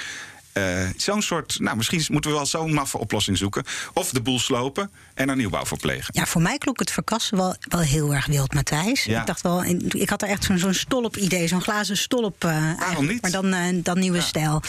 Uh, 0.53 0.88
zo'n 0.97 1.23
soort, 1.23 1.61
nou, 1.61 1.77
misschien 1.77 2.05
moeten 2.09 2.31
we 2.31 2.37
wel 2.37 2.47
zo'n 2.47 2.73
maffe 2.73 2.99
oplossing 2.99 3.38
zoeken. 3.38 3.64
Of 3.93 4.11
de 4.11 4.21
boel 4.21 4.38
slopen 4.38 4.90
en 5.14 5.29
er 5.29 5.37
nieuwbouw 5.37 5.64
voor 5.64 5.79
plegen. 5.79 6.14
Ja, 6.17 6.27
voor 6.27 6.43
mij 6.43 6.59
klonk 6.59 6.79
het 6.79 6.90
verkassen 6.90 7.37
wel, 7.37 7.57
wel 7.61 7.81
heel 7.81 8.14
erg 8.14 8.27
wild, 8.27 8.55
Matthijs. 8.55 9.05
Ja. 9.05 9.21
Ik 9.21 9.27
dacht 9.27 9.40
wel, 9.40 9.64
ik 9.88 10.09
had 10.09 10.23
er 10.23 10.29
echt 10.29 10.45
zo'n 10.45 10.59
zo'n 10.59 10.75
stolp 10.75 11.17
idee, 11.17 11.49
zo'n 11.49 11.62
glazen 11.62 11.97
stolp. 11.97 12.45
Uh, 12.45 12.79
Waarom 12.79 13.07
niet? 13.07 13.23
Maar 13.23 13.31
dan, 13.31 13.55
uh, 13.55 13.61
dan 13.73 13.99
nieuwe 13.99 14.17
ja. 14.17 14.23
stijl. 14.23 14.62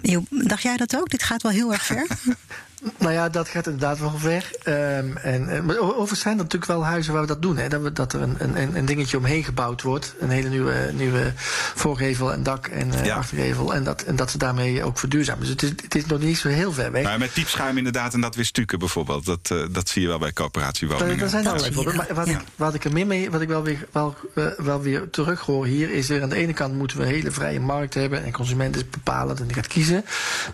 Jo, 0.00 0.24
dacht 0.30 0.62
jij 0.62 0.76
dat 0.76 0.96
ook? 0.96 1.10
Dit 1.10 1.22
gaat 1.22 1.42
wel 1.42 1.52
heel 1.52 1.72
erg 1.72 1.84
ver. 1.84 2.06
Nou 2.98 3.12
ja, 3.12 3.28
dat 3.28 3.48
gaat 3.48 3.66
inderdaad 3.66 3.98
wel 3.98 4.12
ver. 4.16 4.50
Um, 4.64 5.16
en, 5.16 5.64
maar 5.64 5.78
overigens 5.78 6.20
zijn 6.20 6.36
er 6.36 6.42
natuurlijk 6.42 6.72
wel 6.72 6.84
huizen 6.84 7.12
waar 7.12 7.22
we 7.22 7.28
dat 7.28 7.42
doen. 7.42 7.56
Hè? 7.56 7.68
Dat, 7.68 7.82
we, 7.82 7.92
dat 7.92 8.12
er 8.12 8.22
een, 8.22 8.36
een, 8.38 8.76
een 8.76 8.84
dingetje 8.84 9.16
omheen 9.16 9.44
gebouwd 9.44 9.82
wordt. 9.82 10.14
Een 10.20 10.30
hele 10.30 10.48
nieuwe, 10.48 10.90
nieuwe 10.92 11.32
voorgevel 11.74 12.32
en 12.32 12.42
dak 12.42 12.66
en 12.66 12.88
uh, 12.88 13.04
ja. 13.04 13.16
achtergevel. 13.16 13.74
En 13.74 13.84
dat, 13.84 14.02
en 14.02 14.16
dat 14.16 14.30
ze 14.30 14.38
daarmee 14.38 14.84
ook 14.84 14.98
verduurzamen. 14.98 15.40
Dus 15.40 15.50
het 15.50 15.62
is, 15.62 15.70
het 15.70 15.94
is 15.94 16.06
nog 16.06 16.20
niet 16.20 16.38
zo 16.38 16.48
heel 16.48 16.72
ver 16.72 16.92
weg. 16.92 17.02
Maar 17.02 17.18
met 17.18 17.32
piepschuim 17.32 17.76
inderdaad 17.76 18.14
en 18.14 18.20
dat 18.20 18.34
weer 18.34 18.44
stukken 18.44 18.78
bijvoorbeeld. 18.78 19.26
Dat, 19.26 19.50
uh, 19.52 19.64
dat 19.70 19.88
zie 19.88 20.02
je 20.02 20.08
wel 20.08 20.18
bij 20.18 20.32
coöperatiewoningen. 20.32 21.20
Er 21.20 21.28
zijn 21.28 21.46
allerlei 21.46 21.72
voorbeelden. 21.72 22.04
Maar 22.06 22.16
wat, 22.16 22.26
ja. 22.26 22.32
ik, 22.32 22.44
wat 22.56 22.74
ik 22.74 22.84
er 22.84 22.92
meer 22.92 23.06
mee, 23.06 23.30
wat 23.30 23.40
ik 23.40 23.48
wel 23.48 23.62
weer, 23.62 23.86
wel, 23.92 24.16
uh, 24.34 24.46
wel 24.56 24.80
weer 24.80 25.10
terug 25.10 25.40
hoor 25.40 25.66
hier, 25.66 25.90
is 25.90 26.10
er 26.10 26.22
aan 26.22 26.28
de 26.28 26.36
ene 26.36 26.52
kant 26.52 26.74
moeten 26.74 26.96
we 26.96 27.04
een 27.04 27.10
hele 27.10 27.30
vrije 27.30 27.60
markt 27.60 27.94
hebben. 27.94 28.24
En 28.24 28.32
consumenten 28.32 28.82
bepalen 28.90 29.38
en 29.38 29.46
die 29.46 29.54
gaat 29.54 29.66
kiezen. 29.66 30.04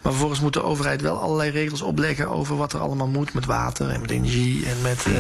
Maar 0.03 0.13
vervolgens 0.13 0.41
moet 0.41 0.53
de 0.53 0.63
overheid 0.63 1.01
wel 1.01 1.21
allerlei 1.21 1.51
regels 1.51 1.83
opleggen 1.83 2.17
over 2.27 2.57
wat 2.57 2.73
er 2.73 2.81
allemaal 2.81 3.07
moet 3.07 3.35
met 3.35 3.45
water 3.45 3.91
en 3.91 4.01
met 4.01 4.11
energie 4.11 4.67
en 4.67 4.83
met 4.83 5.05
uh, 5.07 5.19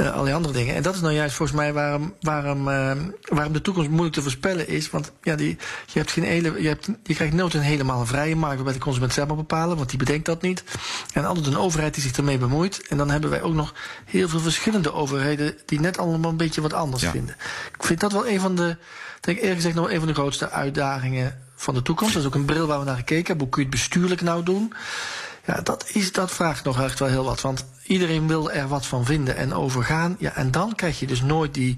uh, 0.00 0.14
al 0.14 0.24
die 0.24 0.34
andere 0.34 0.54
dingen. 0.54 0.74
En 0.74 0.82
dat 0.82 0.94
is 0.94 1.00
nou 1.00 1.14
juist 1.14 1.34
volgens 1.34 1.58
mij 1.58 1.72
waarom, 1.72 2.14
waarom, 2.20 2.68
uh, 2.68 2.92
waarom 3.28 3.52
de 3.52 3.60
toekomst 3.60 3.90
moeilijk 3.90 4.14
te 4.14 4.22
voorspellen 4.22 4.68
is. 4.68 4.90
Want 4.90 5.12
ja, 5.22 5.36
die, 5.36 5.58
je, 5.86 5.98
hebt 5.98 6.10
geen 6.10 6.24
hele, 6.24 6.62
je, 6.62 6.68
hebt, 6.68 6.88
je 7.02 7.14
krijgt 7.14 7.34
nooit 7.34 7.54
een 7.54 7.60
helemaal 7.60 8.06
vrije 8.06 8.36
markt 8.36 8.54
waarbij 8.54 8.74
de 8.74 8.80
consument 8.80 9.12
zelf 9.12 9.28
mag 9.28 9.36
bepalen, 9.36 9.76
want 9.76 9.88
die 9.88 9.98
bedenkt 9.98 10.26
dat 10.26 10.42
niet. 10.42 10.64
En 11.12 11.24
altijd 11.24 11.46
een 11.46 11.58
overheid 11.58 11.94
die 11.94 12.02
zich 12.02 12.16
ermee 12.16 12.38
bemoeit. 12.38 12.88
En 12.88 12.96
dan 12.96 13.10
hebben 13.10 13.30
wij 13.30 13.42
ook 13.42 13.54
nog 13.54 13.74
heel 14.04 14.28
veel 14.28 14.40
verschillende 14.40 14.92
overheden 14.92 15.56
die 15.66 15.80
net 15.80 15.98
allemaal 15.98 16.30
een 16.30 16.36
beetje 16.36 16.60
wat 16.60 16.72
anders 16.72 17.02
ja. 17.02 17.10
vinden. 17.10 17.36
Ik 17.78 17.84
vind 17.84 18.00
dat 18.00 18.12
wel 18.12 18.28
een 18.28 18.40
van 18.40 18.54
de, 18.54 18.76
denk 19.20 19.36
ik 19.36 19.42
eerlijk 19.42 19.56
gezegd, 19.56 19.74
nog 19.74 19.90
een 19.90 19.98
van 19.98 20.08
de 20.08 20.14
grootste 20.14 20.50
uitdagingen 20.50 21.38
van 21.56 21.74
de 21.74 21.82
toekomst. 21.82 22.12
Dat 22.12 22.22
is 22.22 22.28
ook 22.28 22.34
een 22.34 22.44
bril 22.44 22.66
waar 22.66 22.78
we 22.78 22.84
naar 22.84 22.96
gekeken 22.96 23.26
hebben. 23.26 23.44
Hoe 23.44 23.54
kun 23.54 23.62
je 23.62 23.68
het 23.68 23.78
bestuurlijk 23.78 24.20
nou 24.20 24.42
doen? 24.42 24.72
Ja, 25.46 25.60
dat, 25.60 25.84
is, 25.88 26.12
dat 26.12 26.30
vraagt 26.30 26.64
nog 26.64 26.82
echt 26.82 26.98
wel 26.98 27.08
heel 27.08 27.24
wat. 27.24 27.40
Want 27.40 27.64
iedereen 27.82 28.28
wil 28.28 28.50
er 28.50 28.68
wat 28.68 28.86
van 28.86 29.04
vinden 29.04 29.36
en 29.36 29.54
overgaan. 29.54 30.16
Ja, 30.18 30.34
en 30.34 30.50
dan 30.50 30.74
krijg 30.74 31.00
je 31.00 31.06
dus 31.06 31.22
nooit 31.22 31.54
die, 31.54 31.76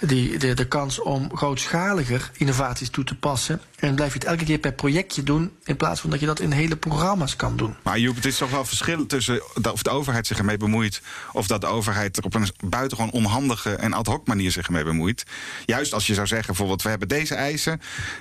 die, 0.00 0.38
de, 0.38 0.54
de 0.54 0.68
kans 0.68 1.00
om 1.00 1.36
grootschaliger 1.36 2.30
innovaties 2.36 2.90
toe 2.90 3.04
te 3.04 3.14
passen. 3.14 3.60
En 3.78 3.94
blijf 3.94 4.12
je 4.12 4.18
het 4.18 4.28
elke 4.28 4.44
keer 4.44 4.58
per 4.58 4.72
projectje 4.72 5.22
doen. 5.22 5.52
In 5.64 5.76
plaats 5.76 6.00
van 6.00 6.10
dat 6.10 6.20
je 6.20 6.26
dat 6.26 6.40
in 6.40 6.50
hele 6.50 6.76
programma's 6.76 7.36
kan 7.36 7.56
doen. 7.56 7.74
Maar 7.82 7.98
Joep, 7.98 8.14
het 8.14 8.24
is 8.24 8.36
toch 8.36 8.50
wel 8.50 8.64
verschil 8.64 9.06
tussen 9.06 9.42
of 9.72 9.82
de 9.82 9.90
overheid 9.90 10.26
zich 10.26 10.38
ermee 10.38 10.56
bemoeit. 10.56 11.02
Of 11.32 11.46
dat 11.46 11.60
de 11.60 11.66
overheid 11.66 12.16
er 12.16 12.24
op 12.24 12.34
een 12.34 12.48
buitengewoon 12.64 13.12
onhandige 13.12 13.74
en 13.74 13.92
ad 13.92 14.06
hoc 14.06 14.26
manier 14.26 14.50
zich 14.50 14.66
ermee 14.66 14.84
bemoeit. 14.84 15.24
Juist 15.66 15.92
als 15.92 16.06
je 16.06 16.14
zou 16.14 16.26
zeggen, 16.26 16.46
bijvoorbeeld, 16.46 16.82
we 16.82 16.88
hebben 16.88 17.08
deze 17.08 17.34
eisen. 17.34 17.80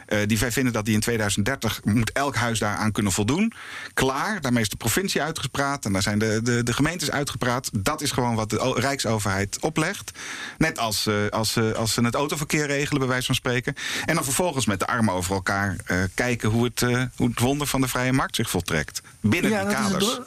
Uh, 0.10 0.20
die 0.26 0.40
wij 0.40 0.52
vinden 0.52 0.74
dat 0.74 0.86
die 0.86 0.94
in 0.94 1.00
2030 1.00 1.82
moet 1.84 2.12
elk 2.12 2.36
huis 2.36 2.60
daaraan 2.60 2.92
kunnen 2.92 3.12
voldoen. 3.12 3.54
Klaar, 3.94 4.42
daarmee 4.42 4.62
is 4.62 4.70
de 4.70 4.76
provincie 4.76 5.22
uitgespraat. 5.22 5.86
En 5.86 5.94
daar 5.94 6.02
zijn 6.02 6.20
de, 6.20 6.40
de, 6.44 6.63
de 6.63 6.74
gemeentes 6.74 7.10
uitgepraat. 7.17 7.69
Dat 7.73 8.01
is 8.01 8.12
gewoon 8.12 8.36
wat 8.36 8.49
de 8.49 8.73
Rijksoverheid 8.75 9.58
oplegt. 9.60 10.12
Net 10.58 10.80
als, 10.80 11.08
uh, 11.08 11.15
als, 11.30 11.56
uh, 11.56 11.71
als 11.71 11.93
ze 11.93 12.01
het 12.01 12.15
autoverkeer 12.15 12.67
regelen, 12.67 12.99
bij 12.99 13.10
wijze 13.10 13.25
van 13.25 13.36
spreken. 13.36 13.75
En 14.06 14.15
dan 14.15 14.23
vervolgens 14.23 14.65
met 14.65 14.80
de 14.80 14.88
armen 14.88 15.13
over 15.13 15.34
elkaar 15.34 15.75
uh, 15.88 15.97
kijken 16.13 16.49
hoe 16.49 16.63
het, 16.63 16.82
hoe 17.15 17.27
het 17.27 17.39
wonder 17.39 17.67
van 17.67 17.82
de 17.82 17.88
vrije 17.88 18.13
markt 18.13 18.36
zich 18.36 18.49
voltrekt. 18.49 19.01
Binnen 19.21 19.51
ja, 19.51 19.65
die 19.65 19.75
kaders. 19.75 20.19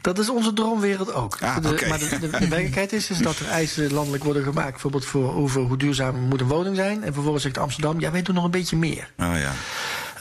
Dat 0.00 0.18
is 0.18 0.28
onze 0.28 0.52
droomwereld 0.52 1.12
ook. 1.12 1.38
Ah, 1.40 1.56
de. 1.56 1.86
Maar 1.88 1.98
de, 1.98 2.08
de, 2.08 2.18
de 2.18 2.28
werkelijkheid 2.28 2.92
is, 2.92 3.10
is 3.10 3.18
dat 3.18 3.38
er 3.38 3.48
eisen 3.48 3.92
landelijk 3.92 4.24
worden 4.24 4.42
gemaakt. 4.42 4.70
Bijvoorbeeld 4.70 5.04
voor 5.04 5.34
over 5.34 5.60
hoe 5.60 5.76
duurzaam 5.76 6.16
moet 6.16 6.40
een 6.40 6.46
woning 6.46 6.76
zijn. 6.76 7.04
En 7.04 7.12
vervolgens 7.12 7.42
zegt 7.42 7.58
Amsterdam, 7.58 8.00
ja, 8.00 8.10
wij 8.10 8.22
doen 8.22 8.34
nog 8.34 8.44
een 8.44 8.50
beetje 8.50 8.76
meer. 8.76 9.10
Oh, 9.18 9.38
ja. 9.38 9.52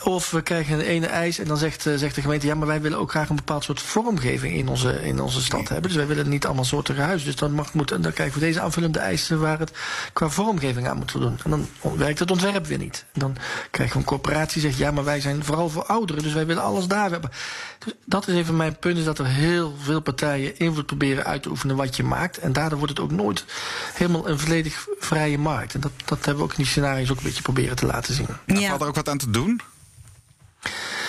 Of 0.08 0.32
we 0.32 0.42
krijgen 0.42 0.74
een 0.74 0.86
ene 0.86 1.06
eis 1.06 1.40
en 1.40 1.48
dan 1.48 1.58
zegt, 1.58 1.86
uh, 1.86 1.96
zegt 1.96 2.16
de 2.16 2.22
gemeente... 2.22 2.48
ja, 2.48 2.56
maar 2.56 2.68
wij 2.68 2.82
willen 2.82 2.98
ook 2.98 3.10
graag 3.10 3.30
een 3.30 3.36
bepaald 3.36 3.64
soort 3.64 3.82
vormgeving 3.82 4.54
in 4.54 4.68
onze, 4.68 5.04
in 5.04 5.20
onze 5.20 5.42
stad 5.42 5.68
hebben. 5.68 5.82
Dus 5.82 5.96
wij 5.96 6.08
willen 6.08 6.30
niet 6.30 6.46
allemaal 6.46 6.64
soorten 6.64 6.96
huizen. 6.96 7.28
Dus 7.28 7.36
dan, 7.36 7.52
mag, 7.52 7.74
moet, 7.74 8.04
dan 8.04 8.14
krijgen 8.14 8.40
we 8.40 8.46
deze 8.46 8.62
aanvullende 8.62 9.00
eisen... 9.00 9.40
waar 9.40 9.60
het 9.60 9.72
qua 10.14 10.30
vormgeving 10.30 10.88
aan 10.88 10.98
moet 10.98 11.12
voldoen. 11.12 11.40
En 11.44 11.50
dan 11.50 11.68
werkt 11.98 12.20
het 12.20 12.32
ontwerp 12.32 12.66
weer 12.66 12.78
niet. 12.78 13.06
En 13.14 13.20
dan 13.20 13.36
krijgen 13.72 13.96
we 13.96 14.02
een 14.02 14.08
corporatie 14.08 14.62
die 14.62 14.70
zegt... 14.70 14.82
ja, 14.82 14.92
maar 14.92 15.04
wij 15.04 15.20
zijn 15.20 15.44
vooral 15.44 15.70
voor 15.70 15.86
ouderen, 15.86 16.24
dus 16.24 16.34
wij 16.34 16.46
willen 16.46 16.64
alles 16.64 16.88
daar 16.88 17.12
hebben. 17.12 17.32
Dus 17.80 17.94
dat 18.06 18.28
is 18.28 18.36
even 18.36 18.56
mijn 18.56 18.78
punt, 18.80 18.98
is 18.98 19.06
dat 19.06 19.20
er 19.20 19.28
heel 19.28 19.76
veel 19.82 20.02
partijen... 20.02 20.58
invloed 20.60 20.86
proberen 20.86 21.26
uit 21.26 21.44
te 21.44 21.50
oefenen 21.50 21.76
wat 21.76 21.96
je 21.96 22.04
maakt. 22.04 22.38
En 22.38 22.54
daardoor 22.54 22.78
wordt 22.78 22.98
het 22.98 23.04
ook 23.04 23.12
nooit 23.12 23.46
helemaal 23.94 24.30
een 24.30 24.40
volledig 24.40 24.88
vrije 25.00 25.38
markt. 25.38 25.74
En 25.74 25.80
dat, 25.80 25.92
dat 26.06 26.18
hebben 26.18 26.38
we 26.38 26.44
ook 26.44 26.58
in 26.58 26.64
die 26.64 26.72
scenario's 26.72 27.12
ook 27.12 27.18
een 27.18 27.24
beetje 27.24 27.42
proberen 27.42 27.76
te 27.76 27.86
laten 27.86 28.14
zien. 28.14 28.28
En 28.46 28.60
ja. 28.60 28.68
valt 28.68 28.82
er 28.82 28.88
ook 28.88 28.96
wat 28.96 29.10
aan 29.10 29.18
te 29.18 29.30
doen? 29.30 29.62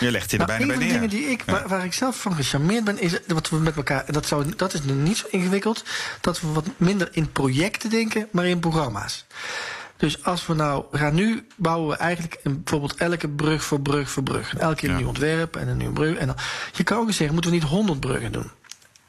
Je 0.01 0.11
legt 0.11 0.31
je 0.31 0.38
er 0.38 0.47
bijna 0.47 0.66
bij 0.66 0.77
neer. 0.77 0.85
Een 0.85 0.92
van 0.92 1.01
de 1.01 1.09
dingen 1.09 1.27
die 1.27 1.31
ik, 1.31 1.42
waar, 1.47 1.68
waar, 1.68 1.85
ik 1.85 1.92
zelf 1.92 2.21
van 2.21 2.35
gecharmeerd 2.35 2.85
ben, 2.85 3.01
is 3.01 3.18
wat 3.27 3.49
we 3.49 3.57
met 3.57 3.77
elkaar. 3.77 4.05
En 4.05 4.12
dat, 4.12 4.27
zou, 4.27 4.55
dat 4.57 4.75
is 4.75 4.83
nu 4.83 4.92
niet 4.92 5.16
zo 5.16 5.27
ingewikkeld. 5.31 5.85
Dat 6.21 6.40
we 6.40 6.49
wat 6.49 6.66
minder 6.77 7.09
in 7.12 7.33
projecten 7.33 7.90
denken, 7.90 8.29
maar 8.33 8.47
in 8.47 8.61
programma's. 8.61 9.27
Dus 9.97 10.25
als 10.25 10.47
we 10.47 10.55
nou 10.55 10.85
gaan 10.92 11.14
nu 11.14 11.47
bouwen 11.57 11.88
we 11.88 11.97
eigenlijk 11.97 12.40
een, 12.42 12.62
bijvoorbeeld 12.62 12.94
elke 12.94 13.29
brug 13.29 13.64
voor 13.64 13.81
brug 13.81 14.11
voor 14.11 14.23
brug. 14.23 14.53
En 14.53 14.61
elke 14.61 14.75
keer 14.75 14.88
een 14.88 14.94
ja. 14.94 15.01
nieuw 15.01 15.09
ontwerp 15.09 15.57
en 15.57 15.68
een 15.68 15.77
nieuwe 15.77 15.92
brug. 15.92 16.16
En 16.16 16.27
dan, 16.27 16.37
je 16.73 16.83
kan 16.83 16.99
ook 16.99 17.07
eens 17.07 17.16
zeggen, 17.16 17.35
moeten 17.35 17.53
we 17.53 17.59
niet 17.59 17.68
honderd 17.68 18.01
bruggen 18.01 18.33
doen? 18.33 18.51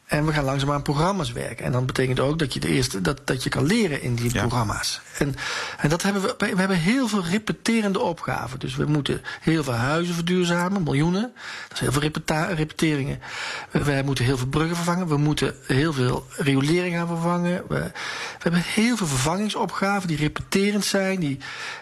En 0.10 0.26
we 0.26 0.34
gaan 0.34 0.44
langzaam 0.44 0.72
aan 0.72 0.82
programma's 0.82 1.32
werken. 1.32 1.66
En 1.66 1.72
dan 1.72 1.86
betekent 1.86 2.20
ook 2.20 2.40
dat 2.40 2.54
je 2.54 2.60
de 2.60 2.68
eerste 2.68 3.02
dat, 3.02 3.22
dat 3.24 3.44
je 3.44 3.50
kan 3.50 3.66
leren 3.66 4.02
in 4.02 4.16
die 4.16 4.34
ja. 4.34 4.40
programma's. 4.40 5.02
En, 5.18 5.36
en 5.78 5.90
dat 5.90 6.02
hebben 6.02 6.22
we, 6.22 6.36
we 6.38 6.60
hebben 6.60 6.78
heel 6.78 7.08
veel 7.08 7.26
repeterende 7.26 8.00
opgaven. 8.00 8.60
Dus 8.60 8.76
we 8.76 8.86
moeten 8.86 9.22
heel 9.42 9.64
veel 9.64 9.74
huizen 9.74 10.16
verduurzamen, 10.16 10.84
miljoenen. 10.84 11.32
Dat 11.68 11.74
is 11.74 11.80
heel 11.80 11.92
veel 11.92 12.12
repeteringen. 12.56 13.20
We, 13.72 14.02
moeten 14.06 14.26
heel 14.26 14.38
veel 14.38 14.48
bruggen 14.48 14.76
vervangen. 14.76 15.08
We 15.08 15.18
moeten 15.18 15.56
heel 15.66 15.94
veel 15.94 16.26
riolering 16.30 16.96
gaan 16.96 17.08
vervangen. 17.08 17.64
We, 17.68 17.76
we 17.76 17.92
hebben 18.40 18.64
heel 18.66 18.98
veel 18.98 19.08
vervangingsopgaven 19.08 20.08
die 20.08 20.18
repeterend 20.18 20.86
zijn. 20.86 21.20
Die, 21.20 21.40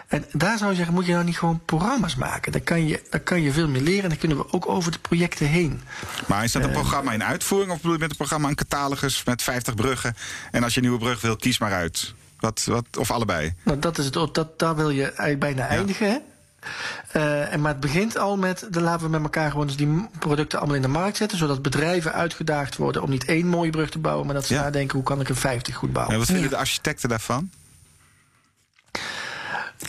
en 0.08 0.24
daar 0.32 0.58
zou 0.58 0.70
je 0.70 0.76
zeggen, 0.76 0.94
moet 0.94 1.06
je 1.06 1.12
nou 1.12 1.24
niet 1.24 1.38
gewoon 1.38 1.60
programma's 1.64 2.16
maken? 2.16 2.52
Dan 2.52 2.62
kan 2.62 2.86
je, 2.86 3.02
dan 3.10 3.22
kan 3.22 3.42
je 3.42 3.52
veel 3.52 3.68
meer 3.68 3.82
leren 3.82 4.02
en 4.02 4.08
dan 4.08 4.18
kunnen 4.18 4.36
we 4.36 4.52
ook 4.52 4.68
over 4.68 4.92
de 4.92 4.98
projecten 4.98 5.46
heen. 5.46 5.80
Maar 6.26 6.44
is 6.44 6.52
dat 6.52 6.62
een 6.62 6.68
uh, 6.68 6.74
programma 6.74 7.12
in 7.12 7.24
uitvoering 7.24 7.70
of 7.70 7.76
bedoel 7.76 7.92
je 7.92 7.98
met 7.98 8.10
een 8.10 8.16
programma 8.16 8.48
een 8.48 8.54
catalogus 8.54 9.24
met 9.24 9.42
50 9.42 9.74
bruggen? 9.74 10.16
En 10.50 10.62
als 10.62 10.74
je 10.74 10.80
een 10.80 10.86
nieuwe 10.86 11.04
brug 11.04 11.20
wil, 11.20 11.36
kies 11.36 11.58
maar 11.58 11.72
uit. 11.72 12.14
Wat, 12.40 12.64
wat, 12.64 12.84
of 12.98 13.10
allebei? 13.10 13.54
Nou, 13.62 13.78
dat 13.78 13.98
is 13.98 14.04
het, 14.04 14.34
dat, 14.34 14.58
daar 14.58 14.76
wil 14.76 14.90
je 14.90 15.02
eigenlijk 15.02 15.40
bijna 15.40 15.62
ja. 15.62 15.68
eindigen. 15.68 16.10
Hè? 16.10 16.18
Uh, 17.16 17.52
en 17.52 17.60
maar 17.60 17.72
het 17.72 17.80
begint 17.80 18.18
al 18.18 18.36
met, 18.36 18.66
dan 18.70 18.82
laten 18.82 19.04
we 19.04 19.10
met 19.10 19.22
elkaar 19.22 19.50
gewoon 19.50 19.66
dus 19.66 19.76
die 19.76 20.08
producten 20.18 20.58
allemaal 20.58 20.76
in 20.76 20.82
de 20.82 20.88
markt 20.88 21.16
zetten, 21.16 21.38
zodat 21.38 21.62
bedrijven 21.62 22.12
uitgedaagd 22.12 22.76
worden 22.76 23.02
om 23.02 23.10
niet 23.10 23.24
één 23.24 23.46
mooie 23.46 23.70
brug 23.70 23.90
te 23.90 23.98
bouwen, 23.98 24.26
maar 24.26 24.34
dat 24.34 24.46
ze 24.46 24.54
ja. 24.54 24.62
nadenken 24.62 24.96
hoe 24.96 25.06
kan 25.06 25.20
ik 25.20 25.28
er 25.28 25.36
50 25.36 25.74
goed 25.74 25.92
bouwen. 25.92 26.14
En 26.14 26.20
wat 26.20 26.28
vinden 26.28 26.44
ja. 26.44 26.50
de 26.50 26.62
architecten 26.62 27.08
daarvan? 27.08 27.50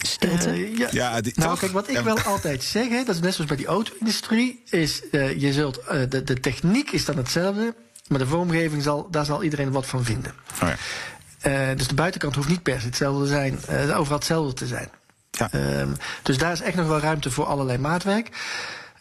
Stilte. 0.01 0.59
Uh, 0.59 0.77
ja. 0.77 0.87
ja 0.91 1.21
die, 1.21 1.33
nou, 1.35 1.49
toch? 1.49 1.59
kijk, 1.59 1.71
wat 1.71 1.89
ik 1.89 1.99
wel 1.99 2.19
altijd 2.19 2.63
zeg, 2.63 2.89
hè, 2.89 3.03
dat 3.03 3.15
is 3.15 3.21
net 3.21 3.33
zoals 3.33 3.49
bij 3.49 3.57
die 3.57 3.67
auto-industrie, 3.67 4.63
is 4.69 5.01
uh, 5.11 5.41
je 5.41 5.53
zult, 5.53 5.79
uh, 5.79 6.01
de, 6.09 6.23
de 6.23 6.39
techniek 6.39 6.91
is 6.91 7.05
dan 7.05 7.17
hetzelfde. 7.17 7.73
Maar 8.09 8.19
de 8.19 8.27
vormgeving, 8.27 8.83
zal, 8.83 9.07
daar 9.11 9.25
zal 9.25 9.43
iedereen 9.43 9.71
wat 9.71 9.85
van 9.85 10.03
vinden. 10.03 10.33
Oh 10.61 10.69
ja. 10.69 10.75
Eh, 11.39 11.77
dus 11.77 11.87
de 11.87 11.93
buitenkant 11.93 12.35
hoeft 12.35 12.49
niet 12.49 12.63
per 12.63 12.79
se 12.79 12.85
hetzelfde 12.85 13.23
te 13.23 13.29
zijn, 13.29 13.59
eh, 13.65 13.99
overal 13.99 14.17
hetzelfde 14.17 14.53
te 14.53 14.67
zijn. 14.67 14.89
Ja. 15.31 15.51
Ehm, 15.51 15.89
dus 16.23 16.37
daar 16.37 16.51
is 16.51 16.61
echt 16.61 16.75
nog 16.75 16.87
wel 16.87 16.99
ruimte 16.99 17.31
voor 17.31 17.45
allerlei 17.45 17.77
maatwerk. 17.77 18.29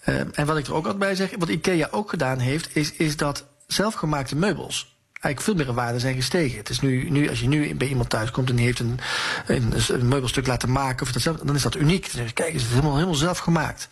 Ehm, 0.04 0.28
en 0.32 0.46
wat 0.46 0.56
ik 0.56 0.66
er 0.66 0.74
ook 0.74 0.84
altijd 0.84 0.98
bij 0.98 1.14
zeg, 1.14 1.30
wat 1.38 1.48
IKEA 1.48 1.88
ook 1.90 2.10
gedaan 2.10 2.38
heeft, 2.38 2.76
is, 2.76 2.92
is 2.92 3.16
dat 3.16 3.44
zelfgemaakte 3.66 4.36
meubels 4.36 4.97
eigenlijk 5.20 5.40
veel 5.40 5.66
meer 5.66 5.74
waarde 5.74 5.98
zijn 5.98 6.14
gestegen. 6.14 6.58
Het 6.58 6.68
is 6.68 6.80
nu, 6.80 7.10
nu, 7.10 7.28
als 7.28 7.40
je 7.40 7.48
nu 7.48 7.74
bij 7.74 7.88
iemand 7.88 8.10
thuis 8.10 8.30
komt 8.30 8.50
en 8.50 8.56
die 8.56 8.64
heeft 8.64 8.78
een, 8.78 9.00
een, 9.46 10.08
meubelstuk 10.08 10.46
laten 10.46 10.72
maken, 10.72 11.06
of 11.06 11.12
dat 11.12 11.46
dan 11.46 11.54
is 11.54 11.62
dat 11.62 11.76
uniek. 11.76 12.12
Dan 12.14 12.24
je, 12.24 12.32
kijk, 12.32 12.54
is 12.54 12.62
het 12.62 12.70
helemaal, 12.70 12.94
helemaal 12.94 13.14
zelf 13.14 13.38
gemaakt. 13.38 13.88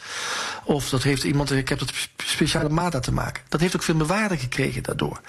Of 0.64 0.88
dat 0.88 1.02
heeft 1.02 1.24
iemand, 1.24 1.50
ik 1.50 1.68
heb 1.68 1.78
dat 1.78 1.92
speciale 2.16 2.68
maat 2.68 2.92
laten 2.92 3.14
maken. 3.14 3.42
Dat 3.48 3.60
heeft 3.60 3.76
ook 3.76 3.82
veel 3.82 3.94
meer 3.94 4.06
waarde 4.06 4.38
gekregen 4.38 4.82
daardoor. 4.82 5.20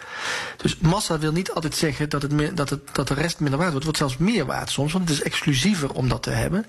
Dus 0.57 0.77
massa 0.77 1.19
wil 1.19 1.31
niet 1.31 1.51
altijd 1.51 1.75
zeggen 1.75 2.10
dat, 2.10 2.21
het, 2.21 2.57
dat, 2.57 2.69
het, 2.69 2.81
dat 2.91 3.07
de 3.07 3.13
rest 3.13 3.39
minder 3.39 3.60
waard 3.60 3.71
wordt. 3.71 3.88
Het 3.88 3.97
wordt 3.97 4.13
zelfs 4.13 4.31
meer 4.31 4.45
waard 4.45 4.69
soms, 4.69 4.93
want 4.93 5.10
het 5.10 5.17
is 5.17 5.23
exclusiever 5.23 5.93
om 5.93 6.10
dat 6.10 6.23
te 6.23 6.29
hebben. 6.29 6.65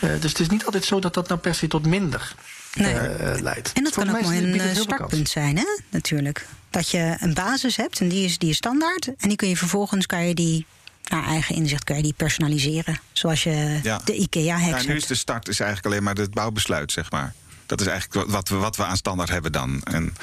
Eh, 0.00 0.10
dus 0.20 0.30
het 0.30 0.40
is 0.40 0.48
niet 0.48 0.64
altijd 0.64 0.84
zo 0.84 1.00
dat 1.00 1.14
dat 1.14 1.28
nou 1.28 1.40
per 1.40 1.54
se 1.54 1.66
tot 1.66 1.86
minder 1.86 2.34
Nee. 2.80 2.94
eh, 2.94 3.40
leidt. 3.40 3.72
En 3.72 3.84
dat 3.84 3.92
Volgens 3.94 4.14
kan 4.14 4.24
ook 4.24 4.30
mooi 4.30 4.52
een 4.52 4.60
eh, 4.60 4.76
startpunt 4.76 5.28
zijn, 5.28 5.56
hè? 5.56 5.64
Natuurlijk. 5.90 6.46
Dat 6.70 6.90
je 6.90 7.16
een 7.20 7.34
basis 7.34 7.76
hebt 7.76 8.00
en 8.00 8.08
die 8.08 8.24
is, 8.24 8.38
die 8.38 8.50
is 8.50 8.56
standaard. 8.56 9.06
En 9.18 9.28
die 9.28 9.36
kun 9.36 9.48
je 9.48 9.56
vervolgens, 9.56 10.06
kan 10.06 10.26
je 10.28 10.34
die 10.34 10.66
naar 11.08 11.24
eigen 11.26 11.54
inzicht, 11.54 11.84
kan 11.84 11.96
je 11.96 12.02
die 12.02 12.14
personaliseren. 12.16 13.00
Zoals 13.12 13.42
je 13.42 13.80
Ja. 13.82 14.00
de 14.04 14.14
IKEA-hacks 14.14 14.82
Ja, 14.82 14.88
nu 14.88 14.94
is 14.94 15.00
hebt. 15.00 15.08
de 15.08 15.14
start 15.14 15.48
is 15.48 15.60
eigenlijk 15.60 15.92
alleen 15.94 16.04
maar 16.04 16.14
het 16.14 16.30
bouwbesluit, 16.34 16.92
zeg 16.92 17.10
maar. 17.10 17.32
Dat 17.66 17.80
is 17.80 17.86
eigenlijk 17.86 18.30
wat 18.30 18.48
we, 18.48 18.56
wat 18.56 18.76
we 18.76 18.84
aan 18.84 18.96
standaard 18.96 19.28
hebben 19.28 19.52
dan. 19.52 19.82
En, 19.82 20.14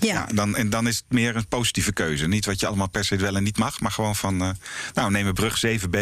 Ja. 0.00 0.12
ja, 0.14 0.26
dan, 0.34 0.56
en 0.56 0.70
dan 0.70 0.86
is 0.86 0.96
het 0.96 1.04
meer 1.08 1.36
een 1.36 1.46
positieve 1.48 1.92
keuze. 1.92 2.26
Niet 2.26 2.44
wat 2.46 2.60
je 2.60 2.66
allemaal 2.66 2.88
per 2.88 3.04
se 3.04 3.16
wel 3.16 3.36
en 3.36 3.42
niet 3.42 3.58
mag, 3.58 3.80
maar 3.80 3.90
gewoon 3.90 4.16
van... 4.16 4.42
eh, 4.42 4.50
nou, 4.94 5.10
neem 5.10 5.26
een 5.26 5.34
brug 5.34 5.58
7b, 5.66 5.98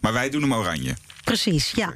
maar 0.00 0.12
wij 0.12 0.30
doen 0.30 0.42
hem 0.42 0.54
oranje. 0.54 0.94
Precies, 1.24 1.70
ja. 1.70 1.94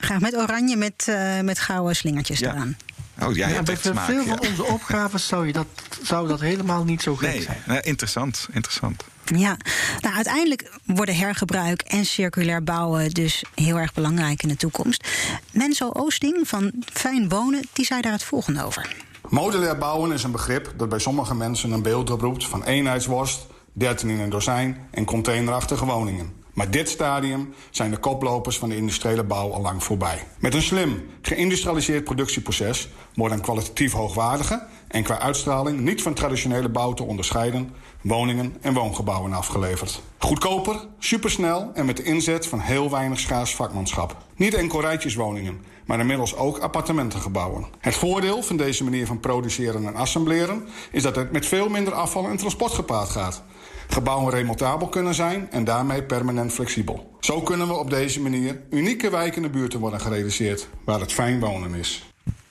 Graag 0.00 0.20
met 0.20 0.36
oranje 0.36 0.76
met, 0.76 1.04
eh, 1.08 1.40
met 1.40 1.58
gouden 1.58 1.96
slingertjes 1.96 2.38
Ja. 2.38 2.52
eraan. 2.52 2.76
Oh, 3.22 3.34
jij 3.34 3.48
Ja, 3.48 3.54
hebt 3.54 3.66
bij 3.66 3.76
smaak. 3.76 4.06
veel 4.06 4.24
ja. 4.24 4.36
van 4.36 4.40
onze 4.48 4.64
opgaves 4.64 5.26
zou, 5.26 5.46
je 5.46 5.52
dat, 5.52 5.66
zou 6.02 6.28
dat 6.28 6.40
helemaal 6.40 6.84
niet 6.84 7.02
zo 7.02 7.16
gek 7.16 7.28
Nee, 7.28 7.42
zijn. 7.42 7.62
nee, 7.66 7.80
interessant, 7.80 8.48
interessant. 8.52 9.04
Ja, 9.24 9.56
nou 10.00 10.14
uiteindelijk 10.14 10.70
worden 10.84 11.16
hergebruik 11.16 11.82
en 11.82 12.04
circulair 12.04 12.64
bouwen 12.64 13.10
dus 13.10 13.44
heel 13.54 13.76
erg 13.78 13.92
belangrijk 13.94 14.42
in 14.42 14.48
de 14.48 14.56
toekomst. 14.56 15.08
Menzo 15.52 15.88
Oosting 15.92 16.48
van 16.48 16.72
Fijn 16.92 17.28
Wonen, 17.28 17.62
die 17.72 17.84
zei 17.84 18.00
daar 18.00 18.12
het 18.12 18.22
volgende 18.24 18.64
over. 18.64 18.94
Modulair 19.28 19.78
bouwen 19.78 20.12
is 20.12 20.22
een 20.22 20.32
begrip 20.32 20.72
dat 20.76 20.88
bij 20.88 20.98
sommige 20.98 21.34
mensen 21.34 21.70
een 21.72 21.82
beeld 21.82 22.10
oproept 22.10 22.46
van 22.46 22.64
eenheidsworst, 22.64 23.46
13 23.72 24.08
in 24.08 24.20
een 24.20 24.30
dozijn 24.30 24.76
en 24.90 25.04
containerachtige 25.04 25.84
woningen. 25.84 26.32
Maar 26.54 26.70
dit 26.70 26.88
stadium 26.88 27.54
zijn 27.70 27.90
de 27.90 27.96
koplopers 27.96 28.58
van 28.58 28.68
de 28.68 28.76
industriële 28.76 29.24
bouw 29.24 29.52
al 29.52 29.60
lang 29.60 29.84
voorbij. 29.84 30.26
Met 30.38 30.54
een 30.54 30.62
slim, 30.62 31.06
geïndustrialiseerd 31.22 32.04
productieproces 32.04 32.88
worden 33.14 33.40
kwalitatief 33.40 33.92
hoogwaardige 33.92 34.66
en 34.88 35.02
qua 35.02 35.18
uitstraling 35.18 35.80
niet 35.80 36.02
van 36.02 36.14
traditionele 36.14 36.68
bouw 36.68 36.92
te 36.92 37.02
onderscheiden 37.02 37.74
woningen 38.00 38.56
en 38.60 38.74
woongebouwen 38.74 39.32
afgeleverd. 39.32 40.02
Goedkoper, 40.18 40.86
supersnel 40.98 41.70
en 41.74 41.86
met 41.86 41.96
de 41.96 42.02
inzet 42.02 42.46
van 42.46 42.60
heel 42.60 42.90
weinig 42.90 43.18
schaars 43.18 43.54
vakmanschap. 43.54 44.16
Niet 44.36 44.54
enkel 44.54 44.80
rijtjeswoningen, 44.80 45.60
maar 45.84 46.00
inmiddels 46.00 46.36
ook 46.36 46.58
appartementengebouwen. 46.58 47.66
Het 47.78 47.94
voordeel 47.94 48.42
van 48.42 48.56
deze 48.56 48.84
manier 48.84 49.06
van 49.06 49.20
produceren 49.20 49.86
en 49.86 49.94
assembleren 49.94 50.64
is 50.92 51.02
dat 51.02 51.16
het 51.16 51.32
met 51.32 51.46
veel 51.46 51.68
minder 51.68 51.92
afval 51.92 52.26
en 52.26 52.36
transport 52.36 52.72
gepaard 52.72 53.08
gaat. 53.08 53.42
Gebouwen 53.90 54.32
remontabel 54.34 54.88
kunnen 54.88 55.14
zijn 55.14 55.50
en 55.50 55.64
daarmee 55.64 56.02
permanent 56.02 56.52
flexibel. 56.52 57.16
Zo 57.20 57.40
kunnen 57.42 57.66
we 57.66 57.72
op 57.74 57.90
deze 57.90 58.20
manier 58.20 58.60
unieke 58.70 59.10
wijken 59.10 59.44
en 59.44 59.50
buurten 59.50 59.80
worden 59.80 60.00
gerealiseerd 60.00 60.68
waar 60.84 61.00
het 61.00 61.12
fijn 61.12 61.40
wonen 61.40 61.74
is. 61.74 62.04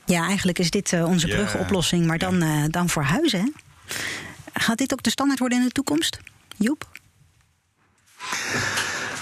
Ja, 0.06 0.24
eigenlijk 0.28 0.60
is 0.60 0.70
dit 0.70 0.94
eh, 0.94 1.06
onze 1.08 1.28
brugoplossing, 1.28 2.06
maar 2.06 2.18
dan, 2.18 2.42
eh, 2.42 2.64
dan 2.68 2.90
voor 2.90 3.04
huizen. 3.04 3.40
Hè? 3.40 3.48
Gaat 4.54 4.78
dit 4.78 4.94
ook 4.94 5.04
de 5.04 5.10
standaard 5.10 5.40
worden 5.40 5.58
in 5.58 5.64
de 5.66 5.72
toekomst? 5.72 6.20
Joep? 6.58 6.88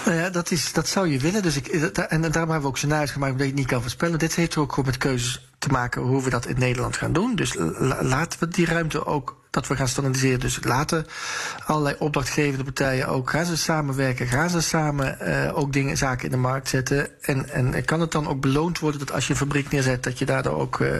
Nou 0.04 0.16
ja, 0.20 0.30
dat, 0.30 0.50
is, 0.50 0.72
dat 0.72 0.88
zou 0.88 1.08
je 1.08 1.18
willen. 1.18 1.42
Dus 1.42 1.56
ik, 1.56 1.80
dat- 1.80 1.98
en 1.98 2.20
daarom 2.20 2.34
hebben 2.34 2.60
we 2.60 2.66
ook 2.66 2.76
scenario's 2.78 3.10
gemaakt 3.10 3.32
omdat 3.32 3.46
je 3.46 3.52
het 3.52 3.60
niet 3.60 3.70
kan 3.70 3.80
voorspellen. 3.80 4.18
Dit 4.18 4.34
heeft 4.34 4.56
ook 4.56 4.70
gewoon 4.70 4.86
met 4.86 4.96
keuzes 4.98 5.48
te 5.58 5.68
maken 5.68 6.02
hoe 6.02 6.22
we 6.22 6.30
dat 6.30 6.46
in 6.46 6.58
Nederland 6.58 6.96
gaan 6.96 7.12
doen. 7.12 7.34
Dus 7.34 7.54
la- 7.54 8.02
laten 8.02 8.38
we 8.40 8.48
die 8.48 8.66
ruimte 8.66 9.06
ook, 9.06 9.37
dat 9.50 9.66
we 9.66 9.76
gaan 9.76 9.88
standaardiseren. 9.88 10.40
Dus 10.40 10.64
laten 10.64 11.06
allerlei 11.66 11.96
opdrachtgevende 11.98 12.64
partijen 12.64 13.08
ook, 13.08 13.30
gaan 13.30 13.44
ze 13.44 13.56
samenwerken, 13.56 14.26
gaan 14.26 14.50
ze 14.50 14.60
samen 14.60 15.20
eh, 15.20 15.58
ook 15.58 15.72
dingen, 15.72 15.96
zaken 15.96 16.24
in 16.24 16.30
de 16.30 16.36
markt 16.36 16.68
zetten. 16.68 17.22
En, 17.22 17.48
en 17.50 17.84
kan 17.84 18.00
het 18.00 18.12
dan 18.12 18.28
ook 18.28 18.40
beloond 18.40 18.78
worden 18.78 19.00
dat 19.00 19.12
als 19.12 19.26
je 19.26 19.32
een 19.32 19.38
fabriek 19.38 19.70
neerzet, 19.70 20.02
dat 20.02 20.18
je 20.18 20.24
daardoor 20.24 20.54
ook 20.54 20.80
eh, 20.80 20.98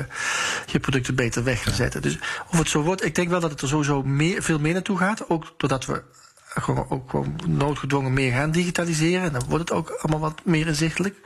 je 0.66 0.80
producten 0.80 1.14
beter 1.14 1.44
weg 1.44 1.62
gaat 1.62 1.74
zetten. 1.74 2.02
Dus 2.02 2.18
of 2.50 2.58
het 2.58 2.68
zo 2.68 2.82
wordt, 2.82 3.04
ik 3.04 3.14
denk 3.14 3.28
wel 3.28 3.40
dat 3.40 3.50
het 3.50 3.60
er 3.60 3.68
sowieso 3.68 4.02
meer, 4.02 4.42
veel 4.42 4.58
meer 4.58 4.72
naartoe 4.72 4.98
gaat. 4.98 5.30
Ook 5.30 5.54
doordat 5.56 5.86
we 5.86 6.02
gewoon, 6.48 6.86
ook 6.88 7.10
gewoon 7.10 7.38
noodgedwongen 7.46 8.12
meer 8.12 8.32
gaan 8.32 8.50
digitaliseren. 8.50 9.22
En 9.22 9.32
dan 9.32 9.44
wordt 9.48 9.68
het 9.68 9.78
ook 9.78 9.90
allemaal 9.90 10.20
wat 10.20 10.40
meer 10.44 10.66
inzichtelijk. 10.66 11.16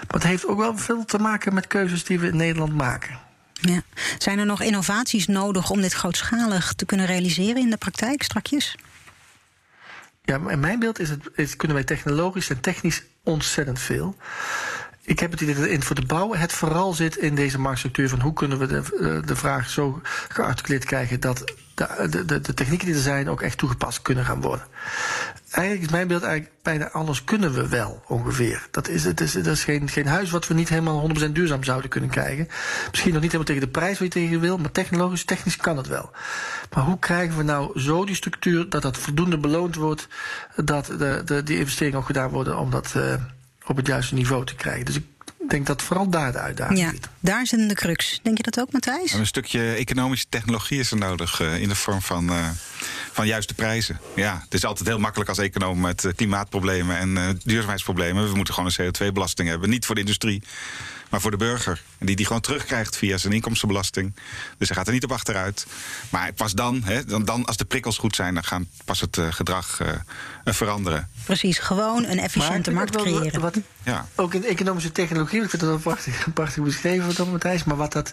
Maar 0.00 0.06
het 0.08 0.22
heeft 0.22 0.46
ook 0.46 0.58
wel 0.58 0.78
veel 0.78 1.04
te 1.04 1.18
maken 1.18 1.54
met 1.54 1.66
keuzes 1.66 2.04
die 2.04 2.18
we 2.18 2.26
in 2.26 2.36
Nederland 2.36 2.74
maken. 2.74 3.18
Ja. 3.60 3.82
Zijn 4.18 4.38
er 4.38 4.46
nog 4.46 4.62
innovaties 4.62 5.26
nodig 5.26 5.70
om 5.70 5.80
dit 5.80 5.92
grootschalig 5.92 6.72
te 6.72 6.86
kunnen 6.86 7.06
realiseren 7.06 7.62
in 7.62 7.70
de 7.70 7.76
praktijk 7.76 8.22
strakjes? 8.22 8.76
Ja, 10.24 10.40
in 10.48 10.60
mijn 10.60 10.78
beeld 10.78 10.98
is 10.98 11.08
het, 11.08 11.56
kunnen 11.56 11.76
wij 11.76 11.86
technologisch 11.86 12.50
en 12.50 12.60
technisch 12.60 13.02
ontzettend 13.22 13.78
veel. 13.78 14.16
Ik 15.02 15.18
heb 15.18 15.30
het 15.30 15.40
idee 15.40 15.54
dat 15.54 15.64
in 15.66 15.82
voor 15.82 15.94
de 15.94 16.06
bouw 16.06 16.34
het 16.34 16.52
vooral 16.52 16.92
zit 16.92 17.16
in 17.16 17.34
deze 17.34 17.58
marktstructuur 17.58 18.08
van 18.08 18.20
hoe 18.20 18.32
kunnen 18.32 18.58
we 18.58 18.66
de, 18.66 18.76
eh, 18.76 19.26
de 19.26 19.36
vraag 19.36 19.70
zo 19.70 20.00
gearticuleerd 20.28 20.84
krijgen 20.84 21.20
dat 21.20 21.52
de, 21.74 22.24
de, 22.24 22.40
de 22.40 22.54
technieken 22.54 22.86
die 22.86 22.96
er 22.96 23.02
zijn 23.02 23.28
ook 23.28 23.42
echt 23.42 23.58
toegepast 23.58 24.02
kunnen 24.02 24.24
gaan 24.24 24.40
worden. 24.40 24.66
Eigenlijk 25.56 25.86
is 25.86 25.92
mijn 25.92 26.08
beeld 26.08 26.22
eigenlijk 26.22 26.54
bijna 26.62 26.90
alles 26.90 27.24
kunnen 27.24 27.52
we 27.52 27.68
wel 27.68 28.02
ongeveer. 28.06 28.66
Dat 28.70 28.88
is, 28.88 29.04
het 29.04 29.20
is, 29.20 29.32
dat 29.32 29.46
is 29.46 29.64
geen, 29.64 29.88
geen 29.88 30.06
huis 30.06 30.30
wat 30.30 30.46
we 30.46 30.54
niet 30.54 30.68
helemaal 30.68 31.10
100% 31.28 31.32
duurzaam 31.32 31.64
zouden 31.64 31.90
kunnen 31.90 32.10
krijgen. 32.10 32.48
Misschien 32.90 33.12
nog 33.12 33.22
niet 33.22 33.32
helemaal 33.32 33.54
tegen 33.54 33.72
de 33.72 33.78
prijs 33.78 33.98
waar 33.98 34.08
je 34.08 34.14
tegen 34.14 34.40
wil, 34.40 34.58
maar 34.58 34.70
technologisch, 34.70 35.24
technisch 35.24 35.56
kan 35.56 35.76
het 35.76 35.86
wel. 35.86 36.10
Maar 36.74 36.84
hoe 36.84 36.98
krijgen 36.98 37.36
we 37.36 37.42
nou 37.42 37.80
zo 37.80 38.04
die 38.04 38.14
structuur 38.14 38.68
dat 38.68 38.82
dat 38.82 38.96
voldoende 38.96 39.38
beloond 39.38 39.74
wordt, 39.74 40.08
dat 40.64 40.86
de, 40.86 41.22
de, 41.24 41.42
die 41.42 41.58
investeringen 41.58 41.98
ook 41.98 42.06
gedaan 42.06 42.30
worden 42.30 42.58
om 42.58 42.70
dat 42.70 42.92
eh, 42.96 43.14
op 43.66 43.76
het 43.76 43.86
juiste 43.86 44.14
niveau 44.14 44.44
te 44.44 44.54
krijgen. 44.54 44.84
Dus 44.84 44.96
ik 44.96 45.04
denk 45.50 45.66
dat 45.66 45.82
vooral 45.82 46.08
daar 46.08 46.32
de 46.32 46.38
uitdaging 46.38 46.78
Ja, 46.78 46.90
zit. 46.90 47.08
daar 47.20 47.46
zit 47.46 47.68
de 47.68 47.74
crux. 47.74 48.20
Denk 48.22 48.36
je 48.36 48.42
dat 48.42 48.60
ook, 48.60 48.72
Matthijs? 48.72 49.12
En 49.12 49.18
een 49.18 49.26
stukje 49.26 49.72
economische 49.72 50.26
technologie 50.28 50.78
is 50.78 50.90
er 50.90 50.96
nodig 50.96 51.40
eh, 51.40 51.60
in 51.60 51.68
de 51.68 51.74
vorm 51.74 52.02
van, 52.02 52.28
eh, 52.30 52.48
van 53.12 53.26
juiste 53.26 53.54
prijzen. 53.54 54.00
Ja, 54.14 54.40
het 54.44 54.54
is 54.54 54.64
altijd 54.64 54.88
heel 54.88 54.98
makkelijk 54.98 55.28
als 55.28 55.38
econoom 55.38 55.80
met 55.80 56.04
eh, 56.04 56.12
klimaatproblemen 56.16 56.98
en 56.98 57.16
eh, 57.16 57.28
duurzaamheidsproblemen. 57.44 58.28
We 58.28 58.36
moeten 58.36 58.54
gewoon 58.54 58.70
een 58.76 58.86
CO2-belasting 58.94 59.48
hebben. 59.48 59.68
Niet 59.68 59.86
voor 59.86 59.94
de 59.94 60.00
industrie, 60.00 60.42
maar 61.16 61.24
voor 61.24 61.38
de 61.38 61.44
burger. 61.44 61.82
En 61.98 62.06
die 62.06 62.16
die 62.16 62.26
gewoon 62.26 62.40
terugkrijgt 62.40 62.96
via 62.96 63.16
zijn 63.16 63.32
inkomstenbelasting. 63.32 64.14
Dus 64.58 64.68
hij 64.68 64.76
gaat 64.76 64.86
er 64.86 64.92
niet 64.92 65.04
op 65.04 65.12
achteruit. 65.12 65.66
Maar 66.10 66.32
pas 66.32 66.52
dan, 66.52 66.82
hè, 66.84 67.04
dan, 67.04 67.24
dan 67.24 67.44
als 67.44 67.56
de 67.56 67.64
prikkels 67.64 67.98
goed 67.98 68.14
zijn, 68.14 68.34
dan 68.34 68.44
gaan 68.44 68.68
pas 68.84 69.00
het 69.00 69.18
eh, 69.18 69.26
gedrag 69.30 69.80
eh, 69.80 69.88
eh, 70.44 70.54
veranderen. 70.54 71.08
Precies, 71.24 71.58
gewoon 71.58 72.04
een 72.04 72.18
efficiënte 72.18 72.70
markt 72.70 72.94
wel 72.94 73.04
creëren. 73.04 73.40
Wat, 73.40 73.56
Ja. 73.82 74.06
Ook 74.14 74.34
in 74.34 74.44
economische 74.44 74.92
technologie, 74.92 75.42
ik 75.42 75.50
vind 75.50 75.62
dat 75.62 75.70
wel 75.70 75.78
prachtig, 75.78 76.26
prachtig 76.34 76.62
beschreven 76.62 77.14
door 77.14 77.28
Matthijs. 77.28 77.64
Maar 77.64 77.76
wat, 77.76 77.92
dat, 77.92 78.12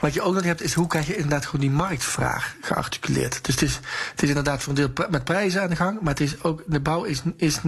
wat 0.00 0.14
je 0.14 0.22
ook 0.22 0.34
nog 0.34 0.44
hebt, 0.44 0.62
is 0.62 0.74
hoe 0.74 0.86
krijg 0.86 1.06
je 1.06 1.14
inderdaad 1.14 1.44
gewoon 1.44 1.60
die 1.60 1.70
marktvraag 1.70 2.54
gearticuleerd. 2.60 3.44
Dus 3.44 3.54
het 3.54 3.62
is, 3.62 3.80
het 4.10 4.22
is 4.22 4.28
inderdaad 4.28 4.62
voor 4.62 4.76
een 4.76 4.92
deel 4.94 5.06
met 5.10 5.24
prijzen 5.24 5.62
aan 5.62 5.68
de 5.68 5.76
gang, 5.76 6.00
maar 6.00 6.12
het 6.12 6.20
is 6.20 6.42
ook, 6.42 6.62
de 6.66 6.80
bouw 6.80 7.04
is, 7.04 7.22
is, 7.36 7.58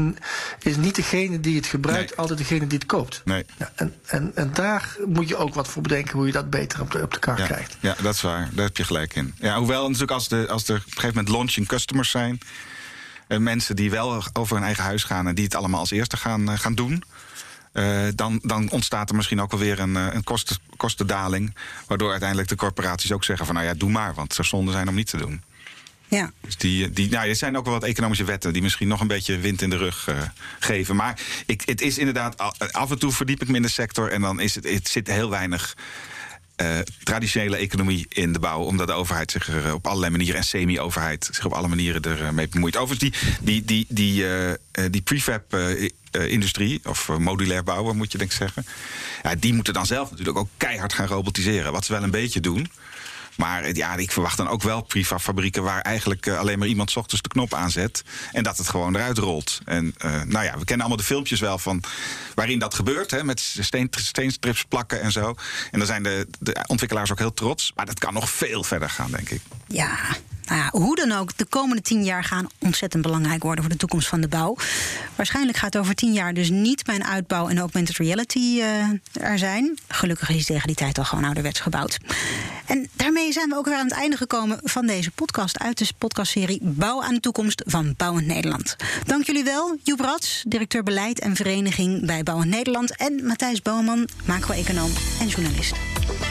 is 0.60 0.76
niet 0.76 0.94
degene 0.94 1.40
die 1.40 1.56
het 1.56 1.66
gebruikt, 1.66 2.08
Nee. 2.10 2.18
altijd 2.18 2.38
degene 2.38 2.66
die 2.66 2.78
het 2.78 2.86
koopt. 2.86 3.22
Nee. 3.24 3.44
Ja, 3.58 3.72
en, 3.74 3.94
en, 4.06 4.32
en 4.34 4.50
daar 4.52 4.69
moet 5.06 5.28
je 5.28 5.36
ook 5.36 5.54
wat 5.54 5.68
voor 5.68 5.82
bedenken 5.82 6.16
hoe 6.16 6.26
je 6.26 6.32
dat 6.32 6.50
beter 6.50 6.80
op 6.80 6.90
de, 6.90 7.02
op 7.02 7.12
de 7.12 7.18
kaart 7.18 7.38
Ja, 7.38 7.46
krijgt. 7.46 7.76
ja, 7.80 7.94
dat 8.02 8.14
is 8.14 8.20
waar. 8.20 8.48
Daar 8.52 8.64
heb 8.64 8.76
je 8.76 8.84
gelijk 8.84 9.14
in. 9.14 9.34
Ja, 9.38 9.58
hoewel 9.58 9.84
natuurlijk 9.84 10.10
als, 10.12 10.28
de, 10.28 10.46
als 10.48 10.68
er 10.68 10.74
op 10.76 10.84
een 10.84 10.92
gegeven 10.92 11.08
moment 11.16 11.28
launching 11.28 11.66
customers 11.66 12.10
zijn... 12.10 12.38
eh, 13.28 13.38
mensen 13.38 13.76
die 13.76 13.90
wel 13.90 14.22
over 14.32 14.56
hun 14.56 14.64
eigen 14.64 14.84
huis 14.84 15.04
gaan... 15.04 15.26
en 15.26 15.34
die 15.34 15.44
het 15.44 15.54
allemaal 15.54 15.80
als 15.80 15.90
eerste 15.90 16.16
gaan, 16.16 16.50
eh, 16.50 16.58
gaan 16.58 16.74
doen... 16.74 17.02
eh, 17.72 17.98
dan, 18.14 18.40
dan 18.42 18.70
ontstaat 18.70 19.10
er 19.10 19.16
misschien 19.16 19.40
ook 19.40 19.50
wel 19.50 19.60
weer 19.60 19.78
een, 19.78 19.96
eh, 19.96 20.06
een 20.12 20.24
kosten, 20.24 20.56
kostendaling... 20.76 21.54
waardoor 21.86 22.10
uiteindelijk 22.10 22.48
de 22.48 22.56
corporaties 22.56 23.12
ook 23.12 23.24
zeggen 23.24 23.46
van... 23.46 23.54
nou 23.54 23.66
ja, 23.66 23.74
doe 23.74 23.90
maar, 23.90 24.14
want 24.14 24.26
het 24.26 24.34
zou 24.34 24.48
zonde 24.48 24.72
zijn 24.72 24.88
om 24.88 24.94
niet 24.94 25.10
te 25.10 25.16
doen. 25.16 25.42
Ja. 26.10 26.32
Dus 26.40 26.56
die, 26.56 26.90
die, 26.90 27.10
nou, 27.10 27.28
er 27.28 27.36
zijn 27.36 27.56
ook 27.56 27.64
wel 27.64 27.74
wat 27.74 27.84
economische 27.84 28.24
wetten 28.24 28.52
die 28.52 28.62
misschien 28.62 28.88
nog 28.88 29.00
een 29.00 29.06
beetje 29.06 29.38
wind 29.38 29.62
in 29.62 29.70
de 29.70 29.76
rug 29.76 30.08
eh, 30.08 30.22
geven. 30.58 30.96
Maar 30.96 31.20
ik, 31.46 31.62
het 31.64 31.80
is 31.80 31.98
inderdaad, 31.98 32.38
af 32.72 32.90
en 32.90 32.98
toe 32.98 33.12
verdiep 33.12 33.42
ik 33.42 33.48
me 33.48 33.56
in 33.56 33.62
de 33.62 33.68
sector 33.68 34.10
en 34.10 34.20
dan 34.20 34.40
is 34.40 34.54
het, 34.54 34.70
het 34.70 34.88
zit 34.88 35.06
heel 35.06 35.30
weinig 35.30 35.76
uh, 36.56 36.78
traditionele 37.02 37.56
economie 37.56 38.06
in 38.08 38.32
de 38.32 38.38
bouw. 38.38 38.60
Omdat 38.60 38.86
de 38.86 38.92
overheid 38.92 39.30
zich 39.30 39.48
er 39.48 39.74
op 39.74 39.86
allerlei 39.86 40.10
manieren 40.10 40.36
en 40.36 40.44
semi-overheid 40.44 41.28
zich 41.32 41.44
op 41.44 41.52
alle 41.52 41.68
manieren 41.68 42.02
ermee 42.02 42.48
bemoeit. 42.48 42.76
Overigens, 42.76 43.10
die, 43.10 43.38
die, 43.40 43.64
die, 43.64 43.86
die, 43.88 44.24
uh, 44.24 44.52
die 44.90 45.02
prefab. 45.02 45.56
industrie, 46.10 46.80
of 46.84 47.08
modulair 47.18 47.64
bouwen 47.64 47.96
moet 47.96 48.12
je 48.12 48.18
denk 48.18 48.30
ik 48.30 48.36
zeggen. 48.36 48.66
Ja, 49.22 49.34
die 49.34 49.54
moeten 49.54 49.72
dan 49.72 49.86
zelf 49.86 50.10
natuurlijk 50.10 50.38
ook 50.38 50.48
keihard 50.56 50.92
gaan 50.92 51.06
robotiseren. 51.06 51.72
Wat 51.72 51.84
ze 51.84 51.92
wel 51.92 52.02
een 52.02 52.10
beetje 52.10 52.40
doen. 52.40 52.70
Maar 53.36 53.74
ja, 53.74 53.96
ik 53.96 54.12
verwacht 54.12 54.36
dan 54.36 54.48
ook 54.48 54.62
wel 54.62 54.82
prefab-fabrieken 54.82 55.62
waar 55.62 55.80
eigenlijk 55.80 56.26
uh, 56.26 56.38
alleen 56.38 56.58
maar 56.58 56.68
iemand 56.68 56.96
ochtends 56.96 57.22
de 57.22 57.28
knop 57.28 57.54
aanzet 57.54 58.04
en 58.32 58.42
dat 58.42 58.58
het 58.58 58.68
gewoon 58.68 58.96
eruit 58.96 59.18
rolt. 59.18 59.60
En 59.64 59.94
uh, 60.04 60.22
nou 60.22 60.44
ja, 60.44 60.58
we 60.58 60.64
kennen 60.64 60.86
allemaal 60.86 60.96
de 60.96 61.02
filmpjes 61.02 61.40
wel 61.40 61.58
van 61.58 61.82
waarin 62.34 62.58
dat 62.58 62.74
gebeurt, 62.74 63.10
hè, 63.10 63.24
met 63.24 63.40
steen, 63.40 63.88
steenstrips 63.90 64.64
plakken 64.64 65.00
en 65.00 65.12
zo. 65.12 65.34
En 65.70 65.78
dan 65.78 65.86
zijn 65.86 66.02
de, 66.02 66.26
de 66.38 66.64
ontwikkelaars 66.66 67.12
ook 67.12 67.18
heel 67.18 67.34
trots. 67.34 67.72
Maar 67.74 67.86
dat 67.86 67.98
kan 67.98 68.14
nog 68.14 68.30
veel 68.30 68.64
verder 68.64 68.90
gaan, 68.90 69.10
denk 69.10 69.30
ik. 69.30 69.40
Ja, 69.66 69.98
nou 70.50 70.62
ja, 70.62 70.68
hoe 70.70 70.96
dan 70.96 71.12
ook, 71.12 71.36
de 71.36 71.44
komende 71.44 71.82
tien 71.82 72.04
jaar 72.04 72.24
gaan 72.24 72.46
ontzettend 72.58 73.02
belangrijk 73.02 73.42
worden 73.42 73.64
voor 73.64 73.72
de 73.72 73.78
toekomst 73.78 74.08
van 74.08 74.20
de 74.20 74.28
bouw. 74.28 74.56
Waarschijnlijk 75.16 75.58
gaat 75.58 75.76
over 75.76 75.94
tien 75.94 76.12
jaar 76.12 76.34
dus 76.34 76.50
niet 76.50 76.86
mijn 76.86 77.04
uitbouw 77.04 77.48
en 77.48 77.58
augmented 77.58 77.96
reality 77.96 78.38
uh, 78.38 78.64
er 79.12 79.38
zijn. 79.38 79.78
Gelukkig 79.88 80.28
is 80.30 80.46
tegen 80.46 80.66
die 80.66 80.76
tijd 80.76 80.98
al 80.98 81.04
gewoon 81.04 81.24
ouderwets 81.24 81.60
gebouwd. 81.60 81.98
En 82.66 82.88
daarmee 82.92 83.32
zijn 83.32 83.48
we 83.48 83.56
ook 83.56 83.64
weer 83.64 83.76
aan 83.76 83.88
het 83.88 83.94
einde 83.94 84.16
gekomen 84.16 84.60
van 84.62 84.86
deze 84.86 85.10
podcast 85.10 85.58
uit 85.58 85.78
de 85.78 85.88
podcastserie 85.98 86.58
Bouw 86.62 87.02
aan 87.02 87.14
de 87.14 87.20
toekomst 87.20 87.62
van 87.66 87.94
Bouwend 87.96 88.26
Nederland. 88.26 88.76
Dank 89.06 89.24
jullie 89.24 89.44
wel, 89.44 89.76
Joep 89.82 90.00
Rats, 90.00 90.44
directeur 90.46 90.82
beleid 90.82 91.20
en 91.20 91.36
vereniging 91.36 92.06
bij 92.06 92.22
Bouwend 92.22 92.50
Nederland, 92.50 92.96
en 92.96 93.26
Matthijs 93.26 93.62
Bouwman, 93.62 94.08
macro-econoom 94.24 94.90
en 95.20 95.26
journalist. 95.28 95.74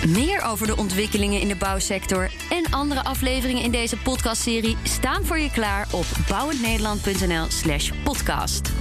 Meer 0.08 0.42
over 0.42 0.68
de 0.68 0.78
ontwikkelingen 0.78 1.42
in 1.42 1.48
de 1.48 1.56
bouwsector 1.56 2.32
en 2.50 2.72
andere 2.72 3.04
afleveringen 3.04 3.64
in 3.64 3.72
deze 3.72 3.98
podcastserie 4.10 4.78
staan 4.84 5.26
voor 5.26 5.40
je 5.40 5.52
klaar 5.52 5.88
op 5.92 6.06
bouwendnederland.nl/slash 6.30 7.92
podcast. 8.04 8.72